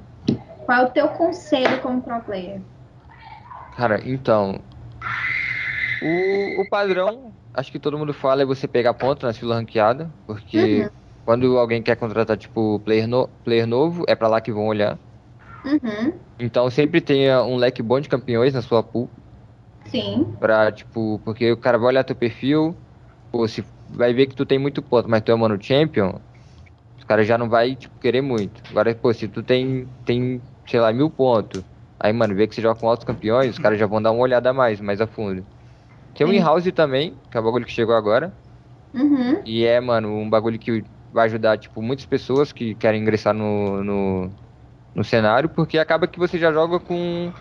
Qual 0.66 0.78
é 0.78 0.84
o 0.84 0.90
teu 0.90 1.08
conselho 1.08 1.80
como 1.80 2.02
pro 2.02 2.20
player? 2.20 2.60
Cara, 3.74 3.98
então. 4.06 4.62
O, 6.02 6.60
o 6.60 6.64
padrão, 6.66 7.34
acho 7.54 7.72
que 7.72 7.78
todo 7.80 7.98
mundo 7.98 8.12
fala, 8.12 8.42
é 8.42 8.44
você 8.44 8.68
pegar 8.68 8.92
ponto 8.92 9.24
na 9.26 9.32
fila 9.32 9.54
ranqueada, 9.56 10.14
porque 10.26 10.84
uhum. 10.84 10.90
Quando 11.24 11.58
alguém 11.58 11.82
quer 11.82 11.96
contratar, 11.96 12.36
tipo, 12.36 12.80
player, 12.80 13.06
no, 13.06 13.28
player 13.44 13.66
novo, 13.66 14.04
é 14.08 14.14
pra 14.14 14.28
lá 14.28 14.40
que 14.40 14.52
vão 14.52 14.66
olhar. 14.66 14.98
Uhum. 15.64 16.12
Então 16.38 16.70
sempre 16.70 17.00
tenha 17.00 17.42
um 17.42 17.56
leque 17.56 17.82
bom 17.82 18.00
de 18.00 18.08
campeões 18.08 18.54
na 18.54 18.62
sua 18.62 18.82
pool. 18.82 19.08
Sim. 19.86 20.34
Pra, 20.38 20.70
tipo, 20.72 21.20
porque 21.24 21.50
o 21.52 21.56
cara 21.56 21.78
vai 21.78 21.88
olhar 21.88 22.04
teu 22.04 22.16
perfil, 22.16 22.74
pô, 23.30 23.46
se 23.46 23.64
vai 23.88 24.12
ver 24.12 24.26
que 24.26 24.34
tu 24.34 24.46
tem 24.46 24.58
muito 24.58 24.80
ponto, 24.82 25.08
mas 25.08 25.22
tu 25.22 25.32
é 25.32 25.34
mano 25.34 25.60
champion, 25.60 26.14
os 26.96 27.04
caras 27.04 27.26
já 27.26 27.36
não 27.36 27.48
vai, 27.48 27.74
tipo, 27.74 27.98
querer 28.00 28.22
muito. 28.22 28.62
Agora, 28.70 28.94
pô, 28.94 29.12
se 29.12 29.28
tu 29.28 29.42
tem, 29.42 29.86
tem, 30.04 30.40
sei 30.66 30.80
lá, 30.80 30.92
mil 30.92 31.10
pontos, 31.10 31.62
aí, 31.98 32.12
mano, 32.12 32.34
vê 32.34 32.46
que 32.46 32.54
você 32.54 32.62
joga 32.62 32.78
com 32.78 32.88
altos 32.88 33.04
campeões, 33.04 33.50
os 33.50 33.58
caras 33.58 33.78
já 33.78 33.86
vão 33.86 34.00
dar 34.00 34.12
uma 34.12 34.22
olhada 34.22 34.50
a 34.50 34.52
mais, 34.52 34.80
mais 34.80 35.00
a 35.00 35.06
fundo. 35.06 35.44
Tem 36.14 36.26
o 36.26 36.32
in-house 36.32 36.70
também, 36.72 37.14
que 37.30 37.36
é 37.36 37.40
o 37.40 37.44
bagulho 37.44 37.64
que 37.64 37.72
chegou 37.72 37.94
agora. 37.94 38.32
Uhum. 38.94 39.40
E 39.44 39.64
é, 39.64 39.80
mano, 39.80 40.08
um 40.08 40.28
bagulho 40.28 40.58
que 40.58 40.84
vai 41.12 41.26
ajudar, 41.26 41.58
tipo, 41.58 41.82
muitas 41.82 42.06
pessoas 42.06 42.52
que 42.52 42.74
querem 42.74 43.02
ingressar 43.02 43.34
no, 43.34 43.82
no, 43.82 44.30
no 44.94 45.04
cenário, 45.04 45.48
porque 45.48 45.78
acaba 45.78 46.06
que 46.06 46.18
você 46.18 46.38
já 46.38 46.52
joga 46.52 46.78
com 46.78 47.32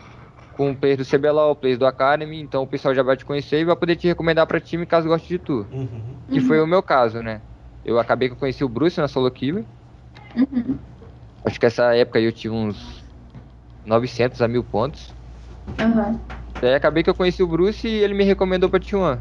com 0.59 0.75
players 0.75 0.97
do 0.97 1.17
CBLOL, 1.17 1.55
players 1.55 1.79
do 1.79 1.85
Academy, 1.85 2.41
então 2.41 2.63
o 2.63 2.67
pessoal 2.67 2.93
já 2.93 3.01
vai 3.01 3.15
te 3.15 3.23
conhecer 3.23 3.61
e 3.61 3.63
vai 3.63 3.77
poder 3.77 3.95
te 3.95 4.07
recomendar 4.07 4.45
para 4.45 4.59
time 4.59 4.85
caso 4.85 5.07
goste 5.07 5.25
de 5.29 5.39
tu. 5.39 5.65
Uhum. 5.71 6.01
Que 6.29 6.41
foi 6.41 6.59
o 6.61 6.67
meu 6.67 6.83
caso, 6.83 7.23
né? 7.23 7.39
Eu 7.85 7.97
acabei 7.97 8.27
que 8.27 8.33
eu 8.33 8.37
conheci 8.37 8.61
o 8.61 8.67
Bruce 8.67 8.99
na 8.99 9.07
solo 9.07 9.31
kill. 9.31 9.63
Uhum. 10.35 10.77
Acho 11.45 11.57
que 11.57 11.65
essa 11.65 11.95
época 11.95 12.19
eu 12.19 12.33
tive 12.33 12.53
uns 12.53 13.01
900 13.85 14.41
a 14.41 14.49
1000 14.49 14.61
pontos. 14.65 15.13
Uhum. 15.79 16.19
Daí 16.59 16.73
acabei 16.73 17.03
que 17.03 17.09
eu 17.09 17.15
conheci 17.15 17.41
o 17.41 17.47
Bruce 17.47 17.87
e 17.87 18.03
ele 18.03 18.13
me 18.13 18.25
recomendou 18.25 18.69
pra 18.69 18.81
T1. 18.81 19.17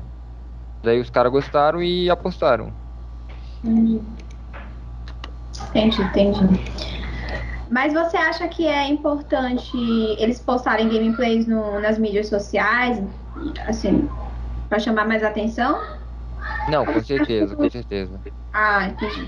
Daí 0.83 1.01
os 1.01 1.09
caras 1.09 1.31
gostaram 1.31 1.81
e 1.81 2.11
apostaram. 2.11 2.73
Entendi. 3.63 4.01
Entendi, 5.71 6.03
entendi. 6.03 6.39
Mas 7.71 7.93
você 7.93 8.17
acha 8.17 8.49
que 8.49 8.67
é 8.67 8.89
importante 8.89 9.77
eles 10.19 10.41
postarem 10.41 10.89
gameplays 10.89 11.47
no, 11.47 11.81
nas 11.81 11.99
mídias 11.99 12.29
sociais, 12.29 12.99
assim, 13.67 14.09
para 14.69 14.79
chamar 14.79 15.07
mais 15.07 15.23
atenção? 15.23 15.81
Não, 16.67 16.85
com 16.87 17.01
certeza, 17.03 17.57
com 17.57 17.71
certeza. 17.71 18.21
Ah, 18.53 18.87
entendi. 18.87 19.27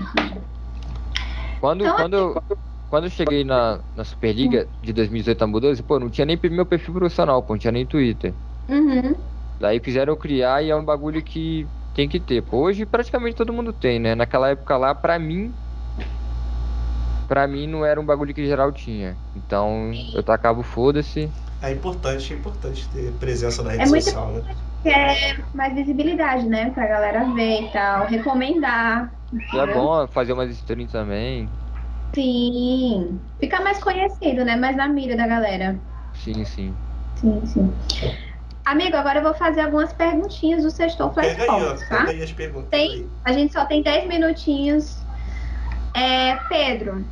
Quando, 1.59 1.81
então, 1.81 1.95
quando, 1.95 2.15
eu, 2.15 2.41
quando 2.89 3.03
eu 3.05 3.09
cheguei 3.09 3.43
na, 3.43 3.83
na 3.95 4.03
Superliga 4.03 4.67
de 4.81 4.91
2018 4.91 5.43
a 5.43 5.45
2012, 5.45 5.83
pô, 5.83 5.99
não 5.99 6.09
tinha 6.09 6.25
nem 6.25 6.39
meu 6.49 6.65
perfil 6.65 6.93
profissional, 6.95 7.43
pô, 7.43 7.53
não 7.53 7.59
tinha 7.59 7.71
nem 7.71 7.85
Twitter. 7.85 8.35
Uhum. 8.67 9.13
Daí 9.59 9.79
fizeram 9.79 10.13
eu 10.13 10.17
criar 10.17 10.63
e 10.63 10.71
é 10.71 10.75
um 10.75 10.83
bagulho 10.83 11.23
que 11.23 11.69
tem 11.93 12.09
que 12.09 12.19
ter. 12.19 12.41
Pô, 12.41 12.63
hoje 12.63 12.85
praticamente 12.85 13.35
todo 13.35 13.53
mundo 13.53 13.71
tem, 13.71 13.99
né? 13.99 14.15
Naquela 14.15 14.49
época 14.49 14.75
lá, 14.75 14.95
pra 14.95 15.19
mim, 15.19 15.55
pra 17.31 17.47
mim 17.47 17.65
não 17.65 17.85
era 17.85 17.97
um 17.97 18.05
bagulho 18.05 18.33
que 18.33 18.45
geral 18.45 18.73
tinha. 18.73 19.15
Então 19.33 19.93
eu 20.13 20.21
tacava 20.21 20.61
foda-se. 20.61 21.31
É 21.61 21.71
importante, 21.71 22.33
é 22.33 22.35
importante 22.35 22.85
ter 22.89 23.09
presença 23.13 23.63
na 23.63 23.71
rede 23.71 23.83
é 23.83 23.85
social, 23.85 24.27
muito 24.27 24.43
né? 24.43 24.55
É 24.83 25.37
mais 25.53 25.73
visibilidade, 25.73 26.45
né? 26.45 26.71
Pra 26.71 26.85
galera 26.87 27.23
ver 27.33 27.61
e 27.61 27.69
tal, 27.69 28.05
recomendar. 28.07 29.09
É 29.53 29.65
bom 29.73 30.05
fazer 30.07 30.33
umas 30.33 30.51
streams 30.51 30.91
também. 30.91 31.47
Sim. 32.13 33.17
Fica 33.39 33.61
mais 33.61 33.81
conhecido, 33.81 34.43
né? 34.43 34.57
Mais 34.57 34.75
na 34.75 34.89
mira 34.89 35.15
da 35.15 35.25
galera. 35.25 35.79
Sim, 36.13 36.43
sim. 36.43 36.73
Sim, 37.15 37.45
sim. 37.45 37.73
Amigo, 38.65 38.97
agora 38.97 39.19
eu 39.19 39.23
vou 39.23 39.33
fazer 39.35 39.61
algumas 39.61 39.93
perguntinhas 39.93 40.63
do 40.63 40.69
Sextou 40.69 41.13
Flash 41.13 41.37
Pega 41.37 41.43
aí, 41.43 41.63
ó, 41.63 41.75
tá? 41.75 41.97
Pega 41.99 42.11
aí 42.11 42.23
as 42.23 42.33
perguntas. 42.33 42.69
Tem. 42.71 43.09
A 43.23 43.31
gente 43.31 43.53
só 43.53 43.63
tem 43.63 43.81
10 43.81 44.05
minutinhos. 44.09 44.99
É, 45.95 46.35
Pedro, 46.49 47.05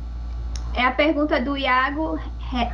é 0.74 0.84
a 0.84 0.92
pergunta 0.92 1.40
do 1.40 1.56
Iago 1.56 2.18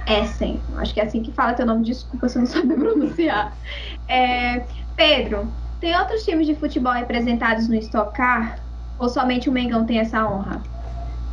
Essen. 0.06 0.62
Acho 0.76 0.94
que 0.94 1.00
é 1.00 1.04
assim 1.04 1.22
que 1.22 1.32
fala 1.32 1.54
teu 1.54 1.66
nome, 1.66 1.84
desculpa 1.84 2.28
se 2.28 2.38
eu 2.38 2.40
não 2.40 2.46
sabe 2.46 2.74
pronunciar. 2.76 3.56
É, 4.08 4.66
Pedro, 4.94 5.52
tem 5.80 5.96
outros 5.96 6.24
times 6.24 6.46
de 6.46 6.54
futebol 6.54 6.92
representados 6.92 7.68
no 7.68 7.74
Stock 7.76 8.12
Car? 8.14 8.60
Ou 8.98 9.08
somente 9.08 9.48
o 9.48 9.52
Mengão 9.52 9.84
tem 9.84 9.98
essa 9.98 10.26
honra? 10.26 10.62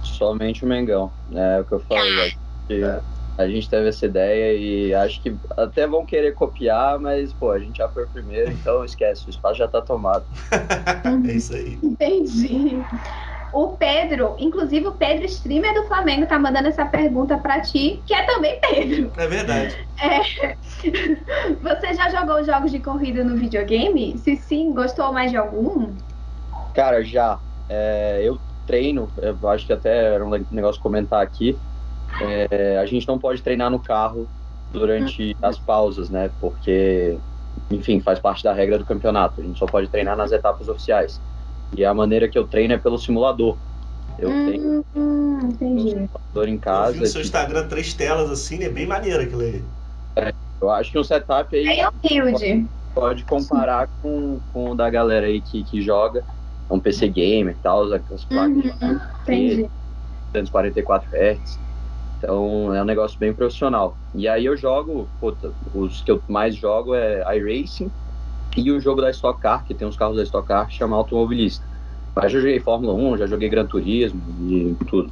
Somente 0.03 0.65
o 0.65 0.67
Mengão. 0.67 1.11
É 1.31 1.59
o 1.61 1.65
que 1.65 1.73
eu 1.73 1.79
falei. 1.79 2.33
Ah. 2.83 3.01
A 3.37 3.47
gente 3.47 3.67
teve 3.67 3.89
essa 3.89 4.05
ideia 4.05 4.55
e 4.55 4.93
acho 4.93 5.21
que 5.21 5.35
até 5.57 5.87
vão 5.87 6.05
querer 6.05 6.33
copiar, 6.33 6.99
mas, 6.99 7.33
pô, 7.33 7.51
a 7.51 7.59
gente 7.59 7.77
já 7.77 7.89
foi 7.89 8.03
o 8.03 8.09
primeiro, 8.09 8.51
então 8.51 8.85
esquece, 8.85 9.27
o 9.27 9.29
espaço 9.31 9.55
já 9.55 9.67
tá 9.67 9.81
tomado. 9.81 10.25
é 11.27 11.31
isso 11.33 11.55
aí. 11.55 11.79
Entendi. 11.81 12.85
O 13.53 13.69
Pedro, 13.77 14.35
inclusive 14.39 14.87
o 14.87 14.91
Pedro, 14.91 15.25
streamer 15.25 15.73
do 15.75 15.83
Flamengo, 15.83 16.25
tá 16.25 16.39
mandando 16.39 16.69
essa 16.69 16.85
pergunta 16.85 17.37
para 17.37 17.61
ti, 17.61 18.01
que 18.05 18.13
é 18.13 18.23
também 18.23 18.59
Pedro. 18.59 19.11
É 19.15 19.27
verdade. 19.27 19.87
É... 20.01 20.57
Você 21.61 21.93
já 21.93 22.09
jogou 22.09 22.43
jogos 22.43 22.71
de 22.71 22.79
corrida 22.79 23.23
no 23.23 23.37
videogame? 23.37 24.17
Se 24.17 24.35
sim, 24.35 24.73
gostou 24.73 25.13
mais 25.13 25.29
de 25.29 25.37
algum? 25.37 25.93
Cara, 26.73 27.03
já. 27.03 27.39
É, 27.69 28.21
eu 28.23 28.39
treino, 28.65 29.07
eu 29.17 29.49
acho 29.49 29.67
que 29.67 29.73
até 29.73 30.15
era 30.15 30.25
um 30.25 30.29
negócio 30.51 30.81
comentar 30.81 31.21
aqui. 31.21 31.57
É, 32.21 32.77
a 32.79 32.85
gente 32.85 33.07
não 33.07 33.19
pode 33.19 33.41
treinar 33.41 33.69
no 33.69 33.79
carro 33.79 34.27
durante 34.71 35.35
uhum. 35.41 35.47
as 35.47 35.59
pausas, 35.59 36.09
né? 36.09 36.31
Porque, 36.41 37.17
enfim, 37.69 37.99
faz 37.99 38.19
parte 38.19 38.43
da 38.43 38.51
regra 38.51 38.79
do 38.79 38.85
campeonato. 38.85 39.41
A 39.41 39.43
gente 39.43 39.59
só 39.59 39.65
pode 39.65 39.87
treinar 39.89 40.17
nas 40.17 40.31
etapas 40.31 40.67
oficiais. 40.67 41.21
E 41.75 41.83
a 41.83 41.93
maneira 41.93 42.27
que 42.27 42.37
eu 42.37 42.47
treino 42.47 42.73
é 42.73 42.77
pelo 42.77 42.97
simulador. 42.97 43.57
Eu 44.19 44.29
hum, 44.29 44.45
tenho 44.45 44.85
hum, 44.95 45.39
um 45.61 45.79
simulador 45.79 46.47
em 46.47 46.57
casa. 46.57 46.89
Eu 46.89 46.93
vi 46.93 46.99
no 46.99 47.07
seu 47.07 47.21
Instagram 47.21 47.67
três 47.67 47.93
telas 47.93 48.29
assim, 48.29 48.63
é 48.63 48.69
bem 48.69 48.85
maneiro 48.85 49.23
aquilo 49.23 49.41
aí. 49.41 49.61
É, 50.15 50.33
eu 50.61 50.69
acho 50.69 50.91
que 50.91 50.99
um 50.99 51.03
setup 51.03 51.55
aí. 51.55 51.79
É 51.79 51.87
humilde. 51.89 52.67
Pode, 52.93 53.23
comparar 53.25 53.89
com, 54.01 54.39
com 54.53 54.71
o 54.71 54.75
da 54.75 54.87
galera 54.87 55.25
aí 55.25 55.41
que, 55.41 55.63
que 55.63 55.81
joga. 55.81 56.23
É 56.69 56.73
um 56.73 56.79
PC 56.79 57.07
gamer 57.07 57.55
e 57.55 57.61
tal, 57.61 57.91
as 57.91 58.23
placas 58.25 58.55
uhum, 58.81 58.99
entendi. 59.23 59.69
244 60.31 61.09
Hz. 61.09 61.59
Então 62.17 62.73
é 62.73 62.81
um 62.81 62.85
negócio 62.85 63.17
bem 63.19 63.33
profissional. 63.33 63.97
E 64.13 64.27
aí 64.27 64.45
eu 64.45 64.55
jogo, 64.55 65.09
puta, 65.19 65.51
os 65.73 66.01
que 66.01 66.11
eu 66.11 66.21
mais 66.27 66.55
jogo 66.55 66.93
é 66.93 67.23
iRacing 67.35 67.91
e 68.55 68.71
o 68.71 68.79
jogo 68.79 69.01
da 69.01 69.09
Stock 69.09 69.39
Car, 69.41 69.65
que 69.65 69.73
tem 69.73 69.87
uns 69.87 69.95
carros 69.95 70.17
da 70.17 70.23
Stock 70.23 70.47
Car 70.47 70.67
que 70.67 70.75
chama 70.75 70.95
Automobilista. 70.95 71.65
Mas 72.15 72.31
já 72.31 72.39
joguei 72.39 72.59
Fórmula 72.59 72.93
1, 72.93 73.17
já 73.17 73.27
joguei 73.27 73.49
Gran 73.49 73.65
Turismo 73.65 74.21
e 74.47 74.75
tudo. 74.87 75.11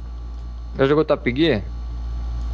Já 0.78 0.86
jogou 0.86 1.04
Top 1.04 1.34
Gear? 1.34 1.62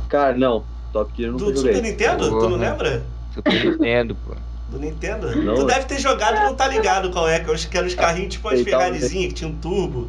Cara, 0.09 0.37
não. 0.37 0.65
Top 0.93 1.13
Gear 1.15 1.29
eu 1.29 1.33
nunca 1.33 1.45
do, 1.45 1.57
joguei. 1.57 1.75
Super 1.75 1.89
Nintendo? 1.91 2.29
Tu 2.31 2.49
não 2.49 2.57
lembra? 2.57 3.03
Super 3.35 3.65
Nintendo, 3.65 4.17
pô. 4.17 4.35
Do 4.71 4.79
Nintendo? 4.79 5.37
Não. 5.37 5.55
Tu 5.55 5.65
deve 5.65 5.85
ter 5.87 5.99
jogado 5.99 6.37
e 6.37 6.41
não 6.41 6.55
tá 6.55 6.69
ligado 6.69 7.11
qual 7.11 7.29
é, 7.29 7.41
que 7.41 7.77
eram 7.77 7.87
os 7.87 7.95
carrinhos 7.95 8.35
tipo 8.35 8.49
as 8.49 8.61
Ferrarizinhas 8.61 9.29
que 9.29 9.35
tinham 9.35 9.53
um 9.53 9.57
turbo. 9.57 10.09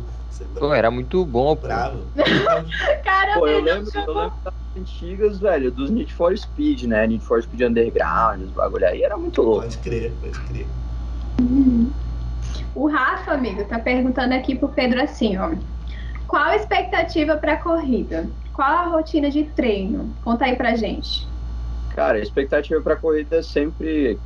Pô, 0.57 0.73
era 0.73 0.89
muito 0.91 1.25
bom, 1.25 1.55
pô. 1.55 1.67
Bravo. 1.67 2.11
Caramba, 3.03 3.39
pô, 3.39 3.47
eu 3.47 3.61
lembro, 3.61 3.91
eu 3.95 4.13
lembro 4.13 4.33
das 4.43 4.53
antigas, 4.75 5.39
velho, 5.39 5.71
dos 5.71 5.89
Need 5.89 6.13
for 6.13 6.37
Speed, 6.37 6.83
né? 6.83 7.05
Need 7.07 7.23
for 7.23 7.41
Speed 7.41 7.61
Underground, 7.61 8.43
os 8.43 8.51
bagulho 8.51 8.87
aí, 8.87 9.03
era 9.03 9.17
muito 9.17 9.41
louco. 9.41 9.61
Pode 9.61 9.77
crer, 9.79 10.13
pode 10.13 10.39
crer. 10.41 10.67
O 12.75 12.87
Rafa, 12.87 13.33
amigo, 13.33 13.63
tá 13.65 13.79
perguntando 13.79 14.33
aqui 14.33 14.55
pro 14.55 14.69
Pedro 14.69 15.01
assim, 15.01 15.37
ó. 15.37 15.51
Qual 16.27 16.43
a 16.43 16.55
expectativa 16.55 17.37
pra 17.37 17.57
corrida? 17.57 18.29
Qual 18.53 18.67
a 18.67 18.87
rotina 18.87 19.29
de 19.29 19.45
treino? 19.45 20.15
Conta 20.21 20.45
aí 20.45 20.55
pra 20.55 20.75
gente. 20.75 21.27
Cara, 21.89 22.17
a 22.17 22.21
expectativa 22.21 22.79
pra 22.81 22.95
corrida 22.95 23.37
é 23.37 23.41
sempre 23.41 24.19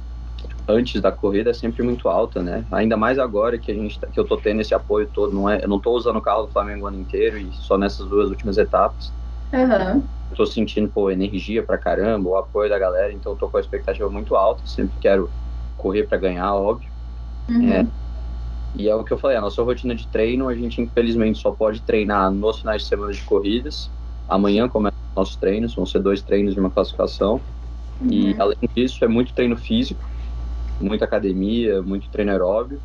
antes 0.68 1.02
da 1.02 1.12
corrida 1.12 1.50
é 1.50 1.54
sempre 1.54 1.84
muito 1.84 2.08
alta, 2.08 2.42
né? 2.42 2.66
Ainda 2.72 2.96
mais 2.96 3.20
agora 3.20 3.58
que 3.58 3.72
a 3.72 3.76
gente 3.76 4.00
tá, 4.00 4.08
que 4.08 4.20
eu 4.20 4.26
tô 4.26 4.38
tendo 4.38 4.62
esse 4.62 4.74
apoio 4.74 5.08
todo, 5.08 5.34
não 5.34 5.50
é, 5.50 5.64
eu 5.64 5.68
não 5.68 5.80
tô 5.80 5.92
usando 5.92 6.18
o 6.18 6.22
carro 6.22 6.44
do 6.44 6.52
Flamengo 6.52 6.86
o 6.86 6.88
ano 6.88 7.00
inteiro 7.00 7.38
e 7.38 7.52
só 7.54 7.78
nessas 7.78 8.08
duas 8.08 8.30
últimas 8.30 8.58
etapas. 8.58 9.12
Uhum. 9.52 10.04
Eu 10.32 10.38
tô 10.38 10.46
sentindo 10.46 10.90
pô 10.90 11.12
energia 11.12 11.62
pra 11.62 11.78
caramba, 11.78 12.30
o 12.30 12.36
apoio 12.36 12.70
da 12.70 12.80
galera, 12.80 13.12
então 13.12 13.34
eu 13.34 13.38
tô 13.38 13.48
com 13.48 13.58
a 13.58 13.60
expectativa 13.60 14.10
muito 14.10 14.36
alta, 14.36 14.66
sempre 14.66 14.96
quero 15.00 15.30
correr 15.78 16.04
para 16.04 16.18
ganhar, 16.18 16.54
óbvio. 16.54 16.90
Uhum. 17.50 17.72
É, 17.72 17.86
e 18.76 18.88
é 18.90 18.96
o 18.96 19.04
que 19.04 19.12
eu 19.12 19.18
falei, 19.18 19.38
a 19.38 19.42
nossa 19.42 19.62
rotina 19.62 19.94
de 19.94 20.08
treino, 20.08 20.48
a 20.48 20.56
gente 20.56 20.82
infelizmente 20.82 21.40
só 21.40 21.52
pode 21.52 21.82
treinar 21.82 22.32
nos 22.32 22.60
finais 22.60 22.84
de 22.84 22.88
semana 22.88 23.12
de 23.12 23.22
corridas. 23.22 23.92
Amanhã 24.28 24.68
começam 24.68 24.98
nossos 25.16 25.36
treinos, 25.36 25.76
vão 25.76 25.86
ser 25.86 26.00
dois 26.00 26.24
treinos 26.24 26.54
de 26.54 26.60
uma 26.60 26.72
classificação. 26.72 27.40
Uhum. 28.02 28.10
E 28.10 28.36
além 28.40 28.58
disso, 28.76 29.04
é 29.06 29.08
muito 29.08 29.34
treino 29.34 29.56
físico 29.56 30.04
muita 30.84 31.06
academia, 31.06 31.82
muito 31.82 32.08
treino 32.10 32.32
aeróbio. 32.32 32.80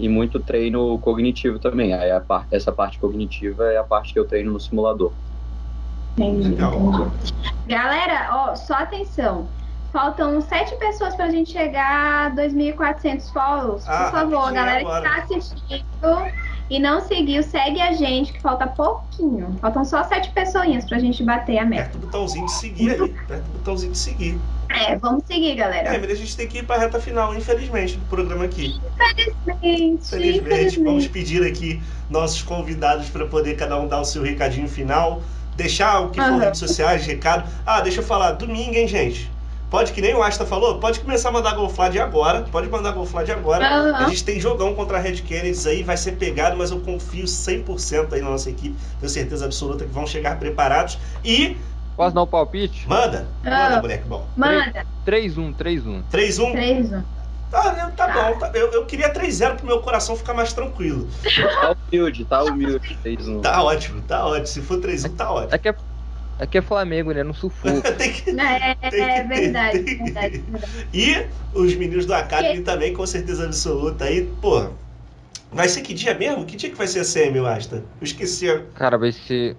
e 0.00 0.08
muito 0.08 0.38
treino 0.38 0.96
cognitivo 1.00 1.58
também. 1.58 1.92
Aí 1.92 2.12
a 2.12 2.20
parte, 2.20 2.54
essa 2.54 2.70
parte 2.70 3.00
cognitiva 3.00 3.64
é 3.72 3.78
a 3.78 3.82
parte 3.82 4.12
que 4.12 4.18
eu 4.20 4.24
treino 4.24 4.52
no 4.52 4.60
simulador. 4.60 5.10
Entendi. 6.16 6.54
Galera, 7.66 8.28
ó, 8.32 8.54
só 8.54 8.74
atenção. 8.74 9.48
Faltam 9.92 10.40
sete 10.40 10.76
pessoas 10.76 11.14
pra 11.16 11.30
gente 11.30 11.50
chegar 11.50 12.26
a 12.26 12.30
2.400 12.36 13.32
follows. 13.32 13.84
Por 13.84 13.90
Ah, 13.92 14.10
favor, 14.12 14.36
rapidinho 14.38 14.54
galera 14.54 14.80
agora. 14.80 15.02
que 15.02 15.08
tá 15.08 15.22
assistindo 15.36 16.47
e 16.70 16.78
não 16.78 17.00
seguiu, 17.00 17.42
segue 17.42 17.80
a 17.80 17.92
gente, 17.92 18.32
que 18.32 18.40
falta 18.40 18.66
pouquinho. 18.66 19.56
Faltam 19.60 19.84
só 19.84 20.04
sete 20.04 20.30
pessoinhas 20.32 20.84
pra 20.84 20.98
gente 20.98 21.24
bater 21.24 21.58
a 21.58 21.64
meta. 21.64 21.82
Aperta 21.82 21.98
o 21.98 22.00
botãozinho 22.00 22.46
de 22.46 22.52
seguir 22.52 22.90
aí. 22.90 23.14
Aperta 23.24 23.48
o 23.48 23.52
botãozinho 23.52 23.92
de 23.92 23.98
seguir. 23.98 24.40
É, 24.70 24.96
vamos 24.96 25.24
seguir, 25.26 25.54
galera. 25.54 25.94
É, 25.94 25.98
mas 25.98 26.10
a 26.10 26.14
gente 26.14 26.36
tem 26.36 26.46
que 26.46 26.58
ir 26.58 26.66
pra 26.66 26.78
reta 26.78 27.00
final, 27.00 27.34
infelizmente, 27.34 27.96
do 27.96 28.04
programa 28.06 28.44
aqui. 28.44 28.80
Infelizmente, 29.62 30.08
Felizmente, 30.08 30.82
vamos 30.82 31.08
pedir 31.08 31.42
aqui 31.42 31.82
nossos 32.08 32.42
convidados 32.42 33.08
para 33.08 33.26
poder 33.26 33.56
cada 33.56 33.78
um 33.80 33.88
dar 33.88 34.00
o 34.00 34.04
seu 34.04 34.22
recadinho 34.22 34.68
final, 34.68 35.22
deixar 35.56 36.00
o 36.00 36.10
que 36.10 36.20
for 36.20 36.34
Aham. 36.34 36.38
redes 36.38 36.60
sociais, 36.60 37.04
recado. 37.06 37.50
Ah, 37.64 37.80
deixa 37.80 38.00
eu 38.00 38.04
falar, 38.04 38.32
domingo, 38.32 38.74
hein, 38.74 38.86
gente? 38.86 39.37
Pode, 39.70 39.92
que 39.92 40.00
nem 40.00 40.14
o 40.14 40.22
Asta 40.22 40.46
falou, 40.46 40.78
pode 40.78 41.00
começar 41.00 41.28
a 41.28 41.32
mandar 41.32 41.54
Golflad 41.54 41.94
agora. 41.98 42.40
Pode 42.50 42.68
mandar 42.70 42.92
Golflad 42.92 43.30
agora. 43.30 43.66
Aham. 43.66 44.06
A 44.06 44.08
gente 44.08 44.24
tem 44.24 44.40
jogão 44.40 44.74
contra 44.74 44.96
a 44.96 45.00
Red 45.00 45.16
Kennedys 45.16 45.66
aí, 45.66 45.82
vai 45.82 45.96
ser 45.96 46.12
pegado, 46.12 46.56
mas 46.56 46.70
eu 46.70 46.80
confio 46.80 47.24
100% 47.26 48.14
aí 48.14 48.22
na 48.22 48.30
nossa 48.30 48.48
equipe. 48.48 48.74
Tenho 48.98 49.10
certeza 49.10 49.44
absoluta 49.44 49.84
que 49.84 49.90
vão 49.92 50.06
chegar 50.06 50.38
preparados. 50.38 50.98
E 51.22 51.56
Posso 51.96 52.14
dar 52.14 52.22
um 52.22 52.26
palpite? 52.26 52.88
manda, 52.88 53.28
Ah. 53.44 53.50
manda, 53.70 53.80
moleque 53.82 54.04
bom. 54.08 54.26
Manda, 54.36 54.86
3-1, 55.04 55.52
3-1. 55.54 56.02
3-1. 56.10 56.52
3, 56.52 56.92
1. 56.92 57.02
Tá, 57.50 57.92
tá 57.96 58.08
bom. 58.08 58.38
tá- 58.38 58.50
eu, 58.54 58.70
eu 58.72 58.84
queria 58.86 59.10
3-0 59.12 59.56
pro 59.56 59.66
meu 59.66 59.80
coração 59.80 60.14
ficar 60.16 60.32
mais 60.34 60.52
tranquilo. 60.52 61.08
Tá 61.60 61.74
humilde, 61.90 62.24
tá 62.26 62.42
humilde. 62.44 62.96
Fez 63.02 63.26
um... 63.26 63.40
Tá 63.40 63.62
ótimo, 63.62 64.00
tá 64.02 64.26
ótimo. 64.26 64.46
Se 64.46 64.60
for 64.62 64.78
3-1, 64.78 65.16
tá 65.16 65.30
ótimo. 65.32 65.54
É 65.54 65.58
que 65.58 65.68
é, 65.70 65.74
é 66.38 66.46
que 66.46 66.58
é 66.58 66.62
Flamengo, 66.62 67.12
né? 67.12 67.22
Não 67.22 67.34
sufoco. 67.34 67.80
Tem 67.96 68.12
que- 68.12 68.30
É, 68.30 68.74
Tem 68.90 69.00
é 69.02 69.24
verdade, 69.24 69.78
tem- 69.80 69.98
verdade, 70.04 70.38
verdade. 70.38 70.86
E 70.94 71.26
os 71.54 71.74
meninos 71.74 72.06
do 72.06 72.14
Academy 72.14 72.62
também, 72.62 72.92
com 72.92 73.04
certeza 73.06 73.44
absoluta. 73.44 74.04
Aí, 74.04 74.30
pô, 74.40 74.68
vai 75.52 75.68
ser 75.68 75.80
que 75.82 75.92
dia 75.94 76.14
mesmo? 76.14 76.44
Que 76.44 76.56
dia 76.56 76.70
que 76.70 76.76
vai 76.76 76.86
ser 76.86 77.00
a 77.00 77.04
CM, 77.04 77.38
Asta? 77.46 77.76
Eu 77.76 78.04
esqueci. 78.04 78.48
A, 78.50 78.60
Cara, 78.74 78.96
vai 78.98 79.12
ser. 79.12 79.56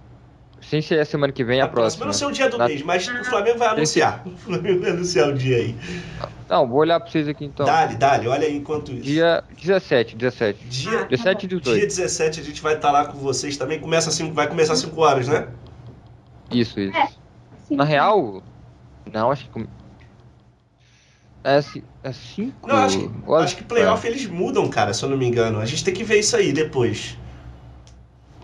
Sem 0.62 0.82
ser 0.82 1.00
a 1.00 1.06
semana 1.06 1.32
que 1.32 1.42
vem, 1.42 1.62
a, 1.62 1.66
a 1.66 1.68
próxima. 1.70 2.04
Próxima. 2.04 2.06
não 2.08 2.14
sei 2.14 2.28
o 2.28 2.32
dia 2.32 2.50
do 2.50 2.58
Na- 2.58 2.68
mês, 2.68 2.82
mas 2.84 3.08
o 3.08 3.24
Flamengo 3.24 3.58
vai 3.58 3.70
anunciar. 3.70 4.22
O 4.26 4.32
Flamengo 4.38 4.82
vai 4.82 4.90
anunciar 4.92 5.30
o 5.30 5.34
dia 5.34 5.56
aí. 5.56 5.76
Não, 6.50 6.68
vou 6.68 6.80
olhar 6.80 7.00
pra 7.00 7.10
vocês 7.10 7.30
aqui 7.30 7.46
então. 7.46 7.66
Dale, 7.66 7.96
dale, 7.96 8.28
olha 8.28 8.46
aí 8.46 8.58
enquanto 8.58 8.92
isso. 8.92 9.04
Dia 9.04 9.42
17, 9.58 10.18
17. 10.18 10.60
Dia, 10.68 11.06
17 11.06 11.48
do 11.48 11.62
dia 11.62 11.74
2. 11.76 11.96
17 11.96 12.42
a 12.42 12.44
gente 12.44 12.62
vai 12.62 12.76
estar 12.76 12.92
lá 12.92 13.06
com 13.06 13.18
vocês 13.20 13.56
também. 13.56 13.80
Começa 13.80 14.12
cinco, 14.12 14.34
vai 14.34 14.48
começar 14.50 14.74
às 14.74 14.80
5 14.80 15.00
horas, 15.02 15.30
né? 15.30 15.48
Isso, 16.52 16.80
isso. 16.80 17.20
Sim. 17.68 17.76
Na 17.76 17.84
real, 17.84 18.41
não, 19.12 19.32
acho 19.32 19.45
que. 19.45 19.50
come- 19.52 19.70
É 21.43 21.62
5. 22.12 22.68
Não, 22.68 22.76
acho 22.78 23.00
que, 23.00 23.34
acho 23.34 23.56
que 23.58 23.64
playoff 23.64 24.06
eles 24.06 24.26
mudam, 24.28 24.68
cara, 24.70 24.93
se 24.93 25.04
eu 25.04 25.10
não 25.10 25.18
me 25.18 25.26
engano. 25.28 25.60
A 25.60 25.66
gente 25.66 25.84
tem 25.84 25.93
que 25.93 26.04
ver 26.04 26.20
isso 26.20 26.36
aí 26.36 26.52
depois. 26.52 27.18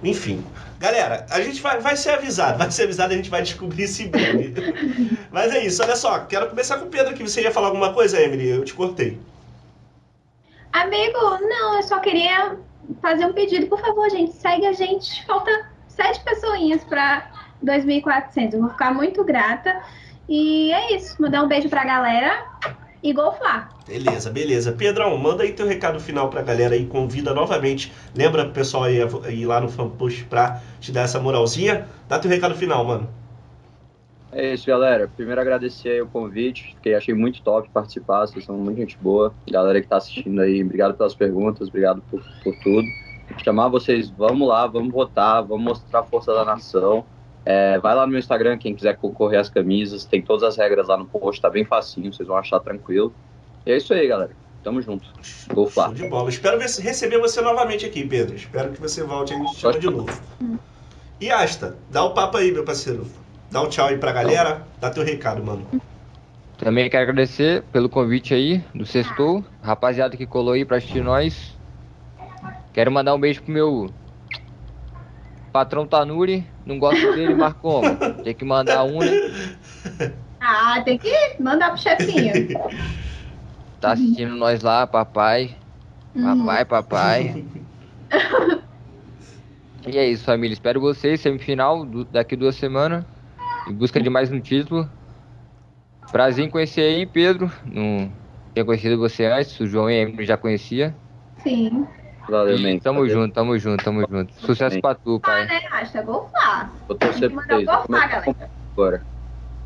Enfim. 0.03 0.43
Galera, 0.79 1.25
a 1.29 1.41
gente 1.41 1.61
vai, 1.61 1.79
vai 1.79 1.95
ser 1.95 2.11
avisado, 2.11 2.57
vai 2.59 2.69
ser 2.69 2.83
avisado 2.83 3.13
e 3.13 3.15
a 3.15 3.17
gente 3.17 3.29
vai 3.29 3.41
descobrir 3.41 3.83
esse 3.83 4.07
breve. 4.07 4.53
Mas 5.31 5.53
é 5.53 5.65
isso, 5.65 5.81
olha 5.81 5.95
só, 5.95 6.19
quero 6.19 6.49
começar 6.49 6.77
com 6.77 6.85
o 6.85 6.89
Pedro 6.89 7.11
aqui. 7.13 7.23
Você 7.23 7.41
ia 7.41 7.51
falar 7.51 7.67
alguma 7.67 7.93
coisa, 7.93 8.21
Emily? 8.21 8.47
Eu 8.49 8.63
te 8.63 8.73
cortei. 8.73 9.17
Amigo, 10.71 11.17
não, 11.41 11.77
eu 11.77 11.83
só 11.83 11.99
queria 11.99 12.57
fazer 13.01 13.25
um 13.25 13.33
pedido. 13.33 13.67
Por 13.67 13.79
favor, 13.79 14.09
gente, 14.09 14.33
segue 14.33 14.65
a 14.65 14.73
gente. 14.73 15.25
Falta 15.25 15.49
sete 15.87 16.19
pessoinhas 16.23 16.83
para 16.83 17.31
2.400. 17.65 18.53
Eu 18.53 18.61
vou 18.61 18.69
ficar 18.69 18.93
muito 18.93 19.23
grata. 19.23 19.81
E 20.29 20.71
é 20.71 20.95
isso. 20.95 21.21
Mandar 21.21 21.43
um 21.43 21.47
beijo 21.47 21.69
pra 21.69 21.83
galera 21.83 22.45
e 23.01 23.13
golfar. 23.13 23.69
Beleza, 23.87 24.31
beleza. 24.31 24.71
Pedrão, 24.71 25.15
manda 25.17 25.43
aí 25.43 25.53
teu 25.53 25.67
recado 25.67 25.99
final 25.99 26.29
pra 26.29 26.41
galera 26.41 26.73
aí, 26.73 26.85
convida 26.87 27.33
novamente. 27.33 27.93
Lembra 28.15 28.45
pro 28.45 28.53
pessoal 28.53 28.85
aí 28.85 28.97
ir 29.29 29.45
lá 29.45 29.61
no 29.61 29.69
fanpost 29.69 30.23
pra 30.25 30.59
te 30.79 30.91
dar 30.91 31.01
essa 31.01 31.19
moralzinha? 31.19 31.87
Dá 32.09 32.17
teu 32.17 32.31
recado 32.31 32.55
final, 32.55 32.83
mano. 32.83 33.07
É 34.31 34.53
isso, 34.53 34.67
galera. 34.67 35.07
Primeiro 35.15 35.39
agradecer 35.39 35.89
aí 35.89 36.01
o 36.01 36.07
convite, 36.07 36.73
fiquei 36.75 36.95
achei 36.95 37.13
muito 37.13 37.41
top 37.41 37.69
participar, 37.69 38.25
vocês 38.25 38.43
são 38.43 38.57
muito 38.57 38.77
gente 38.77 38.97
boa. 38.99 39.33
Galera 39.49 39.79
que 39.79 39.87
tá 39.87 39.97
assistindo 39.97 40.41
aí, 40.41 40.61
obrigado 40.63 40.95
pelas 40.95 41.15
perguntas, 41.15 41.69
obrigado 41.69 42.01
por, 42.09 42.21
por 42.43 42.53
tudo. 42.61 42.85
Chamar 43.43 43.69
vocês, 43.69 44.09
vamos 44.09 44.47
lá, 44.47 44.67
vamos 44.67 44.91
votar, 44.91 45.41
vamos 45.43 45.63
mostrar 45.63 45.99
a 45.99 46.03
força 46.03 46.33
da 46.33 46.43
nação. 46.43 47.05
É, 47.45 47.77
vai 47.77 47.93
lá 47.93 48.05
no 48.05 48.11
meu 48.11 48.19
Instagram, 48.19 48.57
quem 48.57 48.73
quiser 48.73 48.97
concorrer 48.97 49.39
às 49.39 49.49
camisas, 49.49 50.03
tem 50.03 50.21
todas 50.21 50.41
as 50.43 50.57
regras 50.57 50.87
lá 50.87 50.97
no 50.97 51.05
post, 51.05 51.39
tá 51.39 51.49
bem 51.49 51.63
facinho, 51.63 52.11
vocês 52.11 52.27
vão 52.27 52.35
achar 52.37 52.59
tranquilo. 52.59 53.13
E 53.65 53.71
é 53.71 53.77
isso 53.77 53.93
aí, 53.93 54.07
galera. 54.07 54.31
Tamo 54.63 54.81
junto. 54.81 55.05
Show 55.21 55.69
falar. 55.69 55.93
de 55.93 56.09
bola. 56.09 56.27
Espero 56.27 56.57
ver- 56.57 56.65
receber 56.65 57.19
você 57.19 57.39
novamente 57.41 57.85
aqui, 57.85 58.03
Pedro. 58.03 58.35
Espero 58.35 58.71
que 58.71 58.81
você 58.81 59.03
volte 59.03 59.31
e 59.31 59.35
a 59.35 59.37
gente 59.37 59.53
te 59.53 59.59
chama 59.59 59.79
de 59.79 59.85
novo. 59.87 60.21
E 61.21 61.29
Asta, 61.29 61.77
dá 61.91 62.03
o 62.03 62.15
papo 62.15 62.37
aí, 62.37 62.51
meu 62.51 62.63
parceiro. 62.63 63.05
Dá 63.51 63.61
um 63.61 63.69
tchau 63.69 63.87
aí 63.87 63.97
pra 63.99 64.11
galera. 64.11 64.65
Dá 64.81 64.89
teu 64.89 65.03
recado, 65.03 65.43
mano. 65.43 65.67
Também 66.57 66.89
quero 66.89 67.03
agradecer 67.03 67.61
pelo 67.71 67.87
convite 67.89 68.33
aí 68.33 68.63
do 68.73 68.85
Sextou, 68.87 69.45
rapaziada 69.61 70.17
que 70.17 70.25
colou 70.25 70.53
aí 70.53 70.65
pra 70.65 70.77
assistir 70.77 71.03
nós. 71.03 71.55
Quero 72.73 72.91
mandar 72.91 73.13
um 73.13 73.19
beijo 73.19 73.43
pro 73.43 73.53
meu 73.53 73.89
patrão 75.55 75.87
Tanuri, 75.87 76.45
não 76.65 76.77
gosto 76.77 77.13
dele, 77.13 77.33
mas 77.33 77.53
como? 77.53 77.87
Tem 78.25 78.33
que 78.35 78.43
mandar 78.43 78.83
um, 78.83 78.99
né? 78.99 79.07
Ah, 80.37 80.81
tem 80.83 80.97
que 80.97 81.09
mandar 81.39 81.69
pro 81.69 81.81
chefinho. 81.81 82.33
Tá 83.79 83.91
assistindo 83.91 84.35
nós 84.35 84.61
lá, 84.63 84.85
papai. 84.87 85.55
Uhum. 86.15 86.39
Papai, 86.39 86.65
papai. 86.65 87.45
e 89.87 89.97
é 89.97 90.09
isso, 90.09 90.23
família. 90.23 90.53
Espero 90.53 90.81
vocês, 90.81 91.21
semifinal, 91.21 91.85
do- 91.85 92.03
daqui 92.03 92.35
duas 92.35 92.55
semanas. 92.55 93.05
Em 93.67 93.73
busca 93.73 94.01
de 94.01 94.09
mais 94.09 94.31
um 94.31 94.41
título. 94.41 94.89
Prazer 96.11 96.45
em 96.45 96.49
conhecer 96.49 96.81
aí, 96.81 97.05
Pedro. 97.05 97.51
Não 97.63 98.11
tinha 98.53 98.65
conhecido 98.65 98.97
você 98.97 99.25
antes, 99.25 99.59
o 99.59 99.67
João 99.67 99.89
e 99.89 99.93
a 99.99 100.01
Emily 100.01 100.25
já 100.25 100.35
conhecia. 100.35 100.95
Sim. 101.43 101.85
Valeu, 102.29 102.59
man. 102.59 102.79
tamo 102.79 102.99
Valeu. 102.99 103.13
junto, 103.13 103.33
tamo 103.33 103.57
junto, 103.57 103.83
tamo 103.83 104.05
junto. 104.09 104.33
Sucesso 104.39 104.79
pra 104.81 104.95
tu, 104.95 105.19
Ah, 105.23 105.27
pai. 105.27 105.45
né, 105.45 105.59
Rasta? 105.69 106.01
Golfar. 106.01 106.71
Vou 106.87 106.97
torcer 106.97 107.29
pra 107.31 107.41
mandar 107.41 107.55
vocês. 107.55 107.65
golfar, 107.65 108.09
galera. 108.09 108.49
agora. 108.73 109.01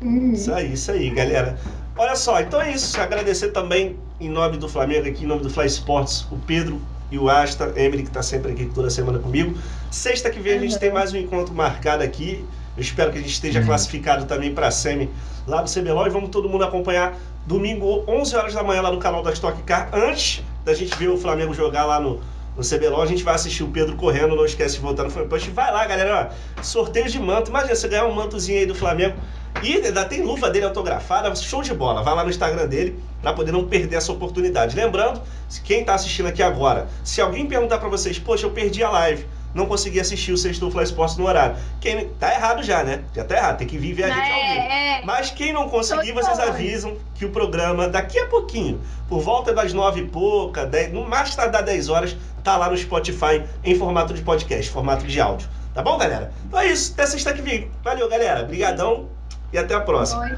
Hum. 0.02 0.32
Isso 0.32 0.52
aí, 0.52 0.72
isso 0.72 0.90
aí, 0.92 1.10
galera. 1.10 1.58
Olha 1.96 2.16
só, 2.16 2.40
então 2.40 2.60
é 2.60 2.72
isso. 2.72 2.98
Agradecer 3.00 3.48
também, 3.48 3.96
em 4.20 4.28
nome 4.30 4.56
do 4.56 4.68
Flamengo, 4.68 5.06
aqui 5.08 5.24
em 5.24 5.26
nome 5.26 5.42
do 5.42 5.50
Fly 5.50 5.66
Sports, 5.66 6.26
o 6.30 6.36
Pedro 6.38 6.80
e 7.10 7.18
o 7.18 7.28
Asta, 7.28 7.72
Emily, 7.76 8.04
que 8.04 8.10
tá 8.10 8.22
sempre 8.22 8.52
aqui 8.52 8.66
toda 8.66 8.88
semana 8.88 9.18
comigo. 9.18 9.58
Sexta 9.90 10.30
que 10.30 10.40
vem 10.40 10.54
a 10.54 10.58
gente 10.58 10.78
tem 10.78 10.90
mais 10.92 11.12
um 11.12 11.16
encontro 11.18 11.52
marcado 11.54 12.02
aqui. 12.02 12.44
Eu 12.76 12.80
espero 12.82 13.10
que 13.12 13.18
a 13.18 13.20
gente 13.20 13.32
esteja 13.32 13.62
classificado 13.62 14.24
também 14.26 14.54
para 14.54 14.68
a 14.68 14.70
Semi 14.70 15.10
lá 15.46 15.60
no 15.60 15.68
CBLOL 15.68 16.06
e 16.06 16.10
vamos 16.10 16.30
todo 16.30 16.48
mundo 16.48 16.64
acompanhar 16.64 17.14
domingo, 17.46 18.04
11 18.06 18.36
horas 18.36 18.54
da 18.54 18.62
manhã, 18.62 18.80
lá 18.80 18.92
no 18.92 18.98
canal 18.98 19.22
da 19.22 19.32
Stock 19.32 19.60
Car. 19.64 19.90
Antes 19.92 20.42
da 20.64 20.72
gente 20.72 20.96
ver 20.96 21.08
o 21.08 21.18
Flamengo 21.18 21.52
jogar 21.52 21.84
lá 21.84 21.98
no, 22.00 22.20
no 22.60 22.78
CBLOL, 22.78 23.02
a 23.02 23.06
gente 23.06 23.24
vai 23.24 23.34
assistir 23.34 23.62
o 23.62 23.68
Pedro 23.68 23.96
correndo. 23.96 24.36
Não 24.36 24.44
esquece 24.44 24.74
de 24.74 24.80
voltar 24.80 25.04
no 25.04 25.10
fanpost. 25.10 25.50
Vai 25.50 25.72
lá, 25.72 25.86
galera. 25.86 26.30
Ó, 26.58 26.62
sorteio 26.62 27.08
de 27.08 27.18
manto. 27.18 27.48
Imagina 27.48 27.74
você 27.74 27.88
ganhar 27.88 28.06
um 28.06 28.12
mantozinho 28.14 28.58
aí 28.58 28.66
do 28.66 28.74
Flamengo. 28.74 29.16
E 29.62 29.74
ainda 29.74 30.04
tem 30.04 30.22
luva 30.22 30.48
dele 30.50 30.66
autografada, 30.66 31.34
show 31.34 31.62
de 31.62 31.74
bola. 31.74 32.02
Vai 32.02 32.14
lá 32.14 32.22
no 32.22 32.30
Instagram 32.30 32.66
dele 32.66 33.02
para 33.20 33.32
poder 33.32 33.50
não 33.50 33.64
perder 33.64 33.96
essa 33.96 34.12
oportunidade. 34.12 34.76
Lembrando, 34.76 35.22
quem 35.64 35.84
tá 35.84 35.94
assistindo 35.94 36.26
aqui 36.26 36.42
agora, 36.42 36.88
se 37.02 37.20
alguém 37.20 37.46
perguntar 37.46 37.78
para 37.78 37.88
vocês, 37.88 38.18
poxa, 38.18 38.46
eu 38.46 38.50
perdi 38.50 38.84
a 38.84 38.90
live, 38.90 39.26
não 39.54 39.66
consegui 39.66 40.00
assistir 40.00 40.32
o 40.32 40.38
Sexto 40.38 40.70
Fly 40.70 40.84
Sports 40.84 41.16
no 41.16 41.26
horário. 41.26 41.56
Quem 41.80 42.08
tá 42.20 42.32
errado 42.32 42.62
já, 42.62 42.82
né? 42.84 43.02
Já 43.14 43.24
tá 43.24 43.36
errado, 43.36 43.58
tem 43.58 43.66
que 43.66 43.78
vir 43.78 43.92
ver 43.94 44.04
a 44.04 44.08
gente 44.08 44.30
ao 44.30 44.40
vivo. 44.40 44.60
É, 44.60 45.00
é. 45.00 45.04
Mas 45.04 45.30
quem 45.30 45.52
não 45.52 45.68
conseguir, 45.68 46.12
vocês 46.12 46.36
doido. 46.36 46.50
avisam 46.50 46.96
que 47.14 47.24
o 47.24 47.30
programa, 47.30 47.88
daqui 47.88 48.18
a 48.18 48.26
pouquinho, 48.26 48.80
por 49.08 49.20
volta 49.20 49.52
das 49.52 49.72
nove 49.72 50.00
e 50.00 50.06
pouca, 50.06 50.64
dez, 50.64 50.92
no 50.92 51.08
mais 51.08 51.34
tardar 51.34 51.62
10 51.62 51.88
horas, 51.88 52.16
tá 52.44 52.56
lá 52.56 52.70
no 52.70 52.76
Spotify 52.76 53.42
em 53.64 53.74
formato 53.74 54.14
de 54.14 54.22
podcast, 54.22 54.70
formato 54.70 55.06
de 55.06 55.20
áudio. 55.20 55.48
Tá 55.74 55.82
bom, 55.82 55.96
galera? 55.98 56.32
Então 56.46 56.58
é 56.58 56.66
isso, 56.66 56.92
até 56.92 57.06
sexta 57.06 57.32
que 57.32 57.42
vem. 57.42 57.70
Valeu, 57.82 58.08
galera. 58.08 58.42
Obrigadão 58.42 59.08
e 59.52 59.58
até 59.58 59.74
a 59.74 59.80
próxima. 59.80 60.28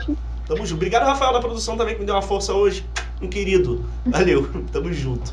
Tamo 0.47 0.67
junto. 0.67 0.75
Obrigado, 0.75 1.05
Rafael, 1.05 1.33
da 1.33 1.41
produção 1.41 1.77
também, 1.77 1.95
que 1.95 2.01
me 2.01 2.07
deu 2.07 2.15
uma 2.15 2.23
força 2.23 2.53
hoje. 2.53 2.85
Um 3.21 3.29
querido. 3.29 3.85
Valeu. 4.05 4.51
Tamo 4.73 4.93
junto. 4.93 5.33